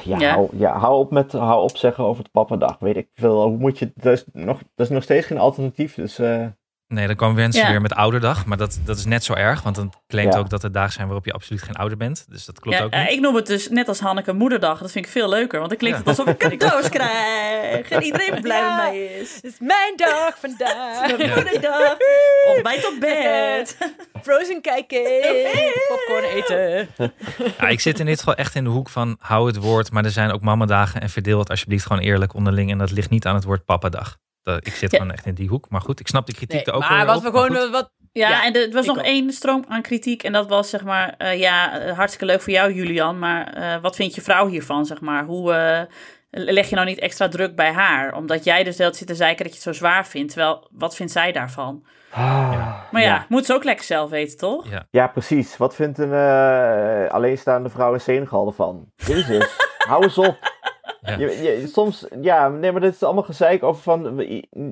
[0.04, 0.32] Ja, Ja.
[0.32, 2.78] Hou, ja hou, op met, hou op zeggen over het pappadag.
[2.78, 3.42] Weet ik veel.
[3.42, 3.92] Hoe moet je.
[3.94, 5.94] Dat is nog, dat is nog steeds geen alternatief.
[5.94, 6.18] Dus.
[6.18, 6.46] eh,
[6.88, 7.70] Nee, dan kwam mensen Ja.
[7.70, 8.44] weer met ouderdag.
[8.46, 9.62] Maar dat, dat is net zo erg.
[9.62, 10.38] Want dan claimt Ja.
[10.38, 12.26] ook dat er dagen zijn waarop je absoluut geen ouder bent.
[12.28, 13.10] Dus dat klopt Ja, ook eh, niet.
[13.10, 14.78] ik noem het dus net als Hanneke moederdag.
[14.80, 16.04] Dat vind ik veel leuker, want dan klinkt Ja.
[16.10, 17.88] het alsof ik cadeaus krijg.
[17.90, 18.76] En iedereen blij Ja.
[18.76, 19.34] met mij is.
[19.34, 21.00] Het is mijn dag vandaag.
[21.16, 21.96] Mijn moederdag.
[22.54, 23.76] Ontbijt op bed.
[24.22, 25.02] Frozen kijken.
[25.88, 26.88] Popcorn eten.
[27.58, 29.90] Ja, ik zit in dit geval echt in de hoek van hou het woord.
[29.92, 31.00] Maar er zijn ook mamadagen.
[31.00, 32.70] En verdeel het alsjeblieft gewoon eerlijk onderling.
[32.70, 34.16] En dat ligt niet aan het woord papadag.
[34.54, 34.98] Dat, ik zit Ja.
[34.98, 35.66] gewoon echt in die hoek.
[35.68, 37.56] Maar goed, ik snap de kritiek Nee, er ook maar wel wat op, we gewoon...
[37.62, 37.70] goed.
[37.70, 39.04] Wat, Ja, Ja, en er was nog ook.
[39.04, 40.22] één stroom aan kritiek.
[40.22, 43.18] En dat was zeg maar, eh, ja, eh, hartstikke leuk voor jou Julian.
[43.18, 45.24] Maar eh, wat vindt je vrouw hiervan, zeg maar?
[45.24, 45.80] Hoe eh,
[46.30, 48.14] leg je nou niet extra druk bij haar?
[48.14, 50.32] Omdat jij dus de hele tijd zit te zeiken dat je het zo zwaar vindt.
[50.32, 51.84] Terwijl, wat vindt zij daarvan?
[52.10, 54.70] ah, Maar ja, moet ze ook lekker zelf weten, toch?
[54.70, 54.86] Ja.
[54.90, 55.56] Ja, precies.
[55.56, 58.86] Wat vindt een eh, alleenstaande vrouw in Senegal ervan?
[58.96, 59.56] Jezus,
[59.88, 60.56] hou eens op.
[61.10, 61.18] Ja.
[61.18, 64.24] Je, je- soms, ja, nee, maar dit is allemaal gezeik over van,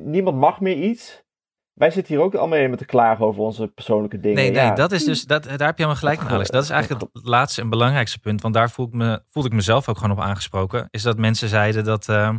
[0.05, 1.25] niemand mag meer iets.
[1.73, 4.37] Wij zitten hier ook allemaal met te klagen over onze persoonlijke dingen.
[4.37, 4.75] Nee, nee, ja.
[4.75, 6.51] dat is dus, dat, daar heb je helemaal gelijk in, Alex.
[6.51, 8.43] Dat is eigenlijk het laatste en belangrijkste punt.
[8.43, 10.89] Want daar voel ik me, voelde ik mezelf ook gewoon op aangesproken.
[10.91, 12.37] Is dat mensen zeiden dat, ehm,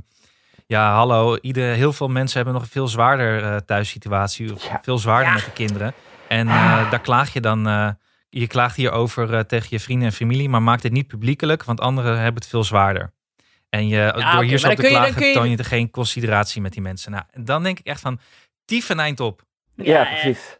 [0.67, 4.53] ja, hallo, ieder, heel veel mensen hebben nog een veel zwaarder eh, thuissituatie.
[4.53, 4.79] Of Ja.
[4.83, 5.33] veel zwaarder Ja.
[5.33, 5.93] met de kinderen.
[6.27, 7.89] En eh, daar klaag je dan, eh,
[8.29, 10.49] je klaagt hierover eh, tegen je vrienden en familie.
[10.49, 13.13] Maar maak dit niet publiekelijk, want anderen hebben het veel zwaarder.
[13.69, 15.49] En je, door oké, hier zo te dan kun je- dan klagen, kun je- toon
[15.49, 17.11] je er geen consideratie met die mensen.
[17.11, 18.19] Nou, en dan denk ik echt van,
[18.65, 19.41] tief een eind op.
[19.75, 20.57] Ja, precies.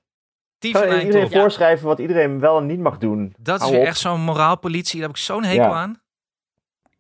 [0.60, 1.32] Tief Kan een eind iedereen op.
[1.32, 3.34] voorschrijven wat iedereen wel en niet mag doen.
[3.40, 3.88] Dat is Hou weer op.
[3.88, 5.00] echt zo'n moraalpolitie.
[5.00, 5.72] Daar heb ik zo'n hekel Ja.
[5.72, 6.02] aan.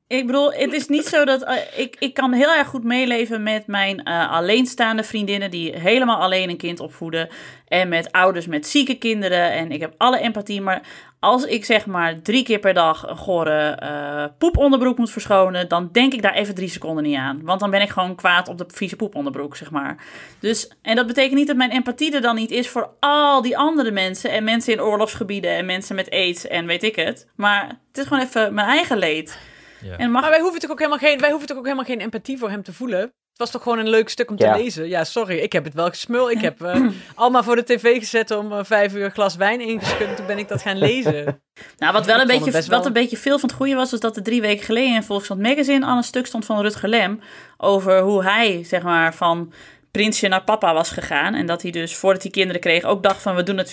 [0.07, 1.43] Ik bedoel, het is niet zo dat.
[1.43, 5.51] eh, ik, ik kan heel erg goed meeleven met mijn eh, alleenstaande vriendinnen.
[5.51, 7.29] die helemaal alleen een kind opvoeden.
[7.67, 9.51] En met ouders met zieke kinderen.
[9.51, 10.61] En ik heb alle empathie.
[10.61, 10.81] Maar
[11.19, 15.67] als ik zeg maar drie keer per dag een gore eh, poeponderbroek moet verschonen.
[15.67, 17.41] dan denk ik daar even drie seconden niet aan.
[17.43, 20.05] Want dan ben ik gewoon kwaad op de vieze poeponderbroek, zeg maar.
[20.39, 23.57] Dus, en dat betekent niet dat mijn empathie er dan niet is voor al die
[23.57, 24.31] andere mensen.
[24.31, 25.51] En mensen in oorlogsgebieden.
[25.51, 27.27] en mensen met aids en weet ik het.
[27.35, 29.39] Maar het is gewoon even mijn eigen leed.
[29.81, 29.97] Ja.
[29.97, 32.01] En mag Maar wij hoeven toch ook helemaal geen, wij hoeven toch ook helemaal geen
[32.01, 33.13] empathie voor hem te voelen.
[33.37, 34.55] Het was toch gewoon een leuk stuk om te Ja.
[34.55, 34.87] lezen.
[34.87, 36.31] Ja, sorry, ik heb het wel gesmul.
[36.31, 36.81] Ik heb eh,
[37.15, 40.15] allemaal voor de tv gezet om eh, vijf uur een glas wijn ingeschud.
[40.15, 41.41] Toen ben ik dat gaan lezen.
[41.77, 43.99] Nou, wat wel een beetje, wat wel- een beetje veel van het goede was, was
[43.99, 47.19] dat er drie weken geleden in Volkskrant Magazine al een stuk stond van Rutger Lem
[47.57, 49.53] over hoe hij, zeg maar, van
[49.91, 51.33] prinsje naar papa was gegaan.
[51.33, 53.69] En dat hij dus, voordat hij kinderen kreeg, ook dacht van we doen het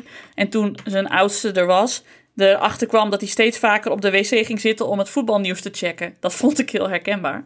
[0.00, 0.04] 50-50.
[0.34, 2.02] En toen zijn oudste er was,
[2.36, 5.70] erachter kwam dat hij steeds vaker op de wc ging zitten om het voetbalnieuws te
[5.72, 6.14] checken.
[6.20, 7.44] Dat vond ik heel herkenbaar.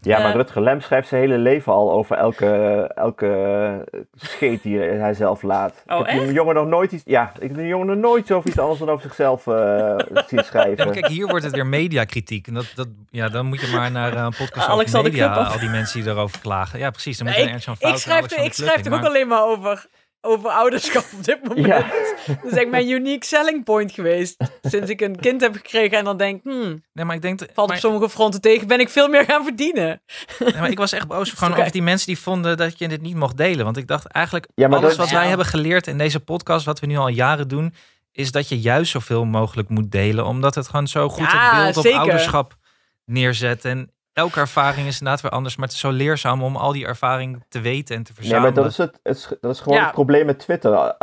[0.00, 0.34] Ja, maar Eh.
[0.34, 2.46] Rutger Lem schrijft zijn hele leven al over elke,
[2.94, 3.84] elke
[4.14, 5.82] scheet die hij zelf laat.
[5.86, 8.26] Oh, ik heb die jongen nog nooit iets, ja, ik heb die jongen nog nooit
[8.26, 9.54] zoiets anders dan over zichzelf eh
[10.28, 10.84] zien Ja, schrijven.
[10.84, 12.46] maar kijk, hier wordt het weer mediakritiek.
[12.46, 15.44] En dat, dat, ja, dan moet je maar naar eh, een podcast Alexander over media,
[15.52, 16.78] al die mensen die erover klagen.
[16.78, 17.18] Ja, precies.
[17.18, 19.44] Dan moet Nee, je Ernst-Jan ik Fout en schrijf, Alexander ik schrijf ook alleen maar
[19.44, 19.86] over,
[20.20, 21.66] over ouderschap op dit moment.
[21.66, 21.78] Ja.
[22.26, 24.36] Dat is echt mijn unique selling point geweest.
[24.62, 27.38] Sinds ik een kind heb gekregen en dan denk, hmm, Nee, maar ik denk...
[27.38, 30.02] valt maar, op sommige fronten tegen, ben ik veel meer gaan verdienen.
[30.38, 33.00] nee, maar ik was echt boos gewoon over die mensen die vonden dat je dit
[33.00, 33.64] niet mocht delen.
[33.64, 35.28] Want ik dacht eigenlijk, Ja, maar alles dat- wat wij Ja.
[35.28, 37.74] hebben geleerd in deze podcast, wat we nu al jaren doen,
[38.12, 40.26] is dat je juist zoveel mogelijk moet delen.
[40.26, 41.98] Omdat het gewoon zo goed Ja, het beeld op zeker.
[41.98, 42.56] ouderschap
[43.04, 43.64] neerzet.
[43.64, 45.56] En elke ervaring is inderdaad weer anders.
[45.56, 48.54] Maar het is zo leerzaam om al die ervaring te weten en te Nee, verzamelen.
[48.54, 49.84] maar dat is, het, het is- dat is gewoon Ja.
[49.84, 50.96] het probleem met Twitter.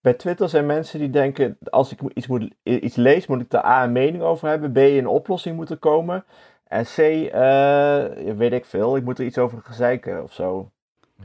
[0.00, 3.64] Bij Twitter zijn mensen die denken, als ik iets, moet, iets lees, moet ik er
[3.64, 6.24] A, een mening over hebben, B, een oplossing moet er komen.
[6.66, 10.70] En C, eh, weet ik veel, ik moet er iets over gezeiken of zo.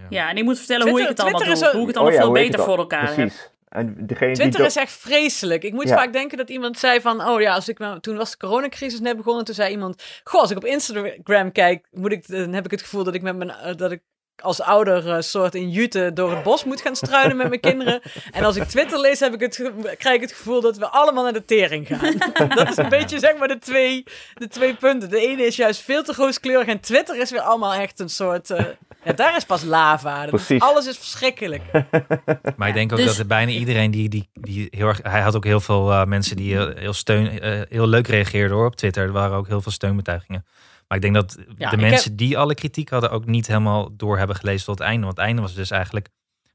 [0.09, 1.79] Ja, en ik moet vertellen hoe ik het Twitter- allemaal Twitter doe.
[1.81, 3.29] Hoe ik het allemaal Oh ja, veel beter voor elkaar heb.
[3.75, 5.63] En degene Twitter die is echt vreselijk.
[5.63, 5.95] Ik moet Ja.
[5.95, 7.27] vaak denken dat iemand zei van...
[7.27, 9.45] Oh ja, als ik nou, toen was de coronacrisis net begonnen.
[9.45, 10.03] Toen zei iemand...
[10.23, 11.87] Goh, als ik op Instagram kijk...
[11.91, 14.01] Moet ik, dan heb ik het gevoel dat ik, met mijn, eh, dat ik
[14.41, 18.01] als ouder eh, soort in jute door het bos moet gaan struinen met mijn kinderen.
[18.31, 21.23] En als ik Twitter lees, heb ik het, krijg ik het gevoel dat we allemaal
[21.23, 22.17] naar de tering gaan.
[22.55, 25.09] dat is een beetje zeg maar de twee, de twee punten.
[25.09, 28.49] De ene is juist veel te rooskleurig en Twitter is weer allemaal echt een soort...
[28.49, 28.65] eh,
[29.03, 30.27] Ja, daar is pas lava.
[30.57, 31.63] Alles is verschrikkelijk.
[32.57, 34.99] Maar ik denk ook Dus- dat er bijna iedereen die, die, die heel erg...
[35.03, 38.57] Hij had ook heel veel eh, mensen die heel, heel, steun, eh, heel leuk reageerden
[38.57, 39.03] hoor, op Twitter.
[39.03, 40.45] Er waren ook heel veel steunbetuigingen.
[40.87, 44.17] Maar ik denk dat Ja, de mensen die alle kritiek hadden ook niet helemaal door
[44.17, 45.05] hebben gelezen tot het einde.
[45.05, 46.09] Want het einde was dus eigenlijk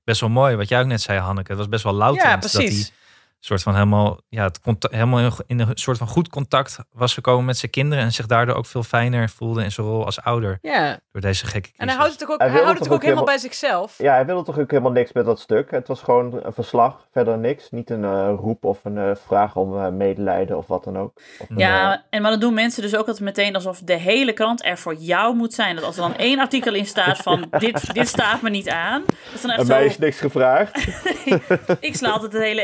[0.04, 0.56] best wel mooi.
[0.56, 1.48] Wat jij ook net zei, Hanneke.
[1.48, 2.24] Het was best wel louter.
[2.24, 2.92] Ja, dat precies.
[3.40, 7.44] Soort van helemaal, ja, het contact, helemaal in een soort van goed contact was gekomen
[7.44, 8.04] met zijn kinderen.
[8.04, 10.58] En zich daardoor ook veel fijner voelde in zijn rol als ouder.
[10.62, 10.98] Ja.
[11.12, 11.78] Door deze gekke crisis.
[11.78, 13.98] En hij houdt het ook, Hij houdt het toch ook ook helemaal bij zichzelf.
[13.98, 15.70] Ja, hij wilde toch ook helemaal niks met dat stuk.
[15.70, 17.70] Het was gewoon een verslag, verder niks.
[17.70, 21.12] Niet een eh, roep of een eh, vraag om eh, medelijden of wat dan ook.
[21.38, 24.32] Of een, Ja, en maar dan doen mensen dus ook altijd meteen alsof de hele
[24.32, 25.74] krant er voor jou moet zijn.
[25.74, 29.02] Dat als er dan één artikel in staat van dit, dit staat me niet aan.
[29.06, 30.86] Dat is dan echt zo, mij is niks gevraagd.
[31.80, 32.62] ik sla altijd de hele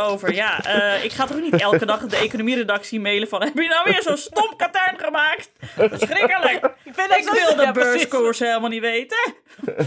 [0.00, 0.34] over.
[0.34, 3.84] Ja, eh, ik ga toch niet elke dag de economieredactie mailen van heb je nou
[3.84, 5.50] weer zo'n stom katern gemaakt?
[5.76, 6.74] Verschrikkelijk.
[6.84, 9.34] Ik vind Ik wil de ja, beurskoers helemaal niet weten.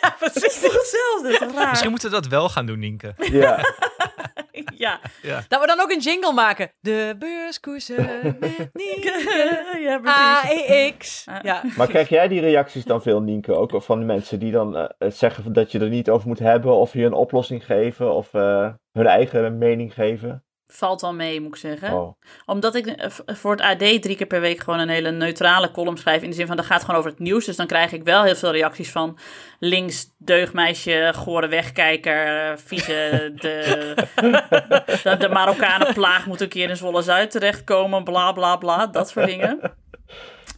[0.00, 0.60] Ja, Het is precies.
[0.60, 1.68] toch hetzelfde, het is toch raar?
[1.68, 3.14] Misschien moeten we dat wel gaan doen, Nienke.
[3.16, 3.58] Ja,
[4.76, 5.00] Ja.
[5.48, 6.70] Dat we dan ook een jingle maken.
[6.80, 9.78] De beurskoersen met Nienke.
[9.80, 10.68] ja, precies.
[10.68, 11.24] AEX.
[11.42, 11.62] Ja.
[11.76, 13.54] maar krijg jij die reacties dan veel, Nienke?
[13.54, 16.38] Ook of van de mensen die dan eh, zeggen dat je er niet over moet
[16.38, 20.44] hebben, of je een oplossing geven, of eh, hun eigen mening geven?
[20.74, 21.92] Valt wel mee, moet ik zeggen.
[21.92, 22.12] Oh.
[22.46, 25.96] Omdat ik eh, voor het AD drie keer per week gewoon een hele neutrale column
[25.96, 26.22] schrijf.
[26.22, 27.44] In de zin van, dat gaat gewoon over het nieuws.
[27.44, 29.18] Dus dan krijg ik wel heel veel reacties van
[29.58, 33.94] links, deugmeisje, gore wegkijker, eh, vieze, de,
[35.02, 39.60] de, de Marokkanenplaag moet een keer in Zwolle-Zuid terechtkomen, bla bla bla, dat soort dingen.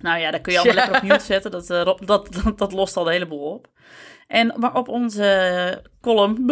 [0.01, 0.83] Nou ja, daar kun je allemaal Ja.
[0.91, 1.51] lekker op mute zetten.
[1.51, 3.67] Dat, eh, dat, dat, dat lost al de hele boel op.
[4.27, 6.51] En maar op onze column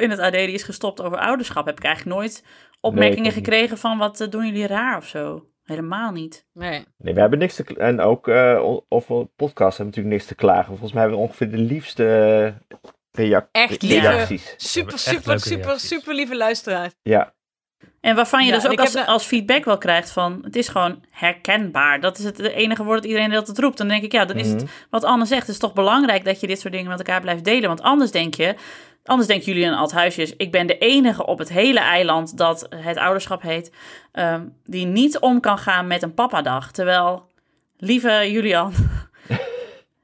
[0.00, 2.44] in het AD, die is gestopt over ouderschap, heb ik eigenlijk nooit
[2.80, 5.44] opmerkingen gekregen van wat eh, doen jullie raar of zo.
[5.64, 6.46] Helemaal niet.
[6.52, 6.84] Nee.
[6.98, 7.64] Nee, we hebben niks te...
[7.76, 10.66] En ook eh, o- over podcasts hebben we natuurlijk niks te klagen.
[10.66, 12.04] Volgens mij hebben we ongeveer de liefste
[13.12, 14.54] eh, reac- Echt lieve- reacties.
[14.56, 15.88] Super, super, super, reacties.
[15.88, 16.90] super lieve luisteraar.
[17.02, 17.34] Ja,
[18.00, 21.04] En waarvan je Ja, dus ook als, als feedback wel krijgt van, het is gewoon
[21.10, 22.00] herkenbaar.
[22.00, 23.78] Dat is het de enige woord dat iedereen dat het roept.
[23.78, 24.70] Dan denk ik, ja, dan is het Mhm.
[24.90, 25.40] wat Anne zegt.
[25.46, 27.68] Het is toch belangrijk dat je dit soort dingen met elkaar blijft delen.
[27.68, 28.54] Want anders denk je,
[29.10, 32.96] anders denken jullie een Althuisjes, ik ben de enige op het hele eiland dat het
[32.96, 33.72] ouderschap heet,
[34.12, 36.72] ehm, die niet om kan gaan met een papadag.
[36.72, 37.26] Terwijl,
[37.76, 38.72] lieve Julian...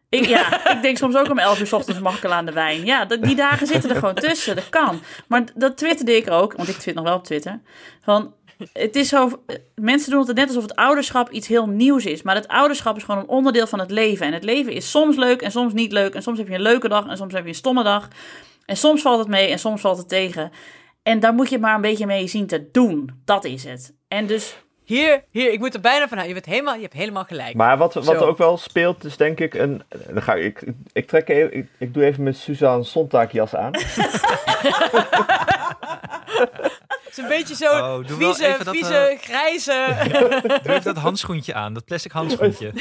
[0.08, 2.46] Ik, ja, ik denk soms ook om 11 uur 's ochtends mag ik al aan
[2.46, 2.84] de wijn.
[2.84, 4.56] Ja, die dagen zitten er gewoon tussen.
[4.56, 5.00] Dat kan.
[5.26, 7.60] Maar dat twitterde ik ook, want ik twitter nog wel op Twitter.
[8.02, 8.34] Van,
[8.72, 9.42] het is zo,
[9.74, 12.22] mensen doen het net alsof het ouderschap iets heel nieuws is.
[12.22, 14.26] Maar het ouderschap is gewoon een onderdeel van het leven.
[14.26, 16.14] En het leven is soms leuk en soms niet leuk.
[16.14, 18.08] En soms heb je een leuke dag en soms heb je een stomme dag.
[18.64, 20.50] En soms valt het mee en soms valt het tegen.
[21.02, 23.20] En daar moet je maar een beetje mee zien te doen.
[23.24, 23.94] Dat is het.
[24.08, 26.28] En dus, Hier, hier, ik moet er bijna van houden.
[26.28, 27.54] Je, bent helemaal, je hebt helemaal gelijk.
[27.54, 28.14] maar wat, wat Zo.
[28.14, 29.82] ook wel speelt is denk ik een...
[30.10, 33.54] Dan ga ik, ik, ik, trek even, ik, ik doe even mijn Suzanne Sontag jas
[33.54, 33.70] aan.
[37.16, 39.86] Het is een beetje zo Oh, doe wel vieze, even dat, vieze, eh, grijze...
[40.62, 42.72] Doe even dat handschoentje aan, dat plastic handschoentje.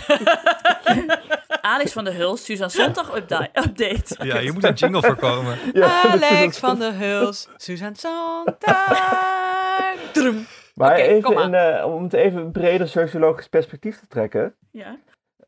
[1.61, 4.15] Alex van der Hulst, Suzanne Zondag upda- update.
[4.25, 5.57] Ja, hier moet een jingle voorkomen.
[5.73, 9.93] Ja, Alex van der Huls, Suzanne Sontag.
[10.11, 10.47] Drum.
[10.73, 14.53] Maar even eh, om het even een breder sociologisch perspectief te trekken.
[14.71, 14.97] Ja.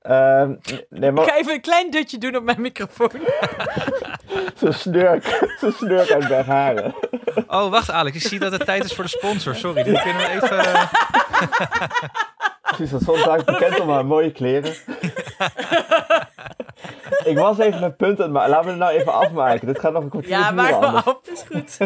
[0.08, 0.54] Ehm,
[0.90, 3.12] nee, Ik maar ga even een klein dutje doen op mijn microfoon.
[4.60, 6.96] zo'n snurk, zo'n snurk uit Bergharen.
[7.48, 9.56] Oh, wacht Alex, ik zie dat het tijd is voor de sponsor.
[9.56, 10.90] Sorry, dit kunnen we even...
[12.78, 14.74] Suzanne Sontag bekend om haar mooie kleren.
[17.24, 18.50] ik was even mijn punt aan het maken.
[18.50, 19.68] Laten we het nou even afmaken.
[19.68, 21.06] Dit gaat nog een kwartier Ja, maak maar anders.
[21.06, 21.18] af.
[21.24, 21.78] Is goed.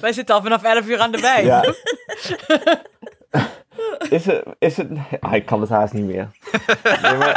[0.00, 1.44] Wij zitten al vanaf 11 uur aan de wijn.
[1.44, 1.64] Ja.
[4.10, 4.88] Is het, is het...
[5.20, 6.28] Ah, ik kan het haast niet meer.
[7.02, 7.36] Nee, maar...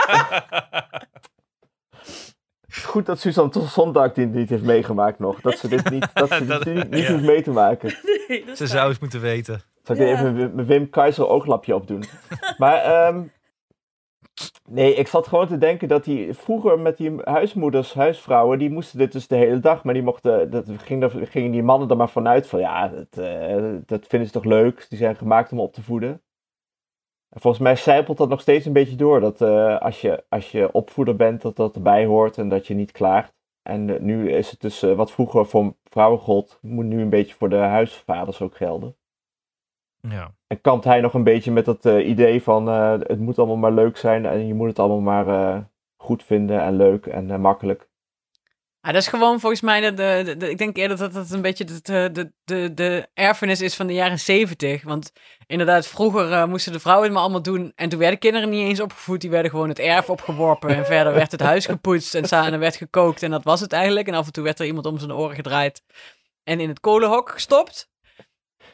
[2.68, 5.42] Het is goed dat Suzanne Sontag dit niet heeft meegemaakt nog.
[5.42, 7.12] Dat ze dit niet, dat ze dit niet, niet ja.
[7.12, 7.94] hoeft mee te maken.
[8.28, 9.62] Nee, Ze zou het moeten weten.
[9.84, 12.04] Zal ik er even mijn- Wim Keizer ooglapje op doen?
[12.58, 13.22] Maar, ehm,
[14.70, 18.98] nee, ik zat gewoon te denken dat die vroeger met die huismoeders, huisvrouwen, die moesten
[18.98, 19.84] dit dus de hele dag.
[19.84, 23.26] Maar die mochten, dat ging er, gingen die mannen er maar vanuit van, ja, dat,
[23.26, 24.86] eh, dat vinden ze toch leuk.
[24.90, 26.22] Die zijn gemaakt om op te voeden.
[27.36, 29.20] En volgens mij zijpelt dat nog steeds een beetje door.
[29.20, 32.74] Dat eh, als, je, als je opvoeder bent, dat dat erbij hoort en dat je
[32.74, 33.34] niet klaagt.
[33.62, 37.10] En eh, nu is het dus, eh, wat vroeger voor vrouwen gold, moet nu een
[37.10, 38.96] beetje voor de huisvaders ook gelden.
[40.02, 40.34] Ja.
[40.48, 43.98] En kampt hij nog een beetje met dat idee van het moet allemaal maar leuk
[43.98, 47.90] zijn en je moet het allemaal maar goed vinden en leuk en makkelijk.
[48.86, 51.64] Ah, dat is gewoon volgens mij, de, de, ik denk eerder dat het een beetje
[51.64, 54.84] de, de, de, de, erfenis is van de jaren zeventig.
[54.84, 55.12] Want
[55.48, 57.72] inderdaad, vroeger eh, moesten de vrouwen het maar allemaal doen.
[57.76, 60.70] En toen werden kinderen niet eens opgevoed, die werden gewoon het erf opgeworpen.
[60.70, 63.24] En verder werd het huis gepoetst en sa- en er werd gekookt.
[63.24, 64.08] En dat was het eigenlijk.
[64.08, 65.84] En af en toe werd er iemand om zijn oren gedraaid
[66.44, 67.90] en in het kolenhok gestopt.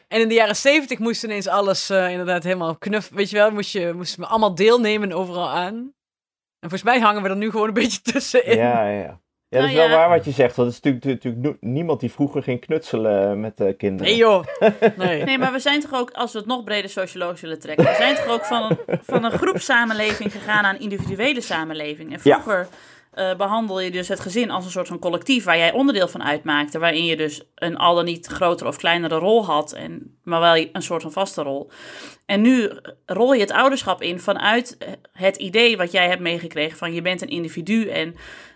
[0.08, 3.08] En in de jaren zeventig moest ineens alles eh, inderdaad helemaal knuf.
[3.08, 5.74] Weet je wel, moest je moest me allemaal deelnemen overal aan.
[6.58, 8.56] En volgens mij hangen we er nu gewoon een beetje tussenin.
[8.56, 9.20] Ja, ja,
[9.52, 9.58] ja.
[9.58, 10.06] Ja, dat is Nou wel ja.
[10.06, 10.56] waar wat je zegt.
[10.56, 14.06] Want het is natuurlijk, natuurlijk niemand die vroeger ging knutselen met eh, kinderen.
[14.12, 14.44] Nee joh.
[14.96, 15.24] Nee.
[15.24, 17.94] Nee, maar we zijn toch ook, als we het nog breder sociologisch willen trekken, we
[17.96, 22.12] zijn toch ook van een, van een groepsamenleving gegaan naar een individuele samenleving.
[22.12, 22.40] En Ja.
[22.40, 22.68] vroeger
[23.12, 26.22] eh, behandel je dus het gezin als een soort van collectief waar jij onderdeel van
[26.22, 30.40] uitmaakte, waarin je dus een al dan niet grotere of kleinere rol had, en, maar
[30.40, 31.70] wel een soort van vaste rol.
[32.26, 32.70] En nu
[33.06, 34.78] rol je het ouderschap in vanuit
[35.12, 38.14] het idee wat jij hebt meegekregen van je bent een individu en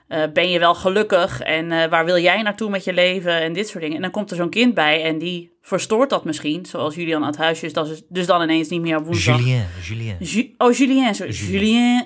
[0.08, 3.52] eh, ben je wel gelukkig en eh, waar wil jij naartoe met je leven en
[3.52, 3.96] dit soort dingen.
[3.96, 7.28] En dan komt er zo'n kind bij en die verstoort dat misschien, zoals Julian aan
[7.28, 9.38] het huisje is, dat is dus dan ineens niet meer op woensdag.
[9.38, 10.16] Julien, Julien.
[10.18, 11.32] Ju- oh, Julien, sorry.
[11.32, 12.04] Julien.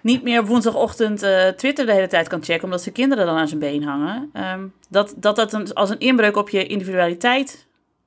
[0.00, 3.36] Niet meer op woensdagochtend eh, Twitter de hele tijd kan checken, omdat zijn kinderen dan
[3.36, 4.30] aan zijn been hangen.
[4.32, 7.66] Ehm, dat dat, dat een, als een inbreuk op je individualiteit,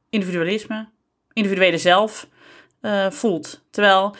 [0.09, 0.87] individualisme,
[1.33, 2.27] individuele zelf
[3.09, 3.61] voelt.
[3.69, 4.15] Terwijl,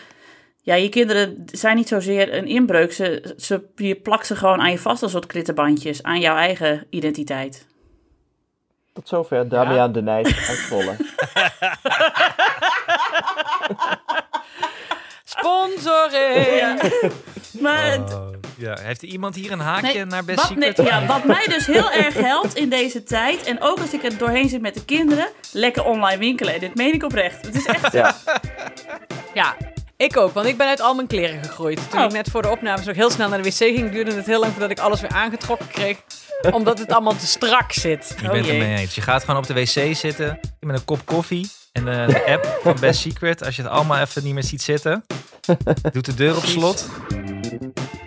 [0.61, 2.93] ja, je kinderen zijn niet zozeer een inbreuk.
[2.93, 6.85] Ze, ze, je plakt ze gewoon aan je vast als soort klittenbandjes, aan jouw eigen
[6.89, 7.67] identiteit.
[8.93, 10.67] Tot zover Damian de Nijs uit.
[15.23, 16.81] Sponsoring.
[17.61, 18.77] Maar het- Oh, ja.
[18.81, 20.77] Heeft er iemand hier een haakje Nee, naar Best wat, Secret?
[20.77, 24.03] nee, ja, wat mij dus heel erg helpt in deze tijd, en ook als ik
[24.03, 26.53] er doorheen zit met de kinderen, lekker online winkelen.
[26.53, 27.45] En dit meen ik oprecht.
[27.45, 27.91] Het is echt.
[27.91, 28.15] Ja,
[29.33, 29.55] Ja,
[30.01, 31.79] ik ook, want ik ben uit al mijn kleren gegroeid.
[31.89, 32.05] Toen Oh.
[32.05, 34.39] ik net voor de opnames ook heel snel naar de wc ging, duurde het heel
[34.39, 35.97] lang voordat ik alles weer aangetrokken kreeg.
[36.51, 38.15] omdat het allemaal te strak zit.
[38.17, 38.59] Je Oh bent het jee.
[38.67, 38.95] mee eens.
[38.95, 42.59] Je gaat gewoon op de wc zitten met een kop koffie en de, de app
[42.63, 43.45] van Best Secret.
[43.45, 45.05] Als je het allemaal even niet meer ziet zitten.
[45.91, 46.87] Doet de deur op slot.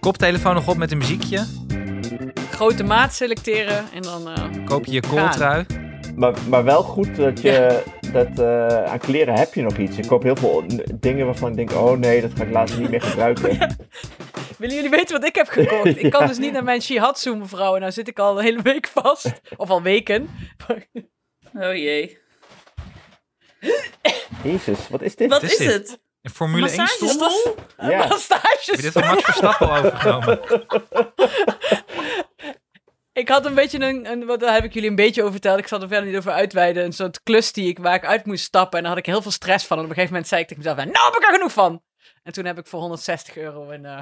[0.00, 1.46] Koptelefoon nog op met een muziekje.
[2.50, 4.28] Grote maat selecteren en dan...
[4.28, 5.66] eh, Koop je je kooltrui.
[6.16, 9.96] Maar, maar wel goed dat je dat eh, aan kleren heb je nog iets.
[9.96, 12.90] Ik koop heel veel dingen waarvan ik denk, oh nee, dat ga ik later niet
[12.90, 13.76] meer gebruiken.
[14.58, 16.02] Willen jullie weten wat ik heb gekocht?
[16.02, 17.74] Ik kan dus niet naar mijn shihatsu, mevrouw.
[17.74, 19.32] En nou zit ik al een hele week vast.
[19.56, 20.30] Of al weken.
[21.54, 22.18] Oh jee.
[24.42, 25.28] Jezus, wat is dit?
[25.28, 25.72] Wat is is, dit?
[25.72, 25.98] het?
[26.22, 27.08] Een Formule 1 stoel.
[27.08, 27.54] Massagestoel?
[27.76, 28.66] Ja, Massages.
[28.66, 30.40] Heb je dit van Max Verstappen overgenomen?
[33.14, 35.58] Ik had een beetje een, een, wat daar heb ik jullie een beetje over verteld.
[35.58, 36.84] Ik zal er verder niet over uitweiden.
[36.84, 38.76] Een soort klus die ik, waar ik uit moest stappen.
[38.78, 39.76] En daar had ik heel veel stress van.
[39.78, 41.82] En op een gegeven moment zei ik tegen mezelf, nou heb ik er genoeg van.
[42.22, 43.98] En toen heb ik voor 160 euro een, eh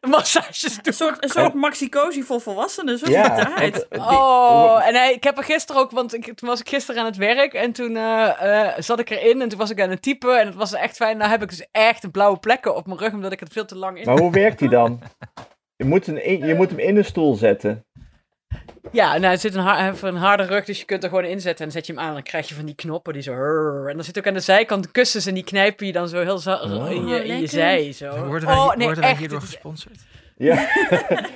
[0.00, 2.98] een massages Een soort, een soort maxi-cosi voor volwassenen.
[2.98, 3.52] Zo ja.
[3.54, 6.60] het eh, die- Oh, en hij, ik heb er gisteren ook, want ik, toen was
[6.60, 9.70] ik gisteren aan het werk en toen eh, eh, zat ik erin en toen was
[9.70, 11.16] ik aan het typen en het was echt fijn.
[11.16, 13.76] Nou heb ik dus echt blauwe plekken op mijn rug omdat ik het veel te
[13.76, 14.04] lang in.
[14.06, 15.00] Maar hoe werkt die dan?
[15.82, 17.84] Je moet, een, je moet hem in een stoel zetten.
[18.92, 21.08] Ja, nou, het zit een, har- hij heeft een harde rug, dus je kunt er
[21.08, 23.12] gewoon inzetten en dan zet je hem aan en dan krijg je van die knoppen
[23.12, 23.32] die zo.
[23.86, 26.38] en dan zit ook aan de zijkant kussens en die knijpen je dan zo heel
[26.38, 26.90] zo Oh.
[26.90, 27.92] in, je, in je zij.
[27.92, 28.24] Zo.
[28.26, 29.98] Worden wij, oh, nee, worden wij echt, hierdoor is- gesponsord?
[30.42, 30.54] Ja.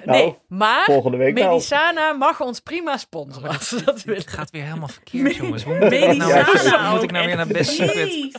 [0.05, 1.49] nou, nee, maar volgende week wel.
[1.51, 4.21] Medisana mag ons prima sponsoren als ze dat willen.
[4.21, 5.63] Het gaat weer helemaal verkeerd, jongens.
[5.65, 7.47] Hoe moet ik dit nou, Medisana weer, hoe moet ik nou weer naar.
[7.47, 8.39] Best Secret?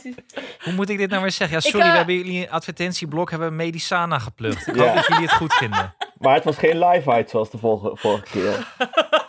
[0.64, 1.58] Hoe moet ik dit nou weer zeggen?
[1.60, 4.66] Ja, Ik, sorry, we hebben jullie een advertentieblok hebben Medisana geplukt.
[4.66, 4.84] Ik Ja.
[4.84, 5.94] hoop dat jullie het goed vinden.
[6.18, 8.66] Maar het was geen live-uit zoals de vorige, vorige keer.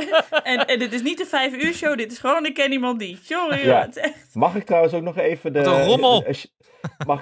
[0.42, 2.98] En, en dit is niet de vijf uur show, dit is gewoon ik ken iemand
[2.98, 3.18] die.
[3.22, 3.80] Jongen, Ja.
[3.80, 4.34] het is echt.
[4.34, 5.62] Mag ik trouwens ook nog even de...
[5.62, 6.20] Wat een rommel.
[6.22, 6.48] de- de-
[7.06, 7.20] mag,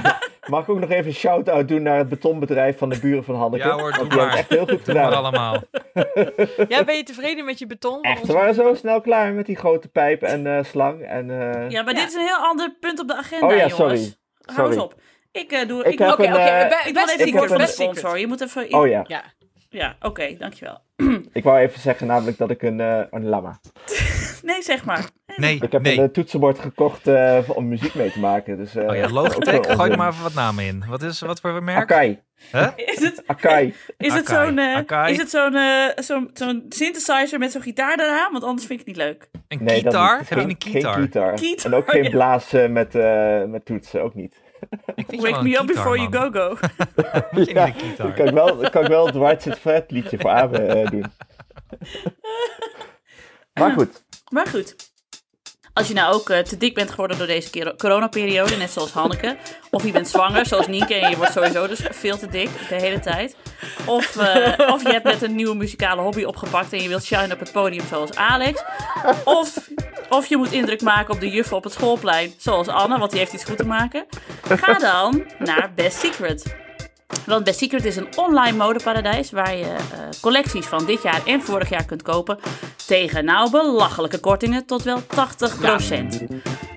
[0.50, 3.34] mag ik ook nog even een shout-out doen naar het betonbedrijf van de buren van
[3.34, 3.66] Hanneke?
[3.66, 4.36] Ja hoor, doe die maar.
[4.36, 5.12] echt heel goed gedaan.
[5.12, 5.56] allemaal.
[6.68, 8.02] Ja, ben je tevreden met je beton?
[8.02, 11.02] Echt, ze waren zo snel klaar met die grote pijp en eh, slang.
[11.02, 12.00] En, eh, Ja, maar Ja.
[12.00, 13.76] dit is een heel ander punt op de agenda, Oh ja, jongens.
[13.76, 14.14] sorry.
[14.54, 14.92] Hou eens Sorry.
[14.92, 15.00] op.
[15.32, 15.84] Ik eh, doe...
[15.84, 16.42] Ik Ik, heb oké, Oké, een, oké.
[16.44, 17.94] eh, be- ik wil even ik voor heb de sponsor.
[17.96, 18.20] secret.
[18.20, 18.74] Je moet even...
[18.74, 19.04] Oh ja.
[19.06, 19.22] Ja.
[19.74, 20.78] Ja, oké, dankjewel.
[21.32, 22.80] ik wou even zeggen namelijk dat ik een...
[22.80, 23.58] eh een lama.
[24.42, 25.04] Nee, zeg maar.
[25.36, 25.96] Nee, Ik heb nee.
[25.98, 28.56] een eh, toetsenbord gekocht eh, om muziek mee te maken.
[28.56, 30.84] Dus, eh, Oh ja, Logitech, gooi er maar even wat namen in.
[30.88, 31.92] Wat, is, wat voor merk?
[31.92, 32.18] Akai.
[32.76, 33.74] Is het, Akai.
[33.98, 34.46] is het Akai.
[34.46, 38.32] zo'n is het zo'n eh, zo'n zo'n synthesizer met zo'n gitaar eraan?
[38.32, 39.28] Want anders vind ik het niet leuk.
[39.48, 40.18] Een Nee, gitaar?
[40.18, 40.94] Heb je een gitaar?
[40.94, 41.02] Geen
[41.38, 41.72] gitaar.
[41.72, 42.10] En ook geen ja.
[42.10, 44.36] blazen met, eh, met toetsen, ook niet.
[44.94, 46.56] Ik vind Wake me up before you gitaar, go man.
[46.58, 46.68] go.
[47.30, 47.72] Moet je Ja?
[47.96, 50.90] Dan kan ik wel, kan ik wel het Right Sit Fred liedje voor Abe eh,
[50.90, 51.04] doen.
[53.54, 54.92] Maar goed, Maar goed.
[55.72, 59.36] Als je nou ook eh, te dik bent geworden door deze coronaperiode, net zoals Hanneke.
[59.70, 62.74] Of je bent zwanger, zoals Nienke, en je wordt sowieso dus veel te dik de
[62.74, 63.36] hele tijd.
[63.86, 67.32] Of, eh, of je hebt net een nieuwe muzikale hobby opgepakt en je wilt shine
[67.32, 68.62] op het podium, zoals Alex.
[69.24, 69.68] Of,
[70.16, 73.20] of je moet indruk maken op de juffen op het schoolplein, zoals Anne, want die
[73.20, 74.06] heeft iets goed te maken.
[74.48, 76.56] Ga dan naar Best Secret.
[77.26, 81.42] Want Best Secret is een online modeparadijs waar je eh, collecties van dit jaar en
[81.42, 82.38] vorig jaar kunt kopen
[82.86, 85.04] tegen nou belachelijke kortingen tot wel 80%.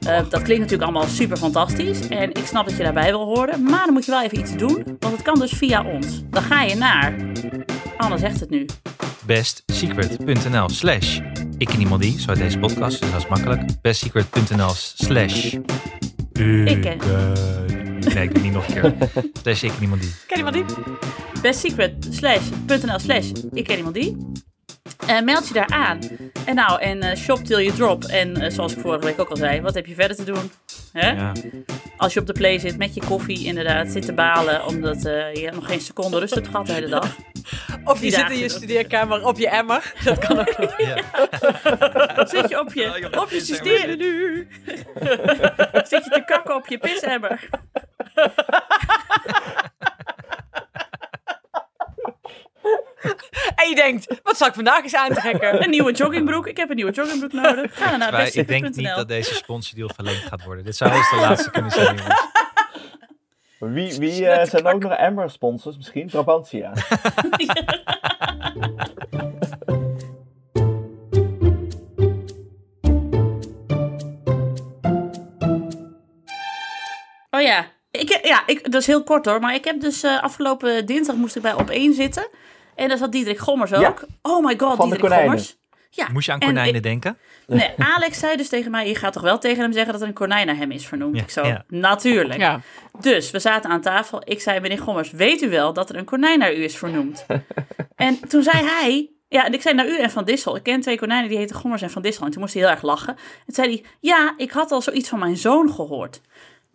[0.07, 3.63] Eh, dat klinkt natuurlijk allemaal super fantastisch en ik snap dat je daarbij wil horen,
[3.63, 6.21] maar dan moet je wel even iets doen, want het kan dus via ons.
[6.29, 7.15] Dan ga je naar,
[7.97, 8.65] Anne zegt het nu,
[9.27, 11.19] bestsecret.nl slash
[11.57, 13.81] ik en iemand die, zo uit deze podcast, dus dat is makkelijk.
[13.81, 15.53] bestsecret.nl slash
[16.65, 16.97] Ik en-
[18.13, 18.93] Nee, ik doe niet nog een keer.
[19.41, 20.11] Slash ik en iemand die.
[20.27, 20.65] Ken je maar die?
[21.41, 24.17] bestsecret.nl slash ik ken iemand die.
[25.07, 25.99] Eh, meld je daar aan.
[26.45, 28.03] En nou, en eh, shop till you drop.
[28.03, 30.51] En eh, zoals ik vorige week ook al zei, wat heb je verder te doen?
[30.97, 31.11] Hè?
[31.11, 31.31] Ja.
[31.97, 35.33] Als je op de play zit met je koffie, inderdaad, zit te balen omdat eh,
[35.33, 37.15] je nog geen seconde rust hebt gehad de hele dag.
[37.83, 38.51] Of je zit in je nog.
[38.51, 39.93] studeerkamer op je emmer.
[40.03, 40.75] Dat kan ook nog.
[42.33, 44.47] Zit je op je, op je systeem nu?
[45.83, 47.49] Zit je te kakken op je pisemmer?
[53.55, 55.63] En je denkt, wat zal ik vandaag eens aantrekken?
[55.63, 56.47] Een nieuwe joggingbroek.
[56.47, 57.77] Ik heb een nieuwe joggingbroek nodig.
[57.77, 60.63] Ga dan naar ik denk niet dat deze sponsordeal verlengd gaat worden.
[60.63, 62.25] Dit zou eens de laatste kunnen zijn, jongens.
[63.59, 65.77] Wie, wie eh, zijn ook nog Emmer-sponsors?
[65.77, 66.73] Misschien Brabantia.
[77.29, 77.65] Oh ja.
[77.91, 79.39] Ik, ja, ik, dat is heel kort hoor.
[79.39, 82.27] Maar ik heb dus eh, afgelopen dinsdag moest ik bij op één zitten.
[82.77, 83.81] En daar zat Diederik Gommers ook.
[83.81, 83.93] Ja.
[84.21, 85.25] Oh my god, Van de Diederik konijnen.
[85.25, 85.57] Gommers.
[85.89, 86.07] Ja.
[86.11, 87.17] Moest je aan en konijnen ik- denken?
[87.47, 90.07] Nee, Alex zei dus tegen mij, je gaat toch wel tegen hem zeggen dat er
[90.07, 91.15] een konijn naar hem is vernoemd?
[91.15, 91.63] Ja, ik zo, ja.
[91.67, 92.39] natuurlijk.
[92.39, 92.61] Ja.
[92.99, 94.21] Dus we zaten aan tafel.
[94.25, 97.25] Ik zei, meneer Gommers, weet u wel dat er een konijn naar u is vernoemd?
[97.95, 100.55] en toen zei hij, ja, en ik zei naar u en Van Dissel.
[100.55, 102.25] Ik ken twee konijnen die heten Gommers en Van Dissel.
[102.25, 103.13] En toen moest hij heel erg lachen.
[103.15, 106.21] En toen zei hij, ja, ik had al zoiets van mijn zoon gehoord.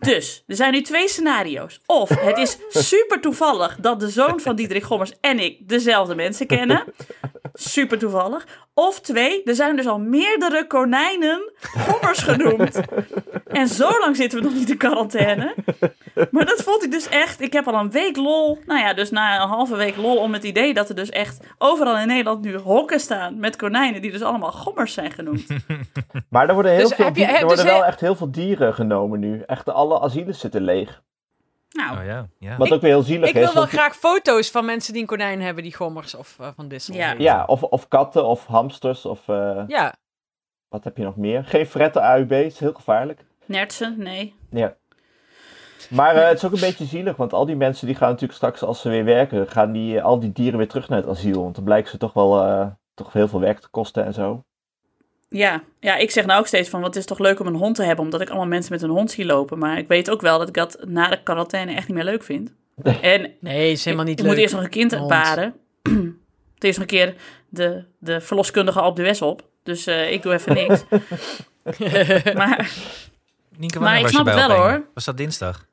[0.03, 1.81] Dus, er zijn nu twee scenario's.
[1.87, 6.47] Of het is super toevallig dat de zoon van Diederik Gommers en ik dezelfde mensen
[6.47, 6.85] kennen.
[7.53, 8.47] Super toevallig.
[8.75, 12.81] Of twee, er zijn dus al meerdere konijnen Gommers genoemd.
[13.53, 15.55] En zo lang zitten we nog niet in quarantaine.
[16.31, 17.41] Maar dat vond ik dus echt.
[17.41, 18.59] Ik heb al een week lol.
[18.67, 21.41] Nou ja, dus na een halve week lol om het idee dat er dus echt
[21.59, 25.47] overal in Nederland nu hokken staan met konijnen die dus allemaal gommers zijn genoemd.
[26.29, 28.31] Maar er worden, heel Dus veel je- er worden dus wel he- echt heel veel
[28.31, 29.43] dieren genomen nu.
[29.47, 31.03] Echt alle asielen zitten leeg.
[31.73, 32.57] Nou, Oh ja, ja.
[32.57, 33.41] Wat ook weer heel zielig Ik is.
[33.41, 36.49] wil wel want- graag foto's van mensen die een konijn hebben die gommers of eh,
[36.57, 36.95] van Dissel.
[36.95, 37.15] Ja.
[37.19, 39.95] Ja, of, of katten of hamsters of eh, Ja.
[40.69, 41.45] wat heb je nog meer?
[41.45, 43.25] Geen fretten AUB, is heel gevaarlijk.
[43.47, 44.35] nertsen, nee.
[44.51, 44.75] Ja.
[45.91, 48.35] Maar eh, het is ook een beetje zielig, want al die mensen die gaan natuurlijk
[48.39, 51.43] straks als ze weer werken, gaan die, al die dieren weer terug naar het asiel.
[51.43, 54.45] Want dan blijkt ze toch wel eh, toch heel veel werk te kosten en zo.
[55.33, 55.63] Ja.
[55.81, 57.83] ja, ik zeg nou ook steeds van, wat is toch leuk om een hond te
[57.83, 59.59] hebben, omdat ik allemaal mensen met een hond zie lopen.
[59.59, 62.23] Maar ik weet ook wel dat ik dat na de quarantaine echt niet meer leuk
[62.23, 62.53] vind.
[63.01, 64.33] En Nee, is helemaal niet ik leuk.
[64.35, 65.55] moet eerst nog een kind baren.
[66.55, 67.15] Het is nog een keer
[67.49, 69.49] de, de verloskundige op de Wes op.
[69.63, 70.85] Dus eh, ik doe even niks.
[72.35, 72.71] maar
[73.57, 74.87] Nienke, Maar ik snap je het wel, hoor.
[74.95, 75.67] Was dat dinsdag?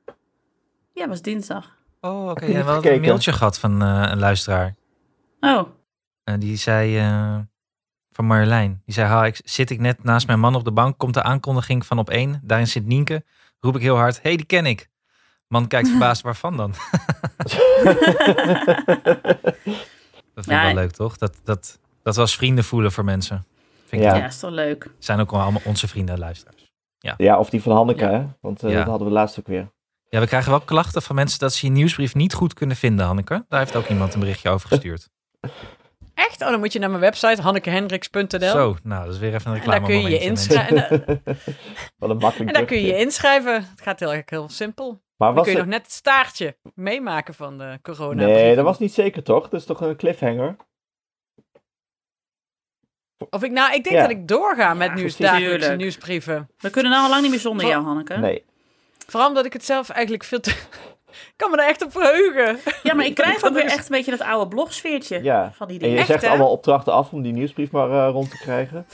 [0.93, 1.77] ja, was dinsdag.
[2.01, 2.45] Oh, oké.
[2.45, 4.75] Niet Ja, we hadden een mailtje gehad van eh, een luisteraar.
[5.39, 5.67] Oh,
[6.23, 7.37] En die zei, eh,
[8.11, 10.97] van Marjolein, die zei, ha, ik, zit ik net naast mijn man op de bank,
[10.97, 13.23] komt de aankondiging van op één, daarin zit Nienke,
[13.59, 14.89] roep ik heel hard, hey, die ken ik.
[15.47, 16.73] Man kijkt verbaasd, waarvan dan?
[17.37, 17.51] dat
[20.33, 21.17] vind ik Ja, wel leuk, toch?
[21.17, 23.45] Dat, dat, dat we als vrienden voelen voor mensen.
[23.85, 24.13] Vind ik Ja.
[24.15, 24.29] ja, leuk.
[24.29, 24.89] is toch leuk.
[24.99, 26.67] Zijn ook wel allemaal onze vrienden en luisteraars.
[27.17, 28.11] Ja, of die van Hanneke, Ja.
[28.11, 28.25] hè?
[28.41, 28.77] Want eh, Ja.
[28.77, 29.71] dat hadden we laatst ook weer.
[30.09, 33.05] Ja, we krijgen wel klachten van mensen dat ze je nieuwsbrief niet goed kunnen vinden,
[33.05, 33.45] Hanneke.
[33.47, 35.09] Daar heeft ook iemand een berichtje over gestuurd.
[36.19, 36.41] Echt?
[36.41, 38.39] Oh, dan moet je naar mijn website, hannekehendricks.nl.
[38.49, 40.89] Zo, nou, dat is weer even een En daar kun je je reclame inschrijven.
[41.07, 41.33] En, da-
[41.99, 43.53] Wat een makkelijk en daar kun je je inschrijven.
[43.53, 45.01] Het gaat heel, heel simpel.
[45.17, 45.67] Maar Dan kun je het...
[45.67, 48.25] nog net het staartje meemaken van de corona.
[48.25, 49.49] Nee, dat was niet zeker toch?
[49.49, 50.55] Dat is toch een cliffhanger?
[53.29, 54.01] Of ik nou, ik denk Ja.
[54.01, 56.49] dat ik doorga met Ja, nieuws, dagelijkse nieuwsbrieven.
[56.57, 58.17] We kunnen nou al lang niet meer zonder jou, Hanneke.
[58.17, 58.45] Nee.
[59.07, 60.55] Vooral omdat ik het zelf eigenlijk veel te...
[61.11, 62.57] Ik kan me er echt op verheugen.
[62.83, 65.51] Ja, maar ik krijg ook weer echt een beetje dat oude blogsfeertje Ja.
[65.53, 65.97] van die En je dingen.
[65.97, 68.85] Echt, zegt allemaal opdrachten af om die nieuwsbrief maar eh, rond te krijgen.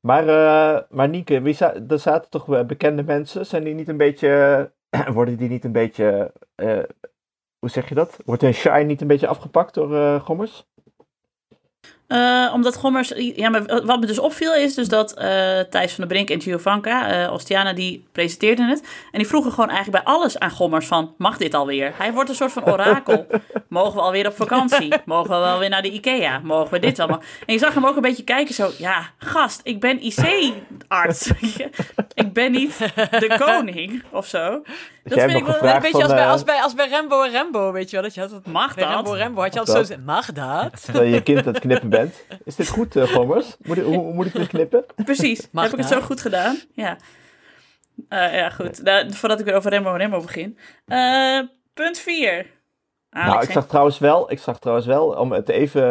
[0.00, 3.46] Maar, eh maar Nienke, wie za- er zaten toch wel bekende mensen?
[3.46, 4.72] Zijn die niet een beetje...
[5.12, 6.32] worden die niet een beetje...
[6.54, 6.78] eh,
[7.58, 8.16] hoe zeg je dat?
[8.24, 10.66] Wordt hun shine niet een beetje afgepakt door eh, gommers?
[12.12, 13.12] Eh, omdat Gommers...
[13.16, 16.40] Ja, maar wat me dus opviel is dus dat eh, Thijs van der Brink en
[16.40, 18.80] Giovanka, eh Ostiana, die presenteerden het.
[19.12, 21.92] En die vroegen gewoon eigenlijk bij alles aan Gommers van, mag dit alweer?
[21.96, 23.26] Hij wordt een soort van orakel.
[23.68, 24.94] Mogen we alweer op vakantie?
[25.04, 26.38] Mogen we wel weer naar de Ikea?
[26.38, 27.22] Mogen we dit allemaal?
[27.46, 31.30] En je zag hem ook een beetje kijken zo, ja, gast, ik ben IC-arts.
[32.14, 34.62] ik ben niet de koning of zo.
[35.04, 35.54] Dat vind ik wel...
[35.74, 37.96] Een beetje van, als bij, eh, als, bij, als bij Rembo en Rembo, weet je
[37.96, 38.04] wel.
[38.04, 38.94] Dat je altijd, Mag bij dat?
[38.94, 39.86] Rembo Rembo had je Mag altijd zo dat?
[39.86, 40.82] zeggen, mag dat?
[40.84, 42.14] Terwijl je je kind aan het knippen bent.
[42.44, 43.56] Is dit goed, eh Gommers?
[43.62, 44.84] Moet ik, hoe, hoe moet ik dit knippen?
[45.04, 45.48] Precies.
[45.50, 45.98] Mag Heb ik het dat?
[45.98, 46.56] zo goed gedaan?
[46.72, 46.96] Ja.
[48.08, 48.82] Eh, ja, goed.
[48.82, 50.58] Nou, voordat ik weer over Rembo en Rembo begin.
[50.86, 51.38] Eh,
[51.74, 52.46] punt 4.
[53.12, 55.82] Nou, ik zag trouwens wel, ik zag trouwens wel, om het even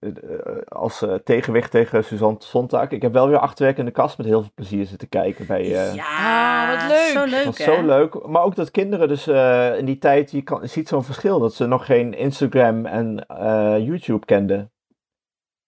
[0.00, 2.90] eh, eh, als eh, tegenwicht tegen Suzanne Sontag.
[2.90, 5.62] Ik heb wel weer achterwerk in de kast met heel veel plezier zitten kijken bij...
[5.62, 7.10] eh Ja, Ah, wat leuk.
[7.12, 7.64] Zo leuk, was hè?
[7.64, 8.26] zo leuk.
[8.26, 11.38] Maar ook dat kinderen dus eh, in die tijd, je, kan, je ziet zo'n verschil.
[11.38, 14.72] Dat ze nog geen Instagram en eh, YouTube kenden.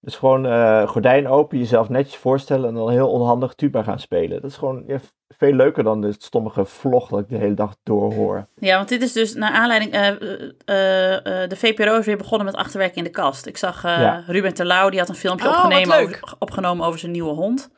[0.00, 4.40] Dus gewoon eh, gordijn open, jezelf netjes voorstellen en dan heel onhandig tuba gaan spelen.
[4.40, 4.98] Dat is gewoon ja,
[5.40, 8.46] veel leuker dan de stommige vlog dat ik de hele dag doorhoor.
[8.58, 9.92] Ja, want dit is dus naar aanleiding...
[9.92, 13.46] eh, eh, eh, de VPRO is weer begonnen met achterwerk in de kast.
[13.46, 14.22] Ik zag eh, Ja.
[14.26, 17.70] Ruben Terlouw, die had een filmpje Oh, opgenomen over, opgenomen over zijn nieuwe hond.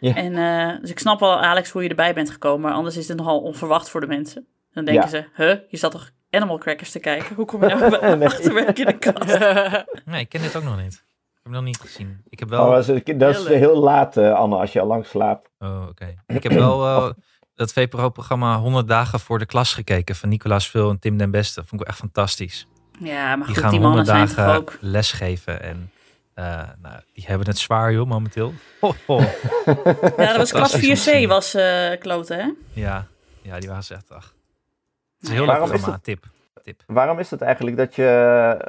[0.00, 0.14] Ja.
[0.14, 2.60] En, eh, dus ik snap wel, Alex, hoe je erbij bent gekomen.
[2.60, 4.46] Maar anders is het nogal onverwacht voor de mensen.
[4.72, 5.08] Dan denken Ja.
[5.08, 7.34] ze, huh, je zat toch Animal Crackers te kijken?
[7.36, 8.28] Hoe kom je nou bij Nee.
[8.28, 9.38] achterwerk in de kast?
[10.10, 11.04] Nee, ik ken dit ook nog niet.
[11.42, 12.22] Ik heb hem nog niet gezien.
[12.28, 12.64] Ik heb wel...
[12.66, 15.50] Oh, dat is, dat is Heel laat, eh, Anne, als je al lang slaapt.
[15.58, 16.14] Oh, oké.
[16.26, 17.10] Ik heb wel eh,
[17.54, 21.60] dat VPRO-programma 100 dagen voor de klas gekeken van Nicolaas Vul en Tim den Beste.
[21.60, 22.66] Dat vond ik echt fantastisch.
[22.98, 24.78] Ja, maar Die goed, gaan die mannen 100 zijn toch dagen ook...
[24.80, 25.90] lesgeven en
[26.34, 26.44] eh,
[26.82, 28.52] nou, die hebben het zwaar joh, momenteel.
[28.80, 29.18] Ho, ho.
[30.16, 31.28] Ja, dat was klas Fantastisch om te 4C zien.
[31.28, 32.50] was eh kloten, hè?
[32.72, 33.06] Ja,
[33.42, 34.34] ja, die waren ze echt ach.
[35.18, 35.40] Het is een Ja.
[35.42, 36.24] heel leuk is programma, tip.
[36.62, 36.82] Tip.
[36.86, 38.06] Waarom is dat eigenlijk dat je,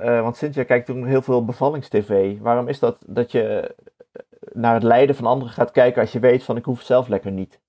[0.02, 2.38] eh, want Cynthia kijkt toen heel veel bevallingstv.
[2.39, 3.76] Waarom is dat dat je
[4.12, 4.22] eh,
[4.54, 7.08] naar het lijden van anderen gaat kijken als je weet van ik hoef het zelf
[7.08, 7.60] lekker niet?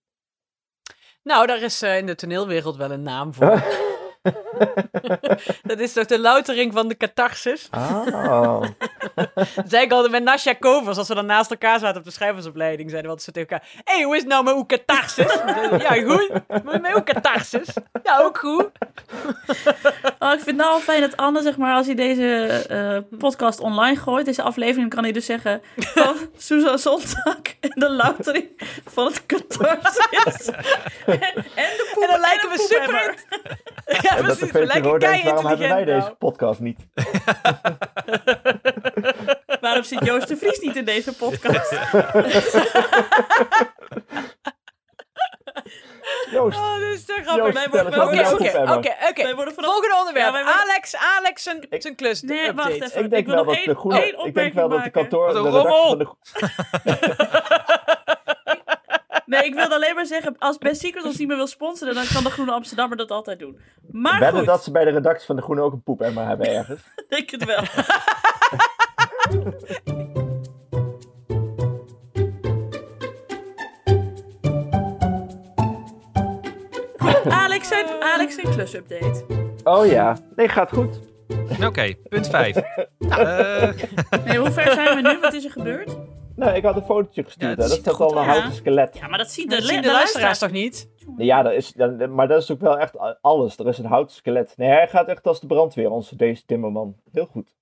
[1.22, 3.62] Nou, daar is eh, in de toneelwereld wel een naam voor.
[5.70, 7.68] dat is toch de loutering van de catharsis?
[7.70, 8.62] Oh.
[9.14, 12.10] Dat zei ik altijd met Nasja Kovers, als we dan naast elkaar zaten op de
[12.10, 14.66] schrijversopleiding, zeiden we altijd zo tegen elkaar, hé, hey, hoe is het nou met uw
[14.66, 15.38] catharsis?
[15.88, 16.30] ja, goed.
[16.64, 17.68] Met uw catharsis?
[18.02, 18.70] Ja, ook goed.
[20.18, 23.18] Oh, ik vind het nou al fijn dat Anne, zeg maar, als hij deze eh,
[23.18, 28.48] podcast online gooit, deze aflevering, kan hij dus zeggen van Susan Sontag en de loutering
[28.84, 30.46] van het catharsis.
[31.06, 32.86] en de poep En dan lijken we super...
[32.86, 34.11] poepemmer.
[34.12, 36.14] Ja, En dat de lijken VPRO denkt, waarom hebben wij intelligent deze nou.
[36.14, 36.80] podcast niet?
[39.60, 41.72] Waarom zit Joost de Vries niet in deze podcast?
[46.30, 47.66] Joost, Oh, dit is te Joost, grappig.
[48.02, 49.52] Oké, oké, oké.
[49.54, 50.34] Volgende onderwerp.
[50.34, 52.84] Ja, Alex, Alex zijn, zijn klus Nee, wacht update.
[52.92, 53.04] even.
[53.04, 54.90] ik denk wil wel nog dat de één- groene, één ik denk wel dat de
[54.90, 55.98] kantoor, Wat de een redactie van rommel!
[56.82, 57.80] de,
[59.32, 62.04] Nee, ik wilde alleen maar zeggen, als Best Secret ons niet meer wil sponsoren, dan
[62.12, 63.58] kan de Groene Amsterdammer dat altijd doen.
[63.90, 66.46] Maar wedden goed, dat ze bij de redactie van de Groene ook een poepemmer hebben
[66.46, 66.80] ergens.
[66.96, 67.62] ik denk het wel.
[76.96, 79.24] Goed, Alex zijn, Alex zijn klus-update.
[79.64, 81.00] Oh ja, nee, gaat goed.
[81.64, 82.56] Oké, punt 5.
[82.56, 83.70] Eh,
[84.24, 85.18] Nee, hoe ver zijn we nu?
[85.20, 85.96] Wat is er gebeurd?
[86.36, 87.56] Nou, ik had een fotootje gestuurd.
[87.56, 88.96] dat ziet er goed al een houten skelet.
[88.98, 90.88] Ja, maar dat zien de, Dat zien de de luisteraars toch niet?
[91.16, 93.58] Ja, dat is, dan- maar dat is ook wel echt alles.
[93.58, 94.54] Er is een houten skelet.
[94.56, 96.96] Nee, hij gaat echt als de brandweer, onze deze timmerman.
[97.12, 97.54] Heel goed.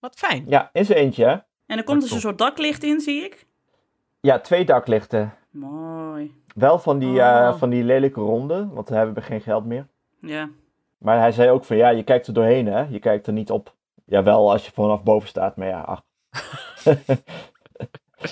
[0.00, 0.44] Wat fijn.
[0.48, 1.36] Ja, in zijn eentje, hè?
[1.66, 3.46] En er komt dus een soort daklicht in, zie ik.
[4.20, 5.34] Ja, twee daklichten.
[5.50, 6.34] Mooi.
[6.54, 7.58] Wel van die, eh, Oh.
[7.58, 9.86] van die lelijke ronde, want we hebben geen geld meer.
[10.20, 10.48] Ja.
[10.98, 12.80] Maar hij zei ook van, ja, je kijkt er doorheen, hè?
[12.88, 13.74] Je kijkt er niet op.
[14.04, 16.02] Jawel, als je vanaf boven staat, maar ja, ach.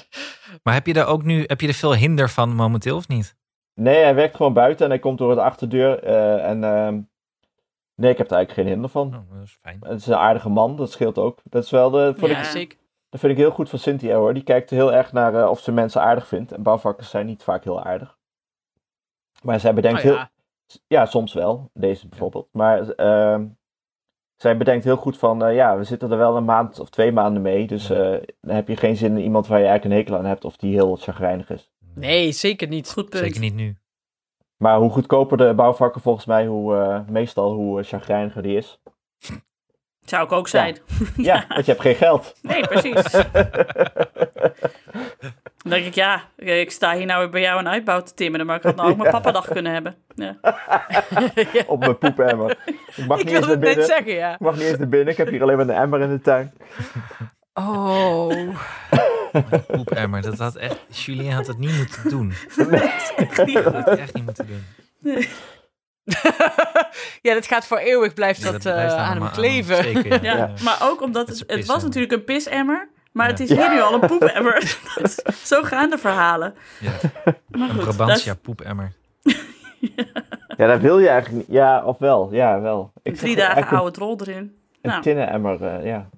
[0.63, 3.37] maar heb je er ook nu heb je er veel hinder van momenteel of niet?
[3.75, 6.03] Nee, hij werkt gewoon buiten en hij komt door de achterdeur.
[6.03, 7.01] eh, en ehm,
[7.95, 9.07] nee, ik heb er eigenlijk geen hinder van.
[9.07, 9.79] Oh, dat is fijn.
[9.81, 11.39] Het is een aardige man, dat scheelt ook.
[11.45, 12.55] Dat is wel de, vond Ja.
[12.55, 12.79] ik,
[13.09, 14.35] dat vind ik heel goed van Cynthia hoor.
[14.35, 16.53] Die kijkt heel erg naar eh, of ze mensen aardig vindt.
[16.53, 18.19] En bouwvakkers zijn niet vaak heel aardig.
[19.43, 20.31] Maar zij bedenkt Oh heel, ja.
[20.87, 21.71] Ja, soms wel.
[21.75, 22.49] Deze bijvoorbeeld.
[22.53, 23.47] Maar ehm,
[24.37, 27.13] zij bedenkt heel goed van, eh, ja, we zitten er wel een maand of twee
[27.13, 27.67] maanden mee.
[27.67, 27.95] Dus Ja.
[27.95, 30.45] eh, dan heb je geen zin in iemand waar je eigenlijk een hekel aan hebt
[30.45, 31.71] of die heel chagrijnig is.
[31.95, 32.91] Nee, zeker niet.
[32.93, 33.25] Goed punt.
[33.25, 33.77] Zeker niet nu.
[34.57, 38.81] Maar hoe goedkoper de bouwvakker volgens mij, hoe, eh, meestal hoe chagrijniger die is.
[40.05, 40.77] Zou ik ook zijn.
[41.17, 42.35] Ja, want je hebt geen geld.
[42.43, 43.03] Nee, precies.
[45.63, 48.47] Dan denk ik, ja, ik sta hier nou weer bij jou een uitbouw te timmeren,
[48.47, 49.97] maar ik had nou ook mijn papadag kunnen hebben.
[50.15, 50.37] Ja.
[51.67, 52.59] Op mijn poepemmer.
[52.97, 53.87] Ik mag Ik niet eens wilde naar het net binnen.
[53.87, 54.33] zeggen, ja.
[54.35, 55.09] Ik mag niet eens naar binnen.
[55.09, 56.53] Ik heb hier alleen maar een emmer in de tuin.
[57.55, 58.29] Oh.
[59.33, 60.23] Mijn poepemmer.
[60.23, 62.33] Dat had echt, Julien had het niet moeten doen.
[63.17, 64.65] Echt niet Dat had echt niet moeten doen.
[67.23, 69.77] ja, dat gaat voor eeuwig, blijft Ja, dat, dat eh, blijft aan hem kleven.
[69.79, 70.33] aan hem steken, ja.
[70.33, 70.53] Ja, Ja.
[70.65, 73.31] maar ook omdat Het het, was natuurlijk een pisemmer, maar Ja.
[73.33, 74.77] het is hier nu al een poepemmer.
[75.45, 76.55] Zo gaan de verhalen.
[76.81, 76.93] Ja.
[77.49, 78.93] Maar Een Brabantia dat poepemmer.
[80.57, 81.57] Ja, dat wil je eigenlijk niet.
[81.57, 82.29] Ja, of wel.
[82.33, 82.93] Ja, wel.
[83.03, 84.37] Ik drie dagen oude drol erin.
[84.37, 84.53] Een,
[84.83, 84.97] Nou.
[84.97, 86.09] een tinnen emmer, eh, ja.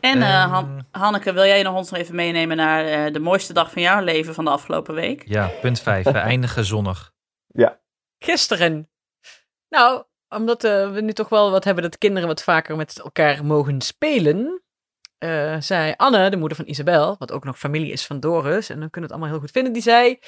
[0.00, 0.50] En eh, Ehm.
[0.50, 3.82] Han- Hanneke, wil jij nog ons nog even meenemen naar eh, de mooiste dag van
[3.82, 5.22] jouw leven van de afgelopen week?
[5.26, 6.04] Ja, punt 5.
[6.04, 7.12] We eindigen zonnig.
[8.18, 8.88] Gisteren.
[9.68, 13.00] Nou, omdat eh, we nu toch wel wat hebben dat de kinderen wat vaker met
[13.00, 14.62] elkaar mogen spelen.
[15.24, 18.80] Eh, zei Anne, de moeder van Isabel, wat ook nog familie is van Doris, en
[18.80, 20.18] dan kunnen we het allemaal heel goed vinden, die zei,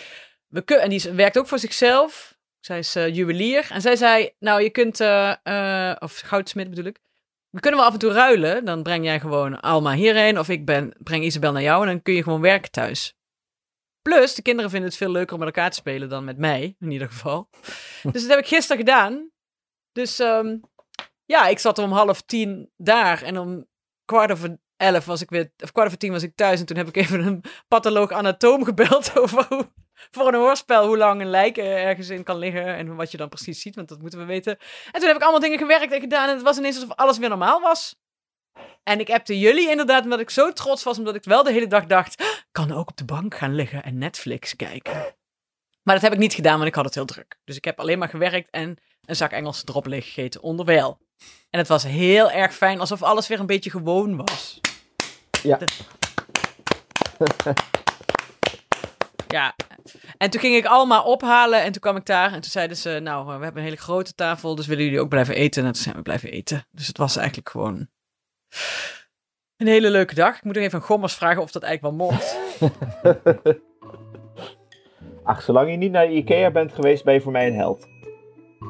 [0.46, 4.30] we kun, en die werkt ook voor zichzelf, zij is eh, juwelier, en zij zei,
[4.38, 6.98] nou je kunt, eh, of goudsmid bedoel ik,
[7.50, 10.66] we kunnen wel af en toe ruilen, dan breng jij gewoon Alma hierheen, of ik
[10.66, 13.14] ben, breng Isabel naar jou, en dan kun je gewoon werken thuis.
[14.02, 16.76] Plus, de kinderen vinden het veel leuker om met elkaar te spelen dan met mij,
[16.78, 17.48] in ieder geval.
[18.12, 19.30] Dus dat heb ik gisteren gedaan.
[19.92, 20.58] Dus ehm,
[21.24, 23.66] ja, ik zat om half tien daar en om
[24.04, 26.60] kwart over elf was ik weer, of kwart over tien was ik thuis.
[26.60, 29.72] En toen heb ik even een patholoog anatoom gebeld over hoe,
[30.10, 33.28] voor een hoorspel hoe lang een lijk ergens in kan liggen en wat je dan
[33.28, 34.58] precies ziet, want dat moeten we weten.
[34.92, 37.18] En toen heb ik allemaal dingen gewerkt en gedaan en het was ineens alsof alles
[37.18, 37.96] weer normaal was.
[38.82, 41.66] En ik appte jullie inderdaad omdat ik zo trots was, omdat ik wel de hele
[41.66, 45.14] dag dacht, "Ah, ik kan ook op de bank gaan liggen en Netflix kijken.
[45.82, 47.38] Maar dat heb ik niet gedaan, want ik had het heel druk.
[47.44, 50.98] Dus ik heb alleen maar gewerkt en een zak Engelse leeg gegeten onderwijl.
[51.50, 54.60] En het was heel erg fijn, alsof alles weer een beetje gewoon was.
[55.42, 55.56] Ja.
[55.56, 55.66] De-
[59.28, 59.54] Ja.
[60.18, 62.98] En toen ging ik Alma ophalen en toen kwam ik daar en toen zeiden ze,
[63.02, 65.64] nou, we hebben een hele grote tafel, dus willen jullie ook blijven eten?
[65.64, 66.66] En toen zijn we blijven eten.
[66.70, 67.88] Dus het was eigenlijk gewoon
[69.56, 70.36] een hele leuke dag.
[70.36, 72.36] Ik moet nog even aan Gommers vragen of dat eigenlijk wel mocht.
[75.24, 77.86] Ach, zolang je niet naar de Ikea bent geweest, ben je voor mij een held.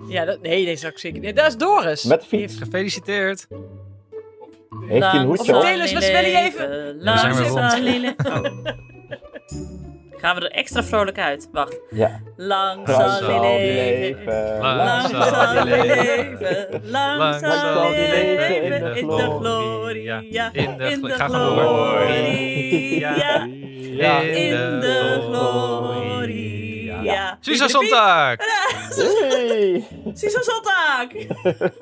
[0.08, 1.36] Ja, dat, nee, deze zou ik zeker niet.
[1.36, 2.04] Dat is Doris.
[2.04, 2.56] Met de fiets.
[2.56, 3.46] Gefeliciteerd.
[4.88, 5.64] Heeft hij een hoedje Of op?
[5.64, 6.68] Telus, wat willen je even?
[6.98, 8.26] we zijn weer rond.
[8.26, 8.44] Oh.
[10.26, 11.48] Gaan we er extra vrolijk uit?
[11.52, 11.80] Wacht.
[11.90, 12.20] Ja.
[12.36, 14.58] Lang Lang zal die leven.
[14.58, 16.80] Lang Lang zal die leven.
[16.84, 20.22] Lang Lang zal die leven in de in de gloria.
[20.30, 20.96] Ja, in de
[25.20, 26.15] gloria.
[27.12, 27.38] Ja.
[27.40, 28.36] Susan Sonntag!
[28.38, 29.84] Hey.
[30.14, 31.08] Susan Sonntag!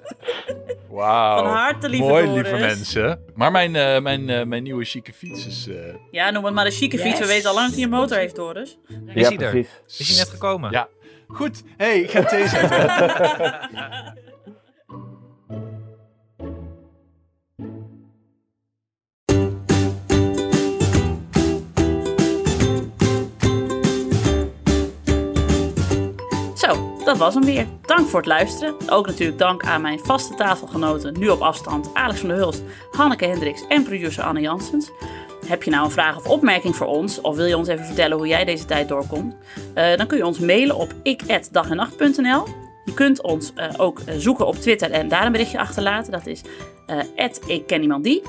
[0.91, 1.37] Wauw.
[1.45, 2.43] Van harte, lieve Mooi, Doris.
[2.51, 3.21] lieve mensen.
[3.35, 5.69] Maar mijn, eh, mijn, eh, mijn nieuwe chique fiets is...
[5.69, 5.75] eh,
[6.11, 7.19] Ja, noem het maar de chique fiets.
[7.21, 8.79] We weten al lang dat hij een motor heeft, Doris.
[8.89, 9.51] Is Ja, hij er?
[9.51, 9.99] precies.
[10.01, 10.71] Is hij net gekomen?
[10.71, 10.89] Ja.
[11.29, 11.63] Goed.
[11.77, 12.43] hey, ik ga thee
[27.05, 27.67] dat was hem weer.
[27.83, 28.75] Dank voor het luisteren.
[28.89, 33.25] Ook natuurlijk dank aan mijn vaste tafelgenoten, nu op afstand, Alex van der Hulst, Hanneke
[33.25, 34.91] Hendricks en producer Anne Janssens.
[35.47, 38.17] Heb je nou een vraag of opmerking voor ons, of wil je ons even vertellen
[38.17, 39.37] hoe jij deze tijd doorkomt?
[39.75, 42.45] Eh, dan kun je ons mailen op ik@dagennacht.nl.
[42.85, 46.13] Je kunt ons eh, ook eh, zoeken op Twitter en daar een berichtje achterlaten.
[46.13, 46.41] Dat is
[47.81, 48.23] iemand die.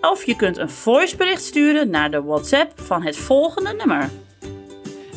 [0.00, 4.10] Of je kunt een voicebericht sturen naar de WhatsApp van het volgende nummer.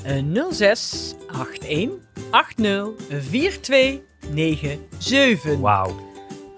[0.03, 1.16] Eh 06
[2.32, 5.59] 81 80 4297.
[5.59, 5.95] Wauw.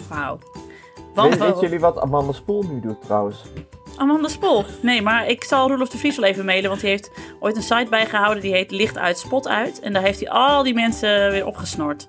[0.09, 0.39] Wauw.
[1.13, 3.38] Want Weet, weten jullie wat Amanda Spoel nu doet trouwens?
[3.97, 4.63] Amanda Spol.
[4.82, 7.61] Nee, maar ik zal Roelof de Vries wel even mailen, want hij heeft ooit een
[7.61, 9.80] site bijgehouden die heet Licht uit, Spot uit.
[9.80, 12.07] En daar heeft hij al die mensen weer opgesnord.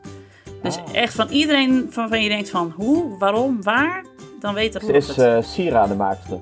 [0.62, 0.82] Dus Ah.
[0.94, 4.04] echt van iedereen van, van je denkt van hoe, waarom, waar,
[4.40, 5.18] dan weet Ze Roelof is het.
[5.18, 6.40] eh sieradenmaakster.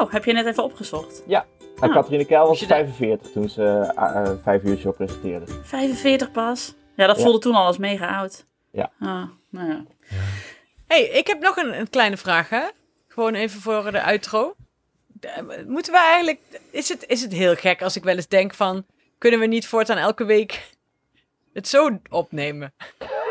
[0.00, 1.22] Oh, heb je net even opgezocht.
[1.28, 1.44] En
[1.80, 1.92] Ah.
[1.92, 5.46] Katrine Keil was Moet je daar- 45 toen ze eh, eh, vijf uurtje op presenteerde.
[5.62, 6.74] 45 pas.
[6.96, 7.22] Ja, dat Ja.
[7.22, 8.44] voelde toen al als mega oud.
[8.70, 8.90] Ja.
[9.00, 9.84] Ah, nou ja.
[10.86, 12.62] hey, ik heb nog een, een kleine vraag, hè?
[13.08, 14.54] Gewoon even voor de outro.
[15.06, 16.40] De- Moeten we eigenlijk...
[16.70, 18.84] Is het, is het heel gek als ik wel eens denk van...
[19.18, 20.72] Kunnen we niet voortaan elke week
[21.52, 22.72] het zo opnemen?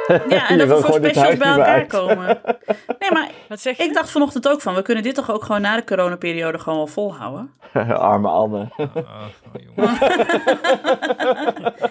[0.30, 1.88] Ja, en Je dat we voor specials bij elkaar uit.
[1.88, 2.42] komen.
[3.00, 3.84] Nee, maar Wat zeg je?
[3.84, 6.78] ik dacht vanochtend ook van, we kunnen dit toch ook gewoon na de coronaperiode gewoon
[6.78, 7.54] wel volhouden.
[7.98, 8.68] Arme Anne.
[8.78, 9.04] Oh, oh,
[9.76, 10.00] jongen.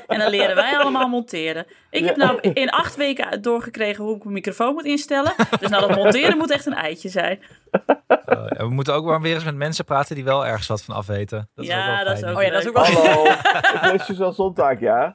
[0.07, 1.67] En dan leren wij allemaal monteren.
[1.91, 5.33] Ik heb nou in acht weken doorgekregen hoe ik mijn microfoon moet instellen.
[5.61, 7.43] Dus nou, dat monteren moet echt een eitje zijn.
[8.09, 10.83] Oh, ja, we moeten ook wel weer eens met mensen praten die wel ergens wat
[10.85, 11.51] van af weten.
[11.55, 12.85] Dat is Ja, ook wel dat is ook Oh ja, dat is ook wel...
[12.85, 15.13] Hallo, ik ben Suzanne Zondag, ja?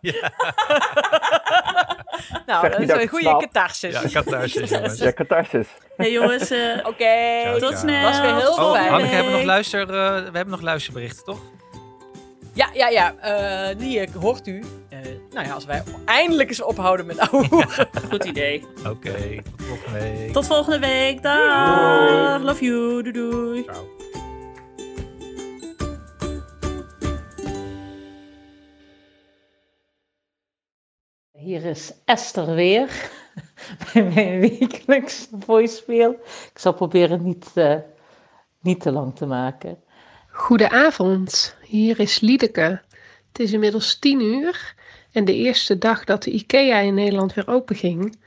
[2.46, 3.94] Nou, dat is een goede catharsis.
[4.02, 5.00] Ja, catharsis, jongens.
[5.00, 5.68] Ja, catharsis.
[5.98, 6.60] hey jongens, eh,
[6.90, 7.06] Oké.
[7.52, 7.76] Tot ciao.
[7.76, 8.04] snel.
[8.04, 8.90] Was weer heel Oh, fijn.
[8.90, 11.40] Hanneke, hebben we nog, luister, eh, we hebben nog luisterberichten, toch?
[12.54, 13.16] Ja, ja, ja.
[13.22, 14.64] eh, die hoort u.
[14.90, 14.98] eh,
[15.32, 17.48] nou ja, als wij eindelijk eens ophouden met ouwe.
[18.10, 18.66] Goed idee.
[18.88, 20.32] Oké, tot volgende week.
[20.34, 21.22] Tot volgende week.
[21.24, 22.42] Dag.
[22.42, 23.02] Love you.
[23.04, 23.64] Doei doei.
[23.64, 23.98] Ciao.
[31.50, 33.10] Hier is Esther weer
[33.94, 36.12] bij mijn wekelijkse voicemail.
[36.54, 37.76] Ik zal proberen niet, eh,
[38.62, 39.78] niet te lang te maken.
[40.28, 42.82] Goedenavond, hier is Liedeke.
[43.28, 44.76] Het is inmiddels tien uur
[45.12, 48.20] en de eerste dag dat de IKEA in Nederland weer open ging.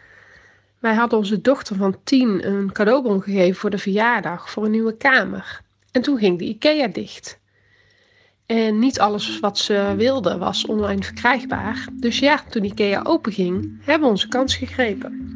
[0.78, 4.96] Wij hadden onze dochter van tien een cadeaubon gegeven voor de verjaardag voor een nieuwe
[4.96, 5.60] kamer.
[5.90, 7.40] En toen ging de IKEA dicht.
[8.52, 11.86] En niet alles wat ze wilde was online verkrijgbaar.
[11.92, 15.30] Dus ja, toen IKEA open ging, hebben we onze kans gegrepen.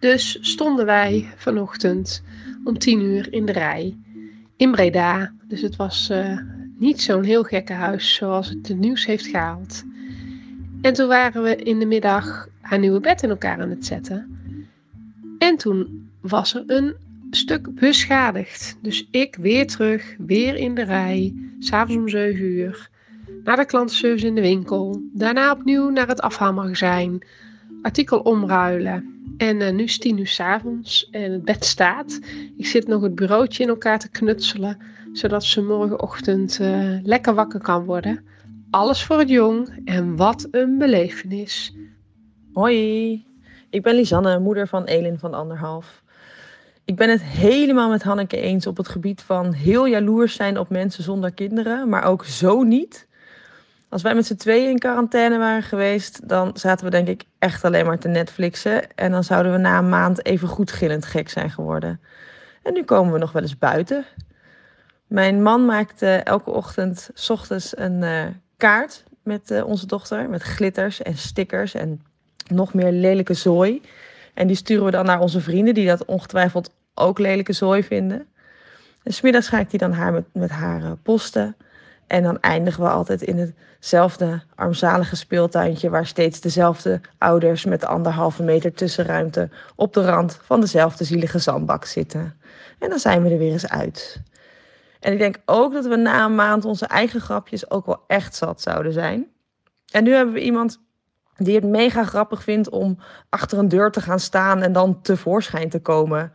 [0.00, 2.22] Dus stonden wij vanochtend
[2.64, 3.96] om tien uur in de rij
[4.56, 5.32] in Breda.
[5.48, 6.38] Dus het was eh,
[6.78, 9.84] niet zo'n heel gekke huis zoals het het nieuws heeft gehaald.
[10.80, 14.38] En toen waren we in de middag haar nieuwe bed in elkaar aan het zetten.
[15.38, 16.94] En toen was er een
[17.34, 18.78] stuk beschadigd.
[18.82, 22.90] Dus ik weer terug, weer in de rij, s'avonds om 7 uur.
[23.44, 25.02] Naar de klantenservice in de winkel.
[25.12, 27.26] Daarna opnieuw naar het afhaalmagazijn.
[27.82, 29.14] Artikel omruilen.
[29.36, 32.20] En eh, nu is het tien uur s'avonds en het bed staat.
[32.56, 34.78] Ik zit nog het bureautje in elkaar te knutselen,
[35.12, 38.24] zodat ze morgenochtend eh, lekker wakker kan worden.
[38.70, 41.76] Alles voor het jong en wat een belevenis.
[42.52, 43.24] Hoi,
[43.70, 46.03] ik ben Lisanne, moeder van Elin van anderhalf.
[46.84, 50.68] Ik ben het helemaal met Hanneke eens op het gebied van heel jaloers zijn op
[50.68, 53.06] mensen zonder kinderen, maar ook zo niet.
[53.88, 57.64] Als wij met z'n tweeën in quarantaine waren geweest, dan zaten we denk ik echt
[57.64, 58.94] alleen maar te Netflixen.
[58.94, 62.00] En dan zouden we na een maand even goed gillend gek zijn geworden.
[62.62, 64.04] En nu komen we nog wel eens buiten.
[65.06, 68.26] Mijn man maakt eh, elke ochtend 's ochtends een eh,
[68.56, 70.28] kaart met eh, onze dochter.
[70.28, 72.02] Met glitters en stickers en
[72.48, 73.82] nog meer lelijke zooi.
[74.34, 78.26] En die sturen we dan naar onze vrienden, die dat ongetwijfeld ook lelijke zooi vinden.
[79.02, 81.56] En smiddags ga ik die dan haar met, met haar eh, posten.
[82.06, 88.42] En dan eindigen we altijd in hetzelfde armzalige speeltuintje, waar steeds dezelfde ouders met anderhalve
[88.42, 92.34] meter tussenruimte op de rand van dezelfde zielige zandbak zitten.
[92.78, 94.22] En dan zijn we er weer eens uit.
[95.00, 98.34] En ik denk ook dat we na een maand onze eigen grapjes ook wel echt
[98.34, 99.26] zat zouden zijn.
[99.92, 100.80] En nu hebben we iemand
[101.36, 105.68] die het mega grappig vindt om achter een deur te gaan staan en dan tevoorschijn
[105.68, 106.32] te komen.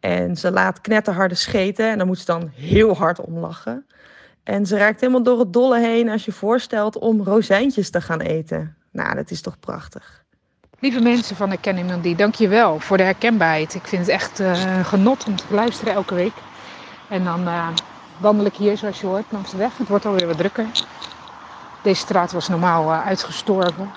[0.00, 3.86] En ze laat knetterharde scheten en dan moet ze dan heel hard om lachen.
[4.42, 8.20] En ze raakt helemaal door het dolle heen als je voorstelt om rozijntjes te gaan
[8.20, 8.76] eten.
[8.90, 10.24] Nou, dat is toch prachtig.
[10.78, 13.74] Lieve mensen van Ik Ken Iemand Die, dankjewel voor de herkenbaarheid.
[13.74, 16.32] Ik vind het echt eh, genot om te luisteren elke week.
[17.08, 17.68] En dan eh,
[18.16, 19.78] wandel ik hier, zoals je hoort, langs de weg.
[19.78, 20.66] Het wordt alweer wat drukker.
[21.84, 23.90] Deze straat was normaal eh, uitgestorven.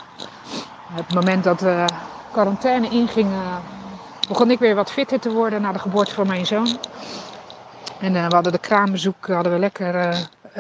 [0.91, 1.85] Het moment dat de
[2.31, 3.55] quarantaine inging, eh,
[4.27, 6.77] begon ik weer wat fitter te worden na de geboorte van mijn zoon.
[7.99, 10.15] En eh, we hadden de kraambezoek hadden we lekker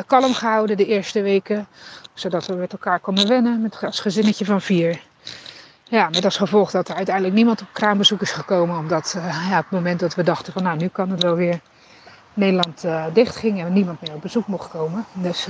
[0.07, 1.67] kalm gehouden de eerste weken.
[2.13, 5.01] Zodat we met elkaar konden wennen met als gezinnetje van vier.
[5.89, 8.77] Ja, met als gevolg dat er uiteindelijk niemand op kraambezoek is gekomen.
[8.77, 11.59] Omdat eh, ja, het moment dat we dachten van nou nu kan het wel weer
[12.33, 15.05] Nederland eh dicht ging en niemand meer op bezoek mocht komen.
[15.13, 15.47] Dus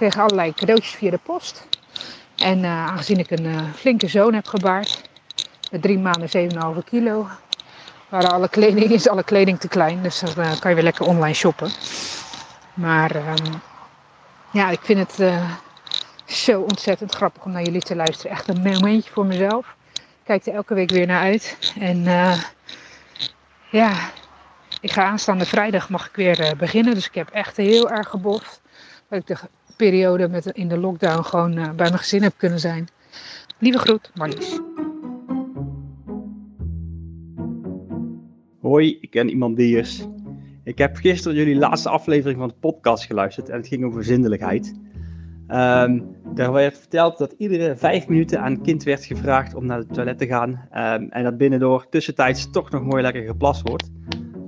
[0.00, 1.66] we kregen allerlei cadeautjes via de post.
[2.36, 5.08] En eh, aangezien ik een eh, flinke zoon heb gebaard,
[5.70, 7.28] met drie maanden 7,5 kilo,
[8.08, 10.02] waren alle kleding, is alle kleding te klein.
[10.02, 11.70] Dus dan eh, kan je weer lekker online shoppen.
[12.74, 13.52] Maar ehm,
[14.50, 15.32] ja, ik vind het
[16.24, 18.30] zo ontzettend grappig om naar jullie te luisteren.
[18.30, 19.66] Echt een momentje voor mezelf.
[19.92, 21.72] Ik kijk er elke week weer naar uit.
[21.80, 22.04] En
[23.70, 23.92] ja,
[24.80, 26.94] ik ga aanstaande vrijdag mag ik weer beginnen.
[26.94, 28.60] Dus ik heb echt heel erg geboft.
[29.08, 29.36] Dat ik de
[29.80, 32.88] periode met, in de lockdown gewoon eh, bij mijn gezin heb kunnen zijn.
[33.58, 34.60] Lieve groet, Marlies.
[38.60, 40.06] Hoi, ik ken iemand die is.
[40.64, 44.74] Ik heb gisteren jullie laatste aflevering van de podcast geluisterd en het ging over zindelijkheid.
[45.46, 46.00] Ehm,
[46.34, 49.94] daar werd verteld dat iedere vijf minuten aan een kind werd gevraagd om naar het
[49.94, 50.68] toilet te gaan.
[50.70, 53.90] ehm, en dat binnendoor tussentijds toch nog mooi lekker geplast wordt.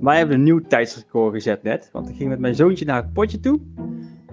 [0.01, 3.13] Wij hebben een nieuw tijdsrecord gezet net, want ik ging met mijn zoontje naar het
[3.13, 3.59] potje toe.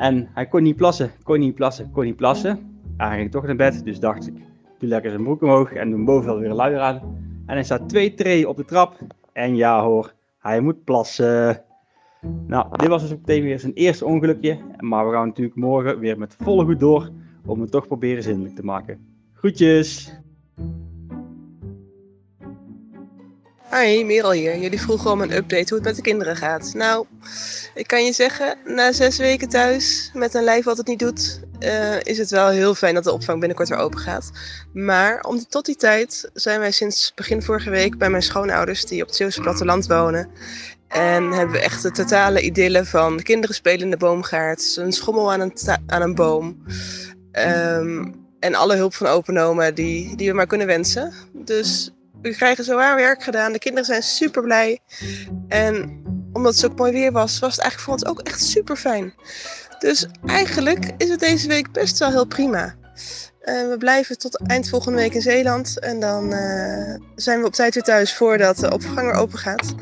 [0.00, 2.80] En hij kon niet plassen, kon niet plassen, kon niet plassen.
[2.96, 4.34] Hij ging toch naar bed, dus dacht ik,
[4.78, 6.96] doe lekker zijn broek omhoog en doe boven wel weer een luier aan.
[7.46, 8.98] En hij staat twee treden op de trap.
[9.32, 11.62] En ja hoor, hij moet plassen.
[12.46, 14.58] Nou, dit was dus ook meteen weer zijn eerste ongelukje.
[14.78, 17.10] Maar we gaan natuurlijk morgen weer met volle goed door
[17.46, 19.06] om het toch proberen zindelijk te maken.
[19.32, 20.20] Groetjes!
[23.72, 24.58] Hi, Merel hier.
[24.58, 26.74] Jullie vroegen om een update hoe het met de kinderen gaat.
[26.74, 27.06] Nou,
[27.74, 31.40] ik kan je zeggen, na zes weken thuis met een lijf wat het niet doet,
[31.60, 34.30] uh, is het wel heel fijn dat de opvang binnenkort weer open gaat.
[34.72, 39.02] Maar om, tot die tijd zijn wij sinds begin vorige week bij mijn schoonouders die
[39.02, 40.30] op het Zeeuwse platteland wonen.
[40.88, 44.92] En hebben we echt de totale idylle van de kinderen spelen in de boomgaard, een
[44.92, 45.52] schommel aan een,
[45.86, 46.64] aan een boom.
[47.32, 51.12] Um, en alle hulp van openomen die, die we maar kunnen wensen.
[51.32, 51.90] Dus
[52.22, 53.52] we krijgen zo waar werk gedaan.
[53.52, 54.78] De kinderen zijn super blij.
[55.48, 56.02] En
[56.32, 59.14] omdat het zo mooi weer was, was het eigenlijk voor ons ook echt super fijn.
[59.78, 62.74] Dus eigenlijk is het deze week best wel heel prima.
[63.44, 65.78] Uh, we blijven tot eind volgende week in Zeeland.
[65.78, 69.74] En dan uh, zijn we op tijd weer thuis voordat de opvang weer open gaat.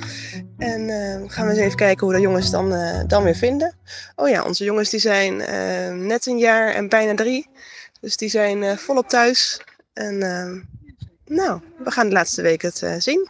[0.59, 2.75] En uh, gaan we eens even kijken hoe de jongens dan,
[3.07, 3.77] dan weer vinden.
[4.17, 5.37] Oh ja, onze jongens die zijn
[6.07, 7.49] net een jaar en bijna drie.
[8.01, 9.61] Dus die zijn volop thuis.
[9.93, 10.19] En
[11.29, 13.29] nou, we gaan de laatste week het zien.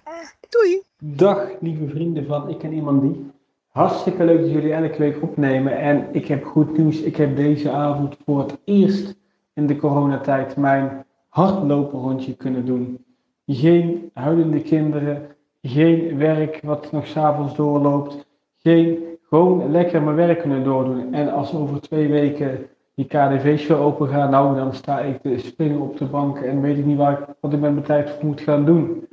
[0.48, 0.82] Doei!
[0.98, 3.30] Dag lieve vrienden van Ik en Iemand Die.
[3.68, 5.78] Hartstikke leuk dat jullie elke week opnemen.
[5.78, 7.00] En ik heb goed nieuws.
[7.00, 9.14] Ik heb deze avond voor het eerst
[9.54, 13.04] in de coronatijd mijn hardlopenrondje kunnen doen.
[13.46, 15.26] Geen huilende kinderen,
[15.62, 18.26] geen werk wat nog s'avonds doorloopt,
[18.56, 18.98] geen
[19.28, 21.14] gewoon lekker mijn werk kunnen doordoen.
[21.14, 22.68] En als over twee weken
[22.98, 26.78] die KDV-show open gaat, nou dan sta ik te springen op de bank en weet
[26.78, 29.08] ik niet waar ik, wat ik met mijn tijd moet gaan doen.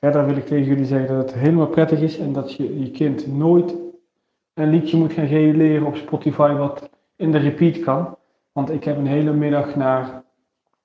[0.00, 2.90] Verder wil ik tegen jullie zeggen dat het helemaal prettig is en dat je je
[2.90, 3.74] kind nooit
[4.54, 8.16] een liedje moet gaan leren op Spotify wat in de repeat kan.
[8.52, 10.22] Want ik heb een hele middag naar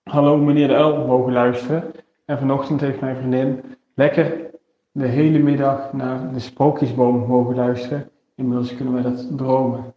[0.04, 1.92] Hallo meneer de Uil mogen luisteren.
[2.26, 3.62] En vanochtend heeft mijn vriendin
[3.96, 4.50] lekker
[4.92, 8.10] de hele middag naar de Sprookjesboom mogen luisteren.
[8.36, 9.94] Inmiddels kunnen wij dat dromen.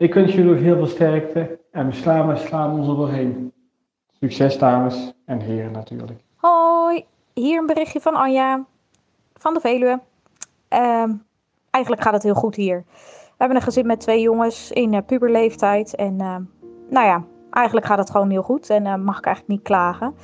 [0.00, 3.52] Ik wens jullie nog heel veel sterkte en we slaan en slaan ons er doorheen.
[4.10, 6.20] Succes dames en heren natuurlijk.
[6.36, 7.04] Hoi,
[7.34, 8.64] hier een berichtje van Anja
[9.34, 10.00] van de Veluwe.
[10.72, 11.04] Uh,
[11.70, 12.84] eigenlijk gaat het heel goed hier.
[13.22, 16.14] We hebben een gezin met twee jongens in uh, puberleeftijd en...
[16.20, 16.36] Uh,
[16.90, 20.14] nou ja, eigenlijk gaat het gewoon heel goed en uh, mag ik eigenlijk niet klagen.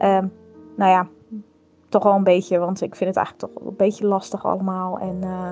[0.00, 0.18] Uh,
[0.76, 1.06] nou ja,
[1.88, 4.98] toch wel een beetje, want ik vind het eigenlijk toch een beetje lastig allemaal.
[4.98, 5.48] En uh,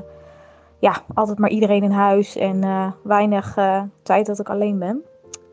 [0.81, 3.59] ja, altijd maar iedereen in huis en eh, weinig
[4.03, 5.03] tijd dat ik alleen ben.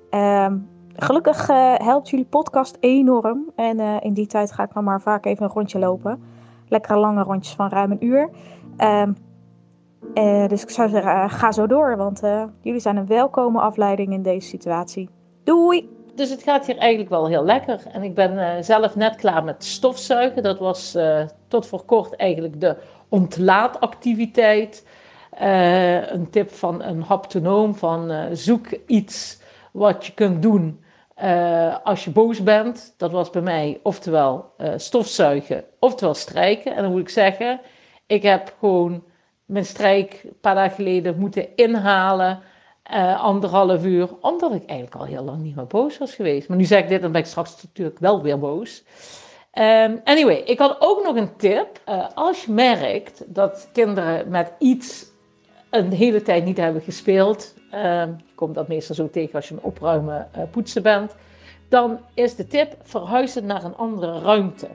[0.09, 0.57] Ehm,
[0.95, 1.47] gelukkig
[1.77, 3.51] helpt jullie podcast enorm.
[3.55, 6.23] En in die tijd ga ik dan maar vaak even een rondje lopen.
[6.67, 8.29] Lekkere lange rondjes van ruim een uur.
[8.77, 9.13] Ehm,
[10.47, 12.21] dus ik zou zeggen, ga zo door, want
[12.61, 15.09] jullie zijn een welkome afleiding in deze situatie.
[15.43, 15.89] Doei!
[16.15, 17.81] Dus het gaat hier eigenlijk wel heel lekker.
[17.91, 20.43] En ik ben zelf net klaar met stofzuigen.
[20.43, 20.97] Dat was
[21.47, 22.77] tot voor kort eigenlijk de
[25.39, 26.11] ontlaatactiviteit.
[26.11, 29.41] een tip van een haptonoom van zoek iets
[29.71, 30.83] wat je kunt doen
[31.83, 32.93] als je boos bent.
[32.97, 36.75] Dat was bij mij oftewel stofzuigen, oftewel strijken.
[36.75, 37.59] En dan moet ik zeggen,
[38.07, 39.03] ik heb gewoon
[39.45, 42.39] mijn strijk een paar dagen geleden moeten inhalen.
[43.17, 46.47] Anderhalf uur, omdat ik eigenlijk al heel lang niet meer boos was geweest.
[46.47, 48.83] Maar nu zeg ik dit, dan ben ik straks natuurlijk wel weer boos.
[49.53, 51.81] Um, anyway, ik had ook nog een tip.
[52.13, 55.05] Als je merkt dat kinderen met iets
[55.69, 59.63] een hele tijd niet hebben gespeeld, je komt dat meestal zo tegen als je een
[59.63, 61.15] opruimen uh, poetsen bent,
[61.69, 64.67] dan is de tip verhuizen naar een andere ruimte.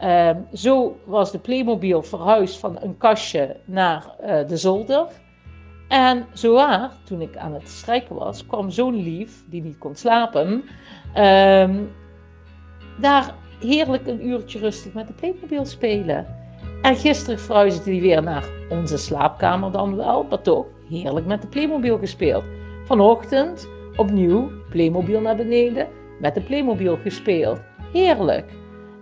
[0.00, 5.06] Uh, zo was de Playmobil verhuisd van een kastje naar uh, de zolder.
[5.88, 10.64] En zowaar, toen ik aan het strijken was, kwam zo'n lief, die niet kon slapen,
[11.16, 11.68] uh,
[13.00, 16.43] daar heerlijk een uurtje rustig met de Playmobil spelen.
[16.84, 21.48] En gisteren verhuisde hij weer naar onze slaapkamer dan wel, maar toch heerlijk met de
[21.48, 22.44] Playmobil gespeeld.
[22.84, 25.88] Vanochtend opnieuw Playmobil naar beneden,
[26.20, 27.60] met de Playmobil gespeeld.
[27.92, 28.52] Heerlijk.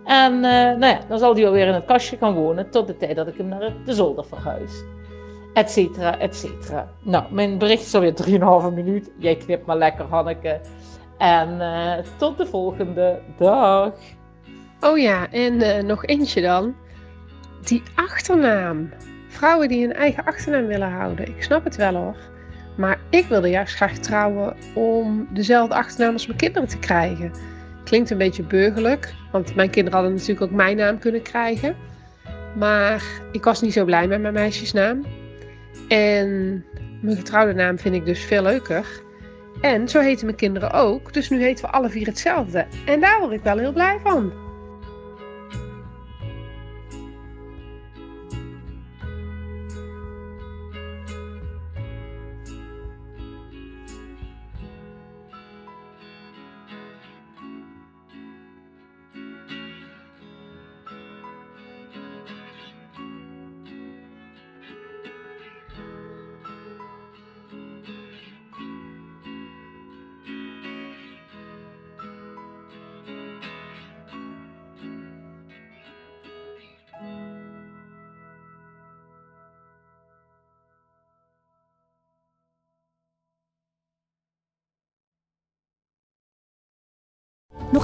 [0.05, 2.97] En uh, nou ja, dan zal hij alweer in het kastje gaan wonen tot de
[2.97, 4.85] tijd dat ik hem naar de zolder verhuis.
[5.55, 6.89] Etcetera, etcetera.
[7.03, 8.15] Nou, mijn bericht is alweer
[8.71, 9.11] 3,5 minuut.
[9.19, 10.61] Jij knipt maar lekker, Hanneke.
[11.19, 13.93] En uh, tot de volgende dag.
[14.81, 16.75] Oh ja, en uh, nog eentje dan.
[17.65, 18.91] Die achternaam.
[19.29, 21.27] Vrouwen die hun eigen achternaam willen houden.
[21.27, 22.17] Ik snap het wel hoor.
[22.77, 27.33] Maar ik wilde juist graag trouwen om dezelfde achternaam als mijn kinderen te krijgen.
[27.85, 31.77] Klinkt een beetje burgerlijk, want mijn kinderen hadden natuurlijk ook mijn naam kunnen krijgen.
[32.57, 33.03] Maar
[33.33, 35.05] ik was niet zo blij met mijn meisjesnaam.
[35.89, 36.65] En
[37.01, 38.87] mijn getrouwde naam vind ik dus veel leuker.
[39.61, 41.13] En zo heten mijn kinderen ook.
[41.13, 42.67] Dus nu heten we alle vier hetzelfde.
[42.87, 44.33] En daar word ik wel heel blij van.